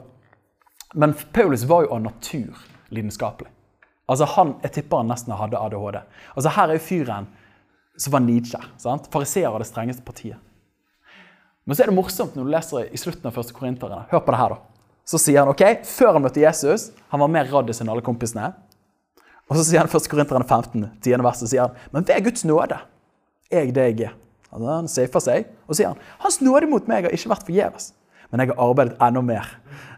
Men 0.95 1.15
Paulus 1.33 1.65
var 1.69 1.85
jo 1.85 1.95
av 1.97 2.03
natur 2.03 2.59
lidenskapelig. 2.91 3.51
Altså 4.09 4.25
han, 4.37 4.55
Jeg 4.63 4.73
tipper 4.73 5.03
han 5.03 5.11
nesten 5.13 5.37
hadde 5.37 5.61
ADHD. 5.61 6.01
Altså 6.35 6.53
Her 6.57 6.69
er 6.69 6.79
jo 6.79 6.85
fyren 6.85 7.29
som 7.99 8.15
var 8.15 8.25
nidkjær. 8.25 8.69
Fariseer 9.13 9.51
av 9.51 9.59
det 9.61 9.69
strengeste 9.69 10.05
partiet. 10.05 10.39
Men 11.69 11.77
så 11.77 11.85
er 11.85 11.91
det 11.91 11.99
morsomt 11.99 12.37
når 12.37 12.47
du 12.47 12.51
leser 12.55 12.93
i 12.95 12.99
slutten 13.01 13.29
av 13.29 13.35
første 13.37 13.53
korinterne. 13.53 14.07
Hør 14.09 14.23
på 14.25 14.33
det 14.33 14.41
her, 14.41 14.55
da. 14.55 14.95
Så 15.09 15.21
sier 15.21 15.43
han 15.43 15.51
ok, 15.53 15.65
før 15.89 16.17
han 16.17 16.25
møtte 16.25 16.41
Jesus, 16.41 16.91
han 17.13 17.21
var 17.21 17.31
mer 17.33 17.49
raddis 17.49 17.81
enn 17.81 17.91
alle 17.93 18.05
kompisene. 18.05 18.51
Og 19.49 19.57
så 19.57 19.65
sier 19.65 19.81
han 19.81 19.89
1. 19.89 20.09
Korinterne 20.13 20.45
15, 20.45 20.87
10. 21.05 21.19
verset, 21.25 21.51
sier 21.51 21.67
han, 21.67 21.77
men 21.93 22.07
ved 22.09 22.25
Guds 22.25 22.45
nåde 22.49 22.81
jeg 23.53 23.73
er. 23.77 24.17
Altså, 24.49 24.67
han 24.69 24.89
safer 24.89 25.25
seg 25.25 25.49
og 25.69 25.77
sier 25.77 25.93
han, 25.93 26.03
hans 26.23 26.41
nåde 26.41 26.69
mot 26.71 26.87
meg 26.89 27.07
har 27.07 27.15
ikke 27.15 27.33
vært 27.33 27.49
forgjeves. 27.49 27.93
Men 28.29 28.43
jeg 28.43 28.53
har 28.53 28.61
arbeidet 28.61 28.99
enda 29.01 29.23
mer 29.25 29.49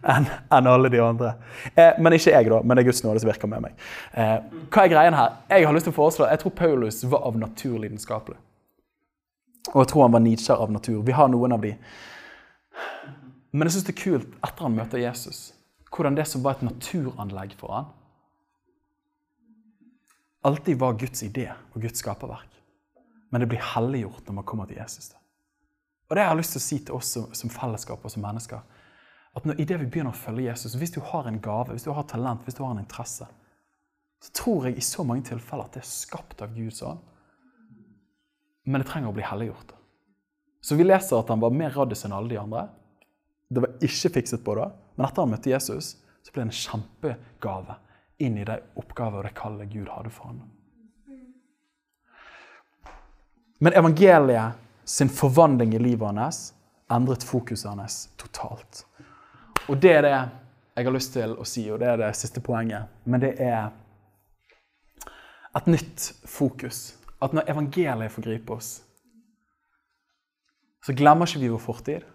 enn 0.06 0.28
en 0.54 0.68
alle 0.70 0.90
de 0.92 1.00
andre. 1.02 1.32
Eh, 1.74 1.98
men 1.98 2.14
ikke 2.14 2.30
jeg, 2.30 2.50
da. 2.50 2.60
Men 2.62 2.78
det 2.78 2.84
er 2.84 2.88
Guds 2.90 3.02
nåde 3.04 3.22
som 3.22 3.30
virker 3.30 3.50
med 3.50 3.64
meg. 3.66 3.86
Eh, 4.14 4.36
hva 4.70 4.84
er 4.84 4.92
greien 4.92 5.16
her? 5.18 5.40
Jeg 5.50 5.66
har 5.66 5.74
lyst 5.74 5.88
til 5.88 5.94
å 5.94 5.98
foreslå, 5.98 6.28
jeg 6.30 6.42
tror 6.42 6.54
Paulus 6.60 7.02
var 7.10 7.26
av 7.26 7.38
natur 7.40 7.78
lidenskapelig. 7.82 8.38
Og 9.72 9.82
jeg 9.82 9.90
tror 9.90 10.06
han 10.06 10.14
var 10.14 10.22
nidkjær 10.24 10.62
av 10.62 10.70
natur. 10.72 11.00
Vi 11.06 11.16
har 11.16 11.30
noen 11.30 11.56
av 11.56 11.64
de. 11.64 11.74
Men 13.50 13.66
jeg 13.66 13.76
syns 13.76 13.88
det 13.88 13.96
er 13.96 14.02
kult 14.04 14.36
etter 14.46 14.66
han 14.66 14.78
møter 14.78 15.02
Jesus, 15.02 15.50
hvordan 15.90 16.16
det 16.16 16.28
som 16.30 16.44
var 16.44 16.56
et 16.56 16.68
naturanlegg 16.68 17.56
for 17.58 17.74
han, 17.74 17.90
alltid 20.46 20.78
var 20.80 20.96
Guds 21.02 21.26
idé 21.26 21.50
og 21.50 21.82
Guds 21.82 22.00
skaperverk. 22.00 22.59
Men 23.30 23.42
det 23.42 23.48
blir 23.50 23.62
helliggjort 23.74 24.26
når 24.26 24.38
man 24.40 24.46
kommer 24.46 24.68
til 24.70 24.80
Jesus. 24.80 25.12
Og 26.10 26.16
det 26.16 26.24
jeg 26.24 26.32
har 26.32 26.38
lyst 26.38 26.56
til 26.56 26.60
å 26.60 26.66
si 26.66 26.78
til 26.82 26.96
oss 26.98 27.10
som, 27.14 27.28
som 27.38 27.52
fellesskap 27.54 28.04
og 28.04 28.10
som 28.10 28.24
mennesker, 28.24 28.62
at 29.38 29.44
når, 29.46 29.60
i 29.62 29.66
det 29.70 29.76
vi 29.78 29.86
begynner 29.86 30.10
å 30.10 30.18
følge 30.18 30.48
Jesus, 30.48 30.74
hvis 30.78 30.94
du 30.96 30.98
har 31.12 31.28
en 31.30 31.38
gave, 31.42 31.76
hvis 31.76 31.86
du 31.86 31.92
har 31.94 32.08
talent, 32.10 32.42
hvis 32.44 32.58
du 32.58 32.64
har 32.64 32.74
en 32.74 32.82
interesse, 32.82 33.28
så 34.20 34.32
tror 34.36 34.66
jeg 34.66 34.76
i 34.76 34.84
så 34.84 35.04
mange 35.06 35.28
tilfeller 35.30 35.68
at 35.68 35.78
det 35.78 35.84
er 35.84 35.92
skapt 35.92 36.42
av 36.42 36.50
Guds 36.56 36.82
ånd. 36.84 36.98
Men 38.66 38.82
det 38.82 38.90
trenger 38.90 39.12
å 39.12 39.16
bli 39.16 39.24
helliggjort. 39.24 39.76
Så 40.60 40.76
vi 40.76 40.84
leser 40.84 41.22
at 41.22 41.30
han 41.32 41.40
var 41.40 41.54
mer 41.56 41.72
raddis 41.72 42.04
enn 42.04 42.12
alle 42.12 42.34
de 42.34 42.40
andre. 42.40 42.66
Det 43.48 43.62
var 43.64 43.86
ikke 43.86 44.12
fikset 44.18 44.42
på 44.44 44.58
det. 44.58 44.66
Men 44.96 45.06
etter 45.06 45.24
han 45.24 45.32
møtte 45.32 45.52
Jesus, 45.54 45.94
så 46.20 46.34
ble 46.34 46.42
det 46.42 46.50
en 46.50 46.58
kjempegave 46.58 47.78
inn 48.20 48.36
i 48.36 48.44
de 48.44 48.58
oppgaver 48.82 49.22
og 49.22 49.28
det 49.30 49.38
kallet 49.38 49.72
Gud 49.72 49.88
hadde 49.88 50.12
for 50.12 50.28
ham. 50.28 50.42
Men 53.60 53.76
evangeliet 53.76 54.52
sin 54.88 55.08
forvandling 55.08 55.74
i 55.74 55.78
livet 55.78 56.16
hans 56.16 56.54
endret 56.90 57.24
fokuset 57.24 57.70
hans 57.70 58.08
totalt. 58.16 58.86
Og 59.68 59.76
det 59.78 59.92
er 59.98 60.02
det 60.02 60.14
jeg 60.74 60.86
har 60.86 60.94
lyst 60.94 61.12
til 61.12 61.34
å 61.36 61.44
si, 61.44 61.66
og 61.70 61.82
det 61.82 61.90
er 61.90 61.98
det 62.00 62.14
siste 62.16 62.40
poenget. 62.40 62.88
Men 63.04 63.20
det 63.20 63.34
er 63.44 63.68
et 65.56 65.68
nytt 65.68 66.06
fokus. 66.24 66.94
At 67.20 67.34
når 67.36 67.50
evangeliet 67.52 68.14
får 68.14 68.24
gripe 68.24 68.56
oss, 68.56 68.70
så 70.80 70.94
glemmer 70.96 71.28
ikke 71.28 71.42
vi 71.42 71.50
vår 71.52 71.60
fortid. 71.62 72.06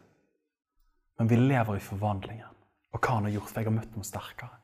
Men 1.19 1.29
vi 1.29 1.37
lever 1.39 1.77
i 1.77 1.83
forvandlingen 1.83 2.51
og 2.95 3.03
hva 3.03 3.17
han 3.19 3.27
har 3.27 3.35
gjort, 3.35 3.51
for 3.51 3.61
jeg 3.61 3.69
har 3.69 3.75
møtt 3.75 3.95
noe 3.95 4.07
sterkere. 4.07 4.57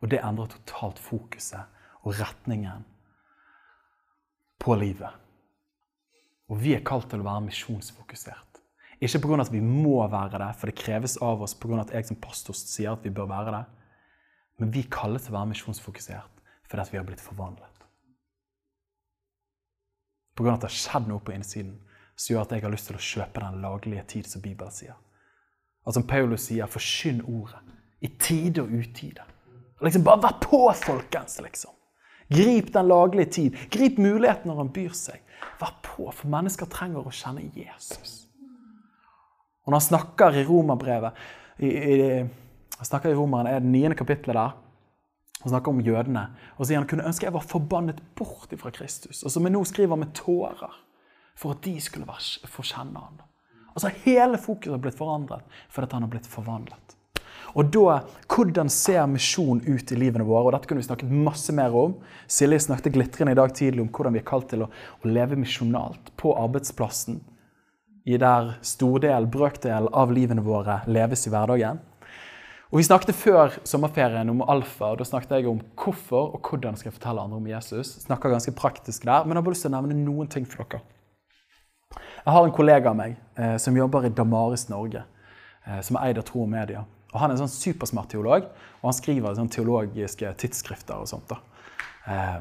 Og 0.00 0.12
det 0.12 0.20
endrer 0.24 0.52
totalt 0.52 1.00
fokuset 1.00 1.80
og 2.04 2.14
retningen 2.20 2.86
på 4.60 4.76
livet. 4.78 5.16
Og 6.50 6.58
vi 6.58 6.74
er 6.74 6.84
kalt 6.86 7.08
til 7.10 7.22
å 7.22 7.26
være 7.26 7.46
misjonsfokusert. 7.46 8.60
Ikke 9.00 9.20
pga. 9.22 9.40
at 9.40 9.52
vi 9.52 9.60
må 9.64 10.06
være 10.10 10.38
det, 10.42 10.50
for 10.58 10.68
det 10.68 10.76
kreves 10.76 11.16
av 11.22 11.42
oss 11.42 11.54
pga. 11.54 11.80
at 11.80 11.92
jeg 11.94 12.06
som 12.06 12.16
pastor 12.16 12.54
sier 12.54 12.92
at 12.92 13.04
vi 13.04 13.10
bør 13.10 13.30
være 13.30 13.54
det. 13.56 13.64
Men 14.58 14.72
vi 14.74 14.82
kalles 14.82 15.22
til 15.24 15.34
å 15.34 15.38
være 15.38 15.52
misjonsfokusert 15.54 16.36
fordi 16.70 16.92
vi 16.92 16.98
har 17.00 17.06
blitt 17.06 17.20
forvandlet. 17.20 17.86
Pga. 20.36 20.52
at 20.54 20.60
det 20.60 20.70
har 20.70 20.76
skjedd 20.76 21.08
noe 21.08 21.20
på 21.24 21.32
innsiden 21.34 21.80
som 22.14 22.34
gjør 22.34 22.44
at 22.44 22.52
jeg 22.52 22.62
har 22.62 22.74
lyst 22.74 22.86
til 22.90 22.98
å 22.98 23.02
kjøpe 23.02 23.40
den 23.40 23.62
laglige 23.62 24.04
tid, 24.04 24.28
som 24.28 24.42
Bibelen 24.44 24.72
sier. 24.74 24.96
Og 25.86 25.94
som 25.96 26.04
Paulus 26.06 26.44
sier, 26.46 26.68
forkynn 26.68 27.22
ordet 27.24 27.62
i 28.04 28.10
tide 28.20 28.62
og 28.62 28.72
utide. 28.72 29.24
Liksom, 29.80 30.04
bare 30.04 30.22
vær 30.26 30.36
på, 30.44 30.60
folkens! 30.76 31.38
liksom. 31.40 31.72
Grip 32.30 32.72
den 32.74 32.88
laglige 32.88 33.30
tid. 33.30 33.58
Grip 33.70 33.98
muligheten 33.98 34.50
når 34.50 34.62
han 34.62 34.72
byr 34.74 34.94
seg. 34.94 35.22
Vær 35.60 35.76
på, 35.84 36.08
for 36.08 36.30
mennesker 36.30 36.68
trenger 36.70 37.06
å 37.06 37.14
kjenne 37.14 37.48
Jesus. 37.56 38.24
Og 39.64 39.72
når 39.72 39.80
han 39.80 39.88
snakker 39.88 40.38
i 40.38 40.44
romerbrevet 40.46 41.24
i, 41.60 41.68
i, 41.68 41.96
Han 42.80 42.88
snakker 42.88 43.12
i 43.12 43.16
romeren, 43.18 43.46
er 43.46 43.60
det 43.60 43.68
niende 43.68 43.96
kapittelet 43.98 44.38
der. 44.38 44.54
Han 45.42 45.52
snakker 45.52 45.72
om 45.72 45.82
jødene. 45.84 46.22
Og 46.56 46.64
sier 46.64 46.80
han 46.80 46.86
kunne 46.88 47.04
ønske 47.08 47.26
jeg 47.26 47.34
var 47.34 47.44
forbannet 47.44 48.00
bort 48.16 48.54
fra 48.60 48.72
Kristus. 48.72 49.20
Og 49.24 49.32
som 49.32 49.44
jeg 49.44 49.52
nå 49.52 49.60
skriver 49.68 50.00
med 50.00 50.14
tårer, 50.16 50.78
for 51.36 51.52
at 51.52 51.60
de 51.64 51.74
skulle 51.80 52.08
få 52.48 52.64
kjenne 52.64 53.00
han. 53.00 53.20
Altså 53.74 53.92
Hele 54.04 54.40
fokuset 54.40 54.72
har 54.74 54.82
blitt 54.82 54.98
forandret 54.98 55.60
fordi 55.68 55.92
han 55.92 56.06
har 56.06 56.12
blitt 56.12 56.28
forvandlet. 56.28 56.96
Og 57.54 57.70
da, 57.74 58.00
Hvordan 58.30 58.70
ser 58.70 59.06
misjon 59.10 59.60
ut 59.66 59.92
i 59.92 59.98
livene 59.98 60.24
våre? 60.24 60.46
og 60.46 60.54
Dette 60.54 60.70
kunne 60.70 60.82
vi 60.82 60.86
snakket 60.86 61.10
masse 61.10 61.52
mer 61.52 61.74
om. 61.74 61.96
Silje 62.30 62.60
snakket 62.66 62.94
glitrende 62.94 63.34
i 63.34 63.38
dag 63.38 63.54
tidlig 63.54 63.82
om 63.82 63.90
hvordan 63.90 64.14
vi 64.14 64.22
er 64.22 64.28
kalt 64.28 64.48
til 64.52 64.64
å, 64.66 64.70
å 64.70 65.10
leve 65.10 65.38
misjonalt 65.38 66.12
på 66.20 66.34
arbeidsplassen. 66.38 67.20
I 68.06 68.16
der 68.16 68.54
stordel, 68.64 69.26
brøkdel 69.30 69.90
av 69.92 70.12
livene 70.14 70.44
våre 70.44 70.80
leves 70.88 71.26
i 71.26 71.32
hverdagen. 71.32 71.80
Og 72.70 72.78
Vi 72.78 72.86
snakket 72.86 73.18
før 73.18 73.56
sommerferien 73.66 74.30
om 74.30 74.44
alfa. 74.46 74.92
og 74.92 74.98
Da 74.98 75.04
snakket 75.04 75.40
jeg 75.40 75.48
om 75.50 75.60
hvorfor 75.74 76.36
og 76.36 76.46
hvordan 76.46 76.76
skal 76.78 76.90
jeg 76.90 76.98
fortelle 77.00 77.20
andre 77.20 77.36
om 77.36 77.46
Jesus. 77.50 77.98
Snakker 78.06 78.30
ganske 78.30 78.54
praktisk 78.54 79.04
der, 79.04 79.24
Men 79.24 79.34
jeg 79.34 79.36
har 79.36 79.42
bare 79.42 79.54
lyst 79.54 79.66
til 79.66 79.74
å 79.74 79.80
nevne 79.80 80.04
noen 80.04 80.30
ting 80.30 80.46
for 80.46 80.64
dere. 80.64 80.80
Jeg 82.24 82.32
har 82.32 82.44
en 82.44 82.52
kollega 82.52 82.90
av 82.90 82.96
meg 82.96 83.16
eh, 83.36 83.56
som 83.56 83.76
jobber 83.76 84.06
i 84.06 84.08
Damaris 84.14 84.68
Norge, 84.68 85.02
eh, 85.66 85.80
som 85.80 85.96
er 85.96 86.10
eid 86.10 86.18
av 86.18 86.24
Tro 86.24 86.42
og 86.42 86.48
Media. 86.48 86.84
Og 87.10 87.20
Han 87.20 87.30
er 87.30 87.34
en 87.34 87.42
sånn 87.42 87.52
supersmart 87.52 88.12
teolog, 88.12 88.46
og 88.80 88.86
han 88.86 88.96
skriver 88.96 89.34
sånn 89.34 89.50
teologiske 89.50 90.30
tidsskrifter. 90.38 91.00
og 91.02 91.08
sånt 91.10 91.28
da. 91.28 91.40
Eh, 92.06 92.40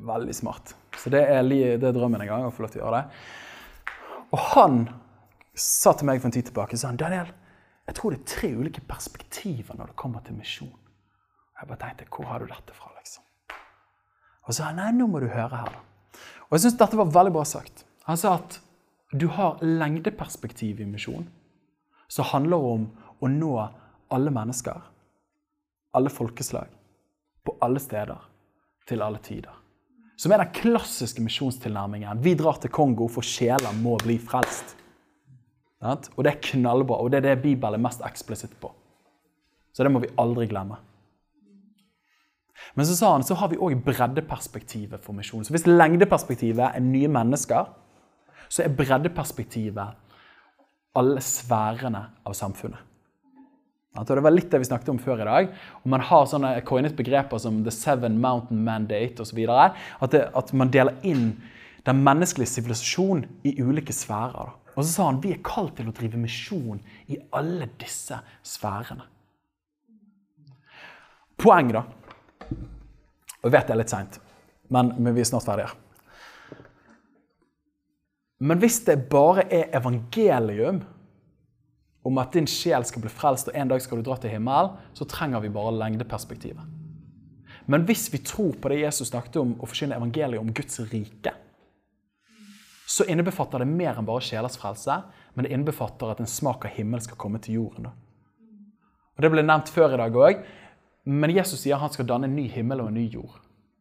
Veldig 0.00 0.34
smart. 0.34 0.74
Så 0.96 1.10
det 1.12 1.20
er, 1.28 1.42
det 1.44 1.84
er 1.84 1.92
drømmen 1.92 2.22
en 2.24 2.28
gang 2.28 2.44
å 2.46 2.52
få 2.54 2.64
lov 2.64 2.70
til 2.72 2.80
å 2.80 2.86
gjøre 2.86 3.00
det. 3.02 3.90
Og 4.32 4.44
han 4.54 4.78
sa 5.52 5.92
til 5.92 6.08
meg 6.08 6.22
for 6.22 6.30
en 6.30 6.36
tid 6.38 6.46
tilbake 6.48 6.78
han, 6.80 6.96
Daniel, 6.96 7.28
jeg 7.84 7.96
tror 7.98 8.14
det 8.14 8.20
er 8.20 8.30
tre 8.30 8.50
ulike 8.54 8.84
perspektiver 8.88 9.76
når 9.76 9.92
det 9.92 9.98
kommer 10.00 10.24
til 10.24 10.38
misjon. 10.38 10.72
Jeg 11.60 11.68
bare 11.68 11.80
tenkte, 11.82 12.08
hvor 12.14 12.30
har 12.30 12.40
du 12.40 12.48
dette 12.48 12.72
fra, 12.72 12.88
liksom? 12.96 13.26
Og 14.46 14.54
så 14.54 14.62
sa 14.62 14.70
han, 14.70 14.80
nei, 14.80 14.88
nå 14.96 15.08
må 15.10 15.20
du 15.20 15.28
høre 15.28 15.60
her, 15.60 15.74
da. 15.74 16.22
Og 16.48 16.56
jeg 16.56 16.64
syns 16.64 16.78
dette 16.80 16.98
var 16.98 17.12
veldig 17.12 17.34
bra 17.34 17.44
sagt. 17.44 17.84
Han 18.08 18.16
sa 18.18 18.38
at 18.38 18.56
du 19.12 19.26
har 19.34 19.60
lengdeperspektiv 19.60 20.80
i 20.80 20.88
misjon, 20.88 21.26
som 22.08 22.30
handler 22.30 22.64
om 22.72 22.88
å 23.20 23.28
nå 23.28 23.52
alle 24.10 24.30
mennesker, 24.34 24.80
alle 25.94 26.10
folkeslag, 26.10 26.68
på 27.44 27.56
alle 27.62 27.80
steder, 27.80 28.18
til 28.88 29.02
alle 29.02 29.18
tider. 29.22 29.54
Som 30.20 30.32
er 30.32 30.42
den 30.42 30.52
klassiske 30.52 31.22
misjonstilnærmingen. 31.24 32.24
Vi 32.24 32.34
drar 32.36 32.58
til 32.60 32.70
Kongo 32.70 33.06
for 33.08 33.24
sjeler 33.24 33.72
må 33.80 33.96
bli 34.02 34.18
frelst. 34.18 34.76
Og 35.80 36.24
det 36.24 36.34
er 36.34 36.42
knallbra, 36.44 36.98
og 37.00 37.10
det 37.10 37.22
er 37.22 37.28
det 37.30 37.42
Bibelen 37.42 37.78
er 37.78 37.84
mest 37.86 38.02
eksplisitt 38.04 38.52
på. 38.60 38.72
Så 39.72 39.86
det 39.86 39.92
må 39.92 40.02
vi 40.02 40.12
aldri 40.20 40.46
glemme. 40.50 40.76
Men 42.74 42.86
så 42.86 42.96
sa 42.96 43.12
han, 43.14 43.24
så 43.24 43.34
har 43.40 43.48
vi 43.48 43.56
òg 43.56 43.80
breddeperspektivet 43.86 45.00
for 45.00 45.16
misjon. 45.16 45.44
Så 45.44 45.54
hvis 45.54 45.66
lengdeperspektivet 45.66 46.66
er 46.66 46.84
nye 46.84 47.08
mennesker, 47.08 47.72
så 48.50 48.66
er 48.66 48.76
breddeperspektivet 48.76 49.96
alle 51.00 51.22
sfærene 51.24 52.04
av 52.26 52.36
samfunnet. 52.36 52.89
Det 53.90 54.20
var 54.22 54.30
litt 54.30 54.50
det 54.52 54.60
vi 54.62 54.68
snakket 54.68 54.88
om 54.92 54.98
før 55.02 55.20
i 55.20 55.26
dag. 55.26 55.48
Og 55.82 55.86
Man 55.90 56.00
har 56.06 56.26
sånne 56.30 56.52
coinet 56.64 56.94
begreper 56.96 57.38
som 57.42 57.62
The 57.66 57.72
Seven 57.74 58.20
Mountain 58.22 58.62
Mandate 58.64 59.20
osv. 59.24 59.40
At, 59.50 60.10
det- 60.12 60.28
at 60.34 60.52
man 60.52 60.70
deler 60.70 60.94
inn 61.02 61.32
den 61.84 62.02
menneskelige 62.04 62.46
sivilisasjon 62.52 63.24
i 63.44 63.56
ulike 63.60 63.92
sfærer. 63.92 64.52
Og 64.76 64.84
så 64.84 64.90
sa 64.92 65.06
han 65.10 65.20
vi 65.20 65.32
er 65.34 65.42
kalt 65.42 65.74
til 65.76 65.88
å 65.90 65.92
drive 65.96 66.16
misjon 66.20 66.78
i 67.08 67.18
alle 67.32 67.66
disse 67.80 68.20
sfærene. 68.46 69.02
Poeng, 71.40 71.72
da. 71.72 71.82
Og 73.40 73.48
jeg 73.48 73.52
vet 73.56 73.66
det 73.66 73.74
er 73.74 73.80
litt 73.80 73.90
seint, 73.92 74.18
men, 74.70 74.92
men 75.00 75.14
vi 75.16 75.20
er 75.24 75.24
snart 75.24 75.46
ferdige. 75.48 75.72
Men 78.40 78.60
hvis 78.60 78.78
det 78.86 79.08
bare 79.10 79.46
er 79.52 79.70
evangelium 79.76 80.82
om 82.02 82.18
at 82.18 82.32
din 82.32 82.48
sjel 82.48 82.84
skal 82.88 83.04
bli 83.04 83.12
frelst, 83.12 83.50
og 83.50 83.56
en 83.56 83.72
dag 83.72 83.82
skal 83.82 84.00
du 84.00 84.06
dra 84.06 84.16
til 84.20 84.32
himmelen, 84.32 84.76
så 84.96 85.06
trenger 85.08 85.42
vi 85.44 85.52
bare 85.52 85.74
lengdeperspektivet. 85.76 86.76
Men 87.70 87.84
hvis 87.86 88.08
vi 88.12 88.22
tror 88.24 88.56
på 88.58 88.70
det 88.72 88.80
Jesus 88.80 89.10
snakket 89.12 89.36
om, 89.42 89.52
å 89.60 89.68
forkynne 89.68 89.98
evangeliet 89.98 90.40
om 90.40 90.52
Guds 90.56 90.80
rike, 90.90 91.34
så 92.90 93.06
innebefatter 93.06 93.62
det 93.62 93.68
mer 93.70 93.98
enn 94.00 94.08
bare 94.08 94.24
sjelers 94.24 94.56
frelse, 94.58 94.96
men 95.36 95.46
det 95.46 95.52
innebefatter 95.54 96.10
at 96.10 96.22
en 96.22 96.30
smak 96.30 96.64
av 96.66 96.74
himmel 96.74 97.02
skal 97.04 97.20
komme 97.20 97.38
til 97.42 97.60
jorden. 97.60 97.92
Og 99.14 99.22
Det 99.22 99.30
ble 99.30 99.44
nevnt 99.44 99.70
før 99.70 99.94
i 99.94 100.00
dag 100.00 100.16
òg, 100.16 100.42
men 101.04 101.34
Jesus 101.36 101.62
sier 101.62 101.78
han 101.78 101.92
skal 101.92 102.08
danne 102.08 102.26
en 102.26 102.34
ny 102.34 102.48
himmel 102.50 102.82
og 102.82 102.90
en 102.90 102.98
ny 102.98 103.06
jord. 103.12 103.38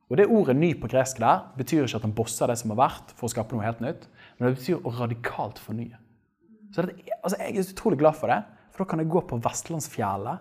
Og 0.10 0.18
Det 0.18 0.28
ordet 0.28 0.56
'ny' 0.58 0.80
på 0.82 0.90
gresk 0.90 1.20
der 1.20 1.50
betyr 1.58 1.86
ikke 1.86 1.96
at 1.96 2.02
han 2.02 2.14
bosser 2.14 2.48
det 2.48 2.58
som 2.58 2.70
har 2.72 2.90
vært, 2.90 3.12
for 3.16 3.26
å 3.26 3.30
skape 3.30 3.56
noe 3.56 3.66
helt 3.66 3.82
nytt, 3.82 4.08
men 4.38 4.50
det 4.50 4.58
betyr 4.58 4.82
å 4.84 4.94
radikalt 5.00 5.60
fornye. 5.60 5.98
Så 6.74 6.86
det, 6.86 6.96
altså 7.24 7.38
Jeg 7.40 7.58
er 7.58 7.74
utrolig 7.74 8.00
glad 8.00 8.16
for 8.18 8.28
det, 8.32 8.44
for 8.72 8.84
da 8.84 8.90
kan 8.90 9.02
jeg 9.02 9.10
gå 9.10 9.22
på 9.28 9.42
Vestlandsfjellet 9.44 10.38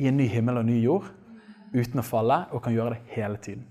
i 0.00 0.08
en 0.08 0.16
ny 0.16 0.26
himmel 0.32 0.60
og 0.60 0.68
ny 0.68 0.78
jord 0.82 1.08
uten 1.74 2.02
å 2.02 2.04
falle, 2.04 2.46
og 2.50 2.62
kan 2.64 2.74
gjøre 2.74 2.96
det 2.96 3.14
hele 3.14 3.38
tiden. 3.38 3.66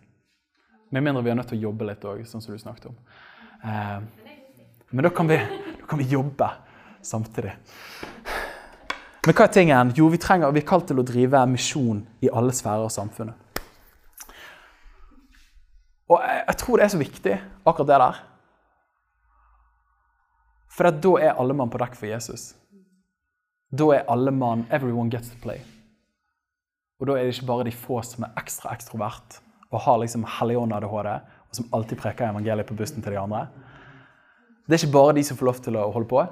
Med 0.89 1.03
mindre 1.03 1.23
vi 1.25 1.31
er 1.33 1.37
nødt 1.37 1.49
til 1.51 1.59
å 1.59 1.67
jobbe 1.67 1.87
litt 1.89 2.05
òg, 2.07 2.23
sånn 2.25 2.41
som 2.41 2.55
du 2.55 2.61
snakket 2.61 2.89
om. 2.89 2.95
Eh, 3.61 3.99
men 4.89 5.05
da 5.05 5.11
kan, 5.13 5.27
vi, 5.29 5.37
da 5.81 5.89
kan 5.89 5.99
vi 5.99 6.07
jobbe 6.09 6.47
samtidig. 7.05 7.51
Men 9.27 9.35
hva 9.35 9.45
er 9.45 9.53
tingen? 9.53 9.91
Jo, 9.97 10.07
vi, 10.09 10.17
trenger, 10.21 10.53
vi 10.55 10.63
er 10.63 10.69
kalt 10.69 10.87
til 10.89 11.01
å 11.01 11.05
drive 11.05 11.43
misjon 11.51 12.01
i 12.23 12.31
alle 12.31 12.55
sfærer 12.55 12.87
av 12.87 12.93
samfunnet. 12.93 13.67
Og 16.09 16.23
jeg, 16.23 16.39
jeg 16.47 16.57
tror 16.63 16.79
det 16.79 16.85
er 16.87 16.93
så 16.95 17.01
viktig, 17.03 17.35
akkurat 17.67 17.91
det 17.91 17.99
der. 18.01 18.21
For 20.69 20.89
da 20.89 21.11
er 21.19 21.37
alle 21.41 21.55
mann 21.57 21.71
på 21.73 21.81
dekk 21.81 21.97
for 21.97 22.09
Jesus. 22.09 22.53
Da 23.69 23.89
er 23.95 24.07
alle 24.09 24.31
mann 24.33 24.65
Everyone 24.73 25.09
gets 25.09 25.29
to 25.33 25.37
play. 25.41 25.61
Og 26.99 27.07
da 27.07 27.15
er 27.15 27.25
det 27.25 27.35
ikke 27.35 27.49
bare 27.49 27.67
de 27.67 27.75
få 27.75 28.01
som 28.05 28.25
er 28.27 28.35
ekstra 28.39 28.73
ekstrovert 28.75 29.39
og 29.69 29.83
har 29.85 29.99
liksom 30.01 30.25
helligånd-ADHD, 30.25 31.09
og 31.49 31.55
som 31.55 31.67
alltid 31.77 31.99
preker 32.01 32.31
evangeliet 32.31 32.67
på 32.67 32.77
bussen 32.77 33.03
til 33.05 33.13
de 33.13 33.19
andre. 33.21 33.43
Det 34.65 34.75
er 34.75 34.81
ikke 34.81 34.95
bare 34.97 35.13
de 35.17 35.23
som 35.25 35.37
får 35.37 35.49
lov 35.49 35.59
til 35.65 35.77
å 35.77 35.89
holde 35.93 36.09
på, 36.09 36.23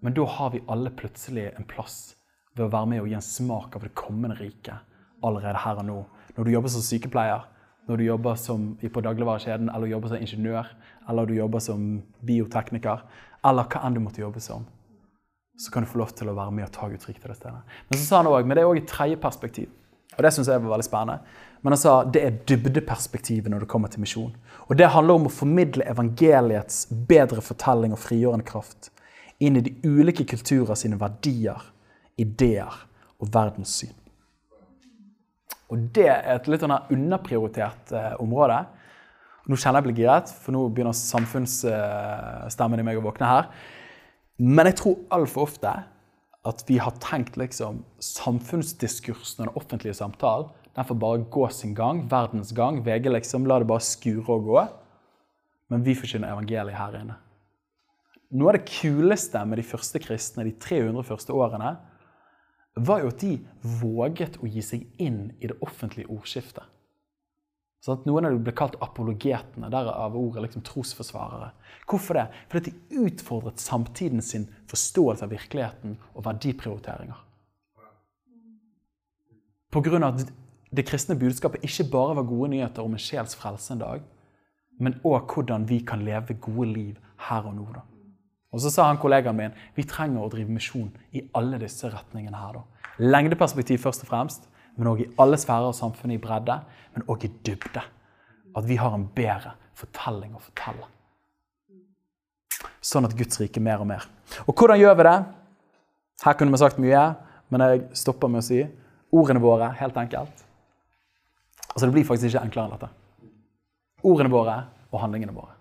men 0.00 0.14
da 0.16 0.26
har 0.36 0.52
vi 0.54 0.62
alle 0.70 0.92
plutselig 0.94 1.48
en 1.50 1.66
plass 1.68 2.14
ved 2.54 2.68
å 2.68 2.72
være 2.72 2.90
med 2.92 3.02
og 3.02 3.10
gi 3.10 3.16
en 3.18 3.26
smak 3.26 3.74
av 3.76 3.84
det 3.84 3.92
kommende 3.98 4.38
riket 4.38 4.86
allerede 5.26 5.60
her 5.64 5.82
og 5.82 5.86
nå. 5.86 5.98
Når 6.36 6.46
du 6.46 6.52
jobber 6.54 6.72
som 6.72 6.84
sykepleier, 6.86 7.42
når 7.88 7.98
du 7.98 8.04
jobber 8.06 8.38
som, 8.38 8.66
på 8.78 9.02
dagligvarekjeden, 9.02 9.70
eller 9.74 9.90
jobber 9.90 10.12
som 10.12 10.22
ingeniør, 10.22 10.70
eller 11.10 11.26
du 11.26 11.34
jobber 11.34 11.62
som 11.64 11.86
biotekniker, 12.26 13.02
eller 13.46 13.68
hva 13.72 13.82
enn 13.86 13.96
du 13.96 14.02
måtte 14.04 14.22
jobbe 14.22 14.42
som, 14.44 14.66
så 15.60 15.72
kan 15.72 15.84
du 15.84 15.90
få 15.90 16.00
lov 16.00 16.14
til 16.16 16.30
å 16.30 16.36
være 16.36 16.54
med 16.56 16.68
og 16.68 16.72
ta 16.74 16.88
Guds 16.88 17.08
rike 17.08 17.20
til 17.20 17.32
det 17.32 17.36
stedet. 17.36 17.60
Men 17.88 17.98
så 18.00 18.06
sa 18.06 18.20
han 18.20 18.30
også, 18.30 18.48
men 18.48 18.56
det 18.56 18.62
er 18.62 18.70
òg 18.70 18.80
et 18.80 18.90
tredje 18.90 19.20
perspektiv. 19.20 19.68
Og 20.16 20.24
det 20.24 20.32
syns 20.34 20.48
jeg 20.50 20.62
var 20.62 20.74
veldig 20.74 20.86
spennende. 20.86 21.34
Men 21.60 21.74
han 21.74 21.80
sa 21.80 21.92
det 22.04 22.22
er 22.24 22.38
dybdeperspektivet 22.48 23.52
når 23.52 23.64
det 23.64 23.70
kommer 23.72 23.92
til 23.92 24.02
misjon. 24.02 24.32
Og 24.68 24.78
det 24.80 24.88
handler 24.94 25.20
om 25.20 25.28
å 25.28 25.32
formidle 25.34 25.86
evangeliets 25.88 26.86
bedre 26.90 27.44
fortelling 27.44 27.94
og 27.94 28.00
frigjørende 28.00 28.48
kraft 28.48 28.90
inn 29.40 29.56
i 29.56 29.64
de 29.64 29.72
ulike 29.84 30.26
kulturer 30.28 30.76
sine 30.76 30.98
verdier, 31.00 31.60
ideer 32.20 32.82
og 33.20 33.30
verdenssyn. 33.32 33.94
Og 35.70 35.88
det 35.94 36.08
er 36.10 36.34
et 36.34 36.48
litt 36.50 36.64
sånn 36.64 36.74
underprioritert 36.90 37.92
eh, 37.94 38.14
område. 38.20 38.58
Nå 39.50 39.58
kjenner 39.58 39.80
jeg 39.80 39.88
blir 39.88 40.04
giret, 40.04 40.30
for 40.30 40.54
nå 40.54 40.62
begynner 40.70 40.94
samfunnsstemmen 40.94 42.82
i 42.82 42.84
meg 42.86 43.00
å 43.00 43.02
våkne 43.02 43.26
her. 43.26 43.48
Men 44.38 44.70
jeg 44.70 44.78
tror 44.78 45.00
altfor 45.12 45.48
ofte 45.48 45.72
at 46.46 46.62
vi 46.68 46.78
har 46.80 46.94
tenkt 47.02 47.34
liksom 47.40 47.82
samfunnsdiskursen 48.00 49.42
og 49.42 49.48
den 49.48 49.58
offentlige 49.58 49.98
samtalen 49.98 50.48
den 50.76 50.86
får 50.86 51.00
bare 51.02 51.24
gå 51.34 51.48
sin 51.50 51.74
gang, 51.74 52.04
verdens 52.10 52.52
gang. 52.54 52.78
VG 52.86 53.10
liksom, 53.10 53.46
la 53.46 53.58
det 53.58 53.66
bare 53.68 53.82
skure 53.82 54.36
og 54.36 54.46
gå. 54.46 54.62
Men 55.70 55.82
vi 55.84 55.96
forkynner 55.98 56.30
evangeliet 56.30 56.78
her 56.78 56.96
inne. 57.00 57.16
Noe 58.30 58.52
av 58.52 58.60
det 58.60 58.70
kuleste 58.70 59.42
med 59.50 59.58
de 59.58 59.66
første 59.66 59.98
kristne, 60.02 60.46
de 60.46 60.54
300 60.62 61.02
første 61.06 61.34
årene, 61.34 61.74
var 62.78 63.02
jo 63.02 63.10
at 63.10 63.22
de 63.22 63.32
våget 63.80 64.38
å 64.38 64.46
gi 64.46 64.62
seg 64.62 64.86
inn 65.02 65.32
i 65.42 65.50
det 65.50 65.58
offentlige 65.66 66.10
ordskiftet. 66.14 66.62
Sånn 67.80 67.96
at 67.96 68.06
Noen 68.08 68.28
av 68.28 68.34
dem 68.34 68.42
ble 68.44 68.52
kalt 68.56 68.76
apologetene, 68.84 69.70
derav 69.72 70.16
ordet 70.18 70.44
liksom 70.44 70.64
trosforsvarere. 70.68 71.48
Hvorfor 71.88 72.18
det? 72.18 72.26
Fordi 72.52 72.70
de 72.74 73.04
utfordret 73.06 73.62
samtiden 73.62 74.20
sin 74.24 74.44
forståelse 74.68 75.24
av 75.24 75.32
virkeligheten 75.32 75.96
og 76.12 76.26
verdiprioriteringer. 76.26 77.22
Av 79.70 80.04
at 80.10 80.24
det 80.70 80.84
kristne 80.86 81.16
budskapet 81.18 81.64
ikke 81.66 81.88
bare 81.92 82.18
var 82.18 82.28
gode 82.28 82.50
nyheter 82.52 82.84
om 82.84 82.92
en 82.94 83.02
sjels 83.02 83.36
frelse 83.38 83.72
en 83.72 83.82
dag, 83.82 84.04
men 84.80 84.98
òg 85.06 85.32
hvordan 85.32 85.64
vi 85.68 85.80
kan 85.86 86.04
leve 86.04 86.36
gode 86.42 86.68
liv 86.72 87.00
her 87.30 87.48
og 87.48 87.56
nå. 87.56 87.66
da. 87.74 87.86
Og 88.50 88.60
så 88.60 88.70
sa 88.72 88.88
han 88.88 88.98
kollegaen 88.98 89.36
min 89.38 89.56
vi 89.76 89.86
trenger 89.86 90.24
å 90.24 90.30
drive 90.32 90.52
misjon 90.52 90.90
i 91.16 91.22
alle 91.38 91.58
disse 91.62 91.88
retningene 91.88 92.36
her. 92.36 92.60
da. 92.60 92.62
Lengdeperspektiv 92.98 93.78
først 93.78 94.04
og 94.04 94.10
fremst, 94.10 94.49
men 94.80 94.88
òg 94.88 95.02
i 95.04 95.10
alle 95.20 95.36
sfærer 95.36 95.68
av 95.68 95.76
samfunnet 95.76 96.16
i 96.16 96.22
bredde, 96.22 96.56
men 96.94 97.04
òg 97.12 97.26
i 97.26 97.30
dybde. 97.44 97.82
At 98.56 98.66
vi 98.66 98.78
har 98.80 98.94
en 98.96 99.04
bedre 99.14 99.52
fortelling 99.76 100.32
å 100.34 100.40
fortelle. 100.40 100.88
Sånn 102.80 103.04
at 103.04 103.14
Guds 103.16 103.40
rike 103.42 103.60
mer 103.60 103.82
og 103.84 103.90
mer. 103.90 104.06
Og 104.48 104.54
hvordan 104.56 104.80
gjør 104.80 104.96
vi 104.96 105.06
det? 105.06 105.18
Her 106.24 106.36
kunne 106.36 106.56
vi 106.56 106.60
sagt 106.62 106.80
mye, 106.80 107.02
men 107.52 107.64
jeg 107.66 107.82
stopper 108.00 108.32
med 108.32 108.40
å 108.40 108.46
si 108.48 108.62
ordene 109.12 109.42
våre, 109.42 109.68
helt 109.80 109.96
enkelt. 110.00 110.44
Altså 111.70 111.86
Det 111.86 111.94
blir 111.94 112.08
faktisk 112.08 112.32
ikke 112.32 112.44
enklere 112.48 112.70
enn 112.70 112.76
dette. 112.78 112.90
Ordene 114.06 114.32
våre 114.32 114.56
og 114.90 115.00
handlingene 115.02 115.36
våre. 115.36 115.54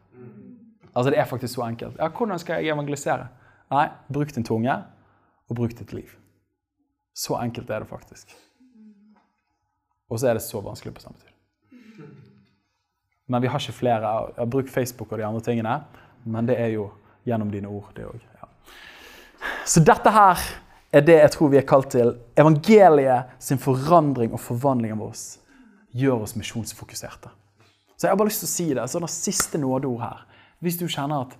Altså 0.94 1.12
Det 1.12 1.20
er 1.20 1.28
faktisk 1.30 1.54
så 1.58 1.68
enkelt. 1.68 2.00
Ja, 2.00 2.10
Hvordan 2.10 2.40
skal 2.40 2.64
jeg 2.64 2.74
evangelisere? 2.74 3.28
Nei, 3.70 3.90
bruk 4.10 4.32
din 4.34 4.48
tunge, 4.48 4.80
og 5.50 5.56
bruk 5.56 5.76
ditt 5.78 5.94
liv. 5.94 6.16
Så 7.14 7.36
enkelt 7.38 7.70
er 7.70 7.84
det 7.84 7.90
faktisk. 7.90 8.32
Og 10.10 10.20
så 10.20 10.30
er 10.30 10.38
det 10.38 10.44
så 10.46 10.62
vanskelig 10.62 10.96
på 10.96 11.04
samme 11.04 11.20
tid. 11.22 11.30
Men 13.30 13.42
vi 13.42 13.48
har 13.48 13.62
ikke 13.62 13.78
flere. 13.78 14.14
Jeg 14.38 14.48
har 14.48 14.72
Facebook 14.74 15.12
og 15.12 15.18
de 15.18 15.26
andre 15.26 15.42
tingene, 15.42 15.76
men 16.26 16.48
det 16.48 16.58
er 16.60 16.74
jo 16.74 16.90
gjennom 17.26 17.52
dine 17.52 17.70
ord, 17.70 17.92
det 17.96 18.08
òg. 18.10 18.24
Ja. 18.42 18.48
Så 19.66 19.84
dette 19.86 20.10
her 20.10 20.42
er 20.92 21.06
det 21.06 21.20
jeg 21.20 21.32
tror 21.36 21.52
vi 21.54 21.60
er 21.60 21.68
kalt 21.68 21.92
til. 21.94 22.16
Evangeliet 22.38 23.36
sin 23.40 23.62
forandring 23.62 24.34
og 24.34 24.42
forvandling 24.42 24.96
av 24.96 25.04
oss 25.12 25.28
gjør 25.94 26.26
oss 26.26 26.36
misjonsfokuserte. 26.36 27.30
Så 27.98 28.08
jeg 28.08 28.14
har 28.14 28.18
bare 28.18 28.32
lyst 28.32 28.42
til 28.46 28.50
å 28.50 28.56
si 28.56 28.68
det. 28.74 28.88
sånn 28.90 29.06
det 29.06 29.14
siste 29.14 29.62
nådeord 29.62 30.02
her. 30.02 30.26
Hvis 30.60 30.80
du 30.80 30.88
kjenner 30.88 31.28
at 31.28 31.38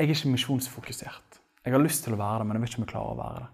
jeg 0.00 0.08
er 0.08 0.14
ikke 0.14 0.32
misjonsfokusert. 0.32 1.40
Jeg 1.64 1.74
har 1.74 1.82
lyst 1.82 2.06
til 2.06 2.14
å 2.16 2.18
være 2.18 2.40
det, 2.40 2.46
men 2.48 2.56
jeg 2.56 2.62
vet 2.62 2.70
ikke 2.72 2.80
om 2.80 2.84
jeg 2.86 2.92
klarer 2.94 3.10
å 3.10 3.18
være 3.18 3.40
det. 3.42 3.48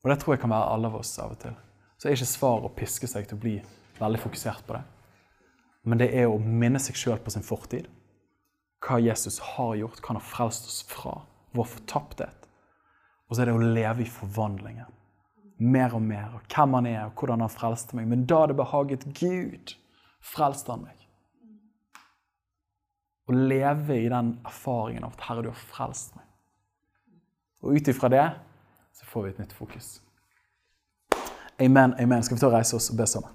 Og 0.00 0.10
det 0.10 0.16
tror 0.22 0.34
jeg 0.34 0.40
kan 0.44 0.52
være 0.54 0.68
alle 0.74 0.88
av 0.88 0.98
oss 1.00 1.10
av 1.18 1.34
og 1.34 1.40
til. 1.42 1.56
Så 2.00 2.08
er 2.08 2.16
ikke 2.16 2.30
svaret 2.30 2.64
å 2.64 2.72
piske 2.72 3.08
seg 3.10 3.26
til 3.28 3.36
å 3.36 3.42
bli 3.42 3.58
veldig 3.98 4.20
fokusert 4.22 4.64
på 4.64 4.72
det. 4.72 4.84
Men 5.84 6.00
det 6.00 6.08
er 6.16 6.30
å 6.30 6.38
minne 6.40 6.80
seg 6.80 6.96
sjøl 6.96 7.20
på 7.20 7.32
sin 7.34 7.44
fortid. 7.44 7.90
Hva 8.80 8.96
Jesus 9.04 9.36
har 9.44 9.74
gjort, 9.76 10.00
hva 10.00 10.14
han 10.14 10.20
har 10.20 10.30
frelst 10.30 10.70
oss 10.70 10.80
fra. 10.88 11.18
Vår 11.52 11.68
fortapthet. 11.68 12.48
Og 13.28 13.36
så 13.36 13.42
er 13.42 13.50
det 13.50 13.58
å 13.58 13.68
leve 13.76 14.06
i 14.06 14.08
forvandlingen. 14.08 14.88
Mer 15.60 15.92
og 15.98 16.02
mer. 16.02 16.38
og 16.38 16.48
Hvem 16.48 16.78
han 16.78 16.88
er, 16.88 17.02
og 17.04 17.20
hvordan 17.20 17.44
han 17.44 17.52
frelste 17.52 17.96
meg. 17.98 18.08
Men 18.08 18.24
da 18.24 18.46
det 18.48 18.56
behaget 18.56 19.04
Gud, 19.20 19.76
frelste 20.24 20.72
han 20.72 20.86
meg. 20.88 20.96
Å 23.28 23.36
leve 23.36 24.00
i 24.00 24.08
den 24.08 24.38
erfaringen 24.40 25.04
av 25.04 25.12
at 25.12 25.20
'Herre, 25.20 25.42
du 25.42 25.52
har 25.52 25.66
frelst 25.68 26.16
meg'. 26.16 26.32
Og 27.62 27.76
ut 27.76 27.88
ifra 27.88 28.08
det 28.08 28.28
så 28.96 29.04
får 29.04 29.22
vi 29.22 29.28
et 29.30 29.38
nytt 29.38 29.52
fokus. 29.52 30.00
Amen. 31.60 31.94
amen. 32.00 32.22
Skal 32.22 32.36
vi 32.36 32.40
ta 32.40 32.48
og 32.48 32.54
reise 32.56 32.76
oss 32.76 32.88
og 32.88 32.96
be 32.96 33.06
sammen? 33.06 33.28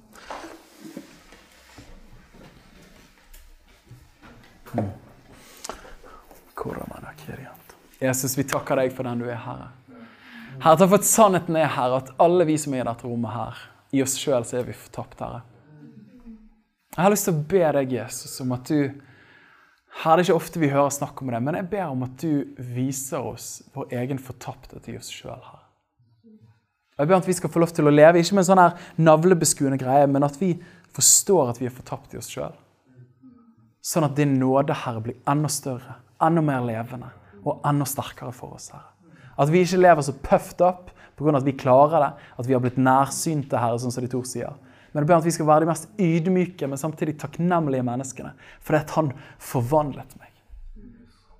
Mm. 4.74 4.90
Jesus, 8.02 8.34
vi 8.38 8.48
takker 8.50 8.82
deg 8.82 8.94
for 8.98 9.06
den 9.06 9.22
du 9.22 9.28
er, 9.30 9.38
Herre. 9.44 9.68
Herre, 10.56 10.78
takk 10.80 10.90
for 10.90 10.98
at 10.98 11.08
sannheten 11.08 11.58
er, 11.60 11.70
Herre, 11.70 12.00
at 12.02 12.10
alle 12.22 12.48
vi 12.50 12.56
som 12.58 12.74
er 12.74 12.82
i 12.82 12.88
dette 12.88 13.06
rommet 13.06 13.36
her, 13.36 13.60
i 13.94 14.02
oss 14.02 14.16
sjøl 14.18 14.48
så 14.48 14.58
er 14.60 14.66
vi 14.72 14.78
fortapt, 14.78 15.22
Herre. 15.22 15.44
Jeg 16.96 17.04
har 17.04 17.14
lyst 17.14 17.28
til 17.30 17.36
å 17.36 17.44
be 17.54 17.62
deg, 17.78 17.94
Jesus, 18.00 18.40
om 18.42 18.56
at 18.56 18.72
du 18.72 19.04
Her 19.96 20.12
er 20.12 20.20
det 20.20 20.26
ikke 20.26 20.36
ofte 20.36 20.60
vi 20.60 20.68
hører 20.74 20.90
snakk 20.92 21.22
om 21.24 21.30
det, 21.32 21.40
men 21.46 21.56
jeg 21.56 21.70
ber 21.72 21.86
om 21.94 22.02
at 22.04 22.18
du 22.20 22.58
viser 22.58 23.24
oss 23.24 23.62
vår 23.78 23.94
egen 24.02 24.20
fortapthet 24.20 24.90
i 24.92 24.98
oss 25.00 25.14
sjøl, 25.14 25.38
Herre. 25.38 25.65
Jeg 26.96 27.10
ber 27.10 27.18
at 27.18 27.28
vi 27.28 27.34
skal 27.36 27.52
få 27.52 27.60
lov 27.60 27.74
til 27.76 27.90
å 27.90 27.92
leve, 27.92 28.22
ikke 28.22 28.38
med 28.38 28.46
en 28.46 28.48
sånn 28.48 28.62
her 28.62 28.84
navlebeskuende 29.04 29.80
greie, 29.82 30.08
men 30.08 30.24
at 30.24 30.38
vi 30.40 30.54
forstår 30.96 31.52
at 31.52 31.58
vi 31.60 31.68
er 31.68 31.74
fortapt 31.76 32.14
i 32.16 32.20
oss 32.22 32.30
sjøl. 32.32 32.54
Sånn 33.84 34.06
at 34.08 34.16
din 34.16 34.38
nåde, 34.40 34.74
Herre, 34.86 35.02
blir 35.04 35.18
enda 35.28 35.50
større, 35.52 35.98
enda 36.24 36.42
mer 36.42 36.64
levende 36.64 37.12
og 37.44 37.66
enda 37.68 37.86
sterkere 37.86 38.32
for 38.34 38.56
oss, 38.56 38.70
Herre. 38.72 38.94
At 39.36 39.52
vi 39.52 39.66
ikke 39.66 39.82
lever 39.82 40.06
så 40.08 40.16
puffed 40.16 40.64
up 40.64 40.94
pga. 41.20 41.36
at 41.36 41.44
vi 41.44 41.52
klarer 41.52 42.00
det, 42.00 42.12
at 42.40 42.48
vi 42.48 42.56
har 42.56 42.62
blitt 42.64 42.80
nærsynte, 42.80 43.60
Herre, 43.60 43.80
sånn 43.80 43.92
som 43.92 44.06
de 44.06 44.12
to 44.12 44.22
sier. 44.24 44.56
Men 44.94 45.04
jeg 45.04 45.10
ber 45.10 45.18
at 45.18 45.28
vi 45.28 45.34
skal 45.36 45.50
være 45.50 45.66
de 45.66 45.68
mest 45.68 45.90
ydmyke, 46.00 46.68
men 46.68 46.80
samtidig 46.80 47.18
takknemlige 47.20 47.84
menneskene. 47.84 48.32
Fordi 48.64 48.80
at 48.80 48.94
han 48.96 49.12
forvandlet 49.40 50.16
meg. 50.16 50.32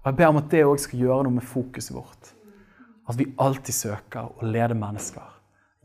Og 0.04 0.12
Jeg 0.12 0.16
ber 0.20 0.28
om 0.28 0.42
at 0.44 0.52
det 0.52 0.66
òg 0.68 0.84
skal 0.84 1.00
gjøre 1.00 1.24
noe 1.24 1.38
med 1.40 1.48
fokuset 1.48 1.96
vårt. 1.96 2.36
At 3.08 3.16
vi 3.18 3.32
alltid 3.40 3.74
søker 3.74 4.28
å 4.28 4.52
lede 4.52 4.76
mennesker 4.76 5.35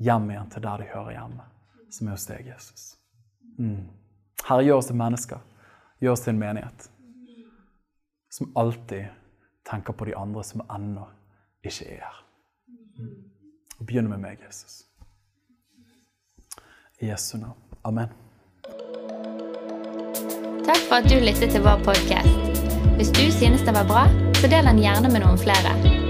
hjem 0.00 0.30
igjen 0.32 0.50
til 0.52 0.64
der 0.64 0.82
de 0.82 0.88
hører 0.92 1.16
hjemme, 1.16 1.48
som 1.92 2.08
er 2.08 2.16
hos 2.16 2.28
deg, 2.28 2.46
Jesus. 2.48 2.86
Mm. 3.58 3.88
Herre, 4.46 4.64
gjør 4.64 4.80
oss 4.80 4.88
til 4.88 4.98
mennesker. 5.00 5.44
Gjør 6.00 6.16
oss 6.16 6.24
til 6.24 6.34
en 6.34 6.40
menighet 6.40 6.90
som 8.30 8.52
alltid 8.56 9.04
tenker 9.70 9.92
på 9.92 10.04
de 10.04 10.16
andre 10.16 10.44
som 10.44 10.62
ennå 10.74 11.06
ikke 11.64 11.84
er 11.84 12.04
her. 12.04 12.20
Og 13.78 13.86
Begynn 13.86 14.08
med 14.08 14.18
meg, 14.22 14.38
Jesus. 14.46 14.84
I 17.00 17.10
Jesu 17.10 17.38
navn. 17.38 17.58
Amen. 17.84 18.12
Takk 20.68 20.82
for 20.88 21.00
at 21.00 21.08
du 21.10 21.16
lyttet 21.16 21.50
til 21.50 21.64
vår 21.64 21.82
podkast. 21.84 22.68
Hvis 22.96 23.10
du 23.16 23.24
synes 23.32 23.64
den 23.66 23.74
var 23.74 23.88
bra, 23.88 24.06
så 24.34 24.46
del 24.46 24.68
den 24.68 24.84
gjerne 24.84 25.12
med 25.12 25.24
noen 25.24 25.40
flere. 25.40 26.09